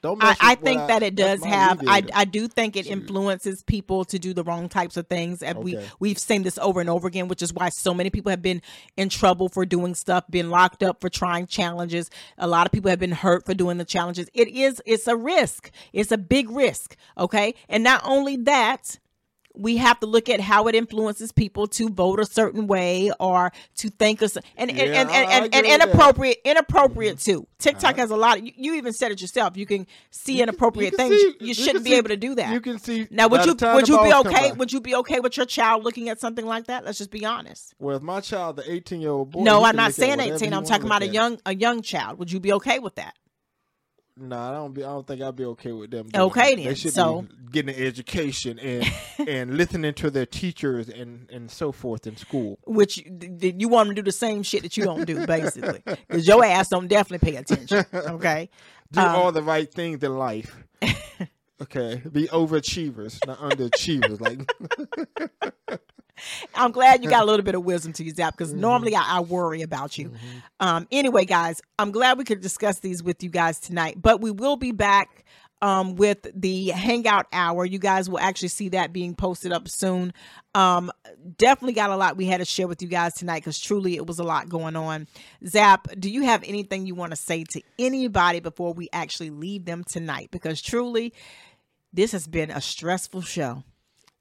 Don't. 0.03 0.23
I, 0.23 0.35
I 0.41 0.55
think 0.57 0.81
that 0.89 1.05
it 1.05 1.15
does 1.15 1.45
have. 1.45 1.81
I. 1.87 2.03
I 2.13 2.25
do 2.25 2.49
think 2.49 2.77
it 2.77 2.87
Shoot. 2.87 2.93
influences 2.93 3.63
people 3.63 4.05
to 4.07 4.19
do 4.19 4.35
the 4.35 4.43
wrong 4.43 4.69
types 4.69 4.97
of 4.97 5.07
things, 5.07 5.45
and 5.45 5.59
we 5.59 5.79
we've 6.01 6.19
seen 6.19 6.43
this 6.43 6.59
over 6.59 6.81
and 6.81 6.91
over 6.91 7.07
again, 7.07 7.29
which 7.29 7.41
is 7.41 7.55
why 7.55 7.69
so 7.69 7.95
many 7.95 8.11
people 8.11 8.31
have 8.31 8.43
been 8.43 8.63
in 8.97 9.09
trouble 9.09 9.49
for 9.49 9.65
doing 9.65 9.95
stuff, 9.95 10.25
been 10.29 10.51
locked 10.51 10.83
up 10.83 11.01
for 11.01 11.09
trying 11.09 11.47
challenges. 11.47 12.11
A 12.37 12.49
lot 12.49 12.67
of 12.67 12.73
people 12.73 12.91
have 12.91 12.99
been 12.99 13.13
hurt 13.13 13.47
for 13.47 13.55
doing 13.55 13.79
the 13.79 13.85
challenges. 13.85 14.29
It 14.35 14.49
is 14.49 14.83
it's 14.85 15.07
a 15.07 15.17
risk. 15.17 15.71
It's 15.93 16.11
a 16.11 16.19
big 16.19 16.51
risk. 16.51 16.97
Okay, 17.17 17.55
and 17.69 17.85
not 17.85 18.03
only 18.05 18.37
that. 18.39 18.99
We 19.55 19.77
have 19.77 20.01
to 20.01 20.07
look 20.07 20.29
at 20.29 20.41
how 20.41 20.67
it 20.69 20.75
influences 20.75 21.33
people 21.33 21.67
to 21.69 21.89
vote 21.89 22.21
a 22.21 22.27
certain 22.27 22.67
way 22.67 23.11
or 23.21 23.53
to 23.77 23.89
think 23.91 24.23
of, 24.23 24.37
and 24.57 24.71
and, 24.71 24.79
Yeah, 24.79 24.85
and, 24.85 25.11
and, 25.11 25.55
and, 25.55 25.67
that. 25.67 25.81
inappropriate, 25.83 26.39
inappropriate 26.45 27.19
too. 27.19 27.47
TikTok 27.59 27.93
uh-huh. 27.93 28.01
has 28.01 28.11
a 28.11 28.17
lot. 28.17 28.39
Of, 28.39 28.47
you, 28.47 28.53
you 28.57 28.75
even 28.75 28.93
said 28.93 29.13
it 29.13 29.21
yourself. 29.21 29.57
You 29.57 29.67
can 29.67 29.87
see 30.11 30.41
inappropriate 30.43 30.93
You 30.93 30.97
things. 30.97 31.15
see- 31.15 31.37
you 31.41 31.47
you 31.49 31.55
shouldn't 31.55 31.77
can 31.77 31.85
be 31.85 31.91
see- 31.91 31.97
able 31.97 32.09
to 32.09 32.17
do 32.17 32.35
that. 32.37 32.53
You 32.53 32.61
can 32.61 32.79
see. 32.79 33.07
now, 33.11 33.29
would 33.29 33.45
you 33.45 33.55
would 33.55 33.89
you 33.89 34.03
be 34.03 34.13
okay? 34.13 34.53
Would 34.53 34.73
you 34.73 34.81
be 34.81 34.95
okay 34.97 35.21
with 35.21 35.37
your 35.37 35.47
child 35.47 35.85
looking 35.85 36.09
at 36.09 36.21
something 36.21 36.47
like 36.47 36.67
that? 36.67 36.85
Let's 36.85 36.99
just 36.99 37.11
be 37.11 37.25
honest. 37.25 37.75
Well, 37.79 37.97
if 37.97 38.03
my 38.03 38.21
child, 38.21 38.57
the 38.57 38.71
18 38.71 39.01
year 39.01 39.11
old 39.11 39.31
boy. 39.31 39.43
no, 39.43 39.65
I'm 39.65 39.77
not 39.77 39.95
saying 39.95 40.21
18. 40.21 40.53
I'm 40.53 40.65
talking 40.65 40.87
about 40.87 41.03
a 41.03 41.09
young 41.09 41.39
a 41.47 41.55
young 41.55 41.83
child. 41.83 42.19
Would 42.19 42.33
you 42.33 42.41
be 42.41 42.53
okay 42.55 42.79
with 42.79 42.95
that? 42.97 43.15
No, 44.17 44.39
I 44.39 44.53
don't 44.53 44.75
be. 44.75 44.85
I 44.85 44.89
don't 44.89 45.07
think 45.07 45.23
I'd 45.23 45.35
be 45.37 45.45
okay 45.47 45.73
with 45.73 45.91
them. 45.91 46.09
Okay 46.15 46.55
then, 46.55 46.65
they 46.67 46.75
should 46.75 46.93
so- 46.93 47.23
be 47.23 47.29
getting 47.51 47.75
an 47.75 47.83
education 47.83 48.59
and 48.59 48.85
and 49.29 49.57
listening 49.57 49.95
to 49.95 50.11
their 50.11 50.27
teachers 50.27 50.89
and 50.91 51.31
and 51.31 51.51
so 51.51 51.73
forth 51.73 52.07
in 52.07 52.17
school. 52.17 52.59
Which 52.67 52.97
th- 52.97 53.55
you 53.59 53.69
want 53.69 53.89
them 53.89 53.97
to 53.97 54.03
do 54.03 54.05
the 54.07 54.13
same 54.13 54.43
shit 54.43 54.63
that 54.63 54.77
you 54.77 54.85
don't 54.85 55.07
do, 55.07 55.27
basically, 55.27 55.83
because 55.85 56.27
your 56.29 56.45
ass 56.45 56.69
don't 56.69 56.89
definitely 56.89 57.31
pay 57.33 57.37
attention. 57.39 57.85
Okay. 57.95 58.51
Do 58.93 59.01
Um, 59.01 59.17
all 59.17 59.33
the 59.33 59.43
right 59.43 59.73
things 59.73 60.03
in 60.03 60.19
life. 60.19 60.55
okay, 61.63 62.03
be 62.13 62.29
overachievers, 62.29 63.19
not 63.27 63.39
underachievers. 63.39 64.21
Like 64.21 65.81
I'm 66.55 66.71
glad 66.73 67.03
you 67.03 67.11
got 67.11 67.23
a 67.23 67.27
little 67.31 67.45
bit 67.45 67.55
of 67.55 67.65
wisdom 67.65 67.93
to 67.95 68.05
you, 68.05 68.13
Zap, 68.13 68.37
because 68.37 68.53
Mm-hmm. 68.53 68.61
normally 68.61 68.95
I, 68.97 69.19
I 69.19 69.21
worry 69.21 69.63
about 69.63 69.99
you. 69.99 70.13
Um, 70.61 70.87
anyway, 70.93 71.25
guys, 71.25 71.61
I'm 71.79 71.91
glad 71.91 72.19
we 72.19 72.25
could 72.25 72.41
discuss 72.41 72.79
these 72.81 73.03
with 73.03 73.23
you 73.23 73.31
guys 73.31 73.59
tonight, 73.59 73.97
but 74.01 74.21
we 74.21 74.31
will 74.31 74.57
be 74.57 74.73
back 74.73 75.25
um, 75.63 75.95
with 75.95 76.27
the 76.35 76.69
Hangout 76.71 77.27
Hour. 77.33 77.65
You 77.65 77.79
guys 77.79 78.11
will 78.11 78.19
actually 78.19 78.49
see 78.49 78.71
that 78.71 78.93
being 78.93 79.15
posted 79.15 79.53
up 79.53 79.69
soon. 79.69 80.13
Um, 80.55 80.91
definitely 81.39 81.73
got 81.75 81.91
a 81.91 81.97
lot 81.97 82.17
we 82.17 82.27
had 82.27 82.39
to 82.39 82.45
share 82.45 82.67
with 82.67 82.83
you 82.83 82.89
guys 82.89 83.15
tonight 83.15 83.39
because 83.39 83.59
truly 83.61 83.95
it 83.95 84.07
was 84.07 84.19
a 84.19 84.25
lot 84.25 84.49
going 84.49 84.75
on. 84.77 85.07
Zap, 85.47 85.87
do 85.99 86.11
you 86.11 86.23
have 86.25 86.43
anything 86.45 86.85
you 86.85 86.97
want 86.97 87.13
to 87.13 87.17
say 87.17 87.45
to 87.45 87.63
anybody 87.79 88.41
before 88.41 88.73
we 88.75 88.89
actually 88.93 89.31
leave 89.31 89.65
them 89.65 89.85
tonight? 89.85 90.29
Because 90.33 90.61
truly, 90.61 91.13
this 91.93 92.11
has 92.13 92.27
been 92.27 92.51
a 92.51 92.61
stressful 92.61 93.23
show. 93.23 93.63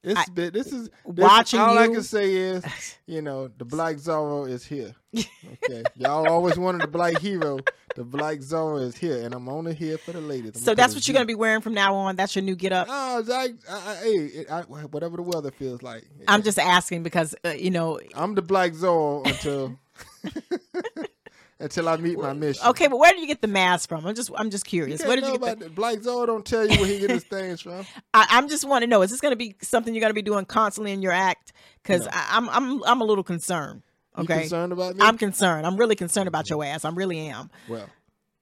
It's 0.02 0.28
been. 0.30 0.52
This 0.52 0.72
is 0.72 0.88
this, 0.88 1.24
watching 1.24 1.60
All 1.60 1.78
I 1.78 1.86
can 1.86 2.02
say 2.02 2.34
is, 2.34 2.64
you 3.06 3.22
know, 3.22 3.48
the 3.58 3.64
Black 3.64 3.96
Zorro 3.96 4.48
is 4.48 4.64
here. 4.64 4.94
Okay, 5.64 5.84
y'all 5.96 6.26
always 6.26 6.58
wanted 6.58 6.80
the 6.80 6.88
Black 6.88 7.18
Hero. 7.18 7.60
The 7.94 8.02
Black 8.02 8.38
Zorro 8.38 8.82
is 8.82 8.96
here, 8.96 9.22
and 9.22 9.32
I'm 9.32 9.48
only 9.48 9.74
here 9.74 9.96
for 9.96 10.10
the 10.10 10.20
ladies. 10.20 10.52
I'm 10.56 10.62
So 10.62 10.74
that's 10.74 10.94
what 10.94 11.06
you're 11.06 11.12
going 11.12 11.22
to 11.22 11.30
be 11.30 11.36
wearing 11.36 11.60
from 11.60 11.74
now 11.74 11.94
on. 11.94 12.16
That's 12.16 12.34
your 12.34 12.42
new 12.42 12.56
get 12.56 12.72
up. 12.72 12.88
No, 12.88 12.94
I, 12.94 13.48
I, 13.70 13.74
I, 13.74 13.94
hey, 14.02 14.46
I, 14.50 14.62
whatever 14.62 15.16
the 15.16 15.22
weather 15.22 15.50
feels 15.50 15.82
like. 15.82 16.04
I'm 16.26 16.42
just 16.42 16.58
asking 16.58 17.02
because 17.02 17.34
uh, 17.44 17.50
you 17.50 17.70
know. 17.70 18.00
I'm 18.14 18.34
the 18.34 18.42
Black 18.42 18.72
Zorro 18.72 19.24
until 19.26 19.78
until 21.62 21.88
I 21.88 21.96
meet 21.96 22.18
my 22.18 22.32
mission. 22.32 22.66
Okay, 22.68 22.88
but 22.88 22.98
where 22.98 23.12
do 23.12 23.20
you 23.20 23.26
get 23.26 23.40
the 23.40 23.46
mask 23.48 23.88
from? 23.88 24.06
I'm 24.06 24.14
just 24.14 24.30
I'm 24.36 24.50
just 24.50 24.64
curious. 24.66 25.04
Where 25.04 25.16
did 25.16 25.26
you 25.26 25.38
get 25.38 25.58
the? 25.60 25.70
Black 25.70 25.98
Zorro 25.98 26.26
don't 26.26 26.44
tell 26.44 26.66
you 26.66 26.76
where 26.78 26.86
he 26.86 26.98
get 26.98 27.10
his 27.10 27.24
things 27.24 27.60
from. 27.60 27.86
I, 28.14 28.26
I'm 28.30 28.48
just 28.48 28.66
want 28.68 28.82
to 28.82 28.86
know. 28.86 29.02
Is 29.02 29.10
this 29.10 29.20
going 29.20 29.32
to 29.32 29.36
be 29.36 29.54
something 29.62 29.94
you're 29.94 30.00
going 30.00 30.10
to 30.10 30.14
be 30.14 30.22
doing 30.22 30.44
constantly 30.44 30.92
in 30.92 31.02
your 31.02 31.12
act? 31.12 31.52
Because 31.82 32.06
I'm 32.12 32.48
I'm 32.50 32.82
I'm 32.84 33.00
a 33.00 33.04
little 33.04 33.24
concerned. 33.24 33.82
You 34.16 34.24
Okay, 34.24 34.40
concerned 34.40 34.72
about 34.72 34.96
me? 34.96 35.00
I'm 35.02 35.16
concerned. 35.16 35.66
I'm 35.66 35.76
really 35.76 35.96
concerned 35.96 36.28
about 36.28 36.50
your 36.50 36.62
ass. 36.64 36.84
I 36.84 36.90
really 36.90 37.18
am. 37.28 37.48
well, 37.68 37.88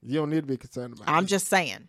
you 0.03 0.15
don't 0.19 0.29
need 0.29 0.41
to 0.41 0.47
be 0.47 0.57
concerned 0.57 0.93
about 0.93 1.07
I'm 1.07 1.23
me. 1.23 1.27
just 1.29 1.47
saying. 1.47 1.87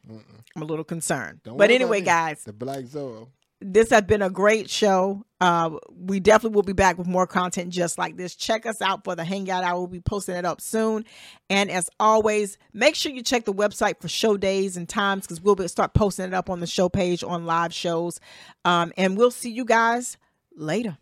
I'm 0.54 0.62
a 0.62 0.64
little 0.64 0.84
concerned. 0.84 1.40
Don't 1.42 1.56
but 1.56 1.70
anyway, 1.70 2.00
guys, 2.02 2.44
The 2.44 2.52
Black 2.52 2.84
Zorro. 2.84 3.28
This 3.64 3.90
has 3.90 4.02
been 4.02 4.22
a 4.22 4.30
great 4.30 4.68
show. 4.68 5.24
Uh, 5.40 5.70
we 5.90 6.20
definitely 6.20 6.54
will 6.54 6.62
be 6.62 6.72
back 6.72 6.98
with 6.98 7.06
more 7.06 7.26
content 7.26 7.70
just 7.70 7.98
like 7.98 8.16
this. 8.16 8.36
Check 8.36 8.64
us 8.66 8.80
out 8.80 9.04
for 9.04 9.16
the 9.16 9.24
Hangout 9.24 9.64
Hour. 9.64 9.78
We'll 9.78 9.86
be 9.88 10.00
posting 10.00 10.36
it 10.36 10.44
up 10.44 10.60
soon. 10.60 11.04
And 11.50 11.70
as 11.70 11.88
always, 11.98 12.58
make 12.72 12.94
sure 12.94 13.12
you 13.12 13.22
check 13.22 13.44
the 13.44 13.52
website 13.52 14.00
for 14.00 14.08
show 14.08 14.36
days 14.36 14.76
and 14.76 14.88
times 14.88 15.22
because 15.26 15.40
we'll 15.40 15.56
be, 15.56 15.66
start 15.68 15.94
posting 15.94 16.26
it 16.26 16.34
up 16.34 16.48
on 16.50 16.60
the 16.60 16.66
show 16.66 16.88
page 16.88 17.24
on 17.24 17.46
live 17.46 17.74
shows. 17.74 18.20
Um, 18.64 18.92
and 18.96 19.16
we'll 19.16 19.30
see 19.30 19.50
you 19.50 19.64
guys 19.64 20.16
later. 20.54 20.98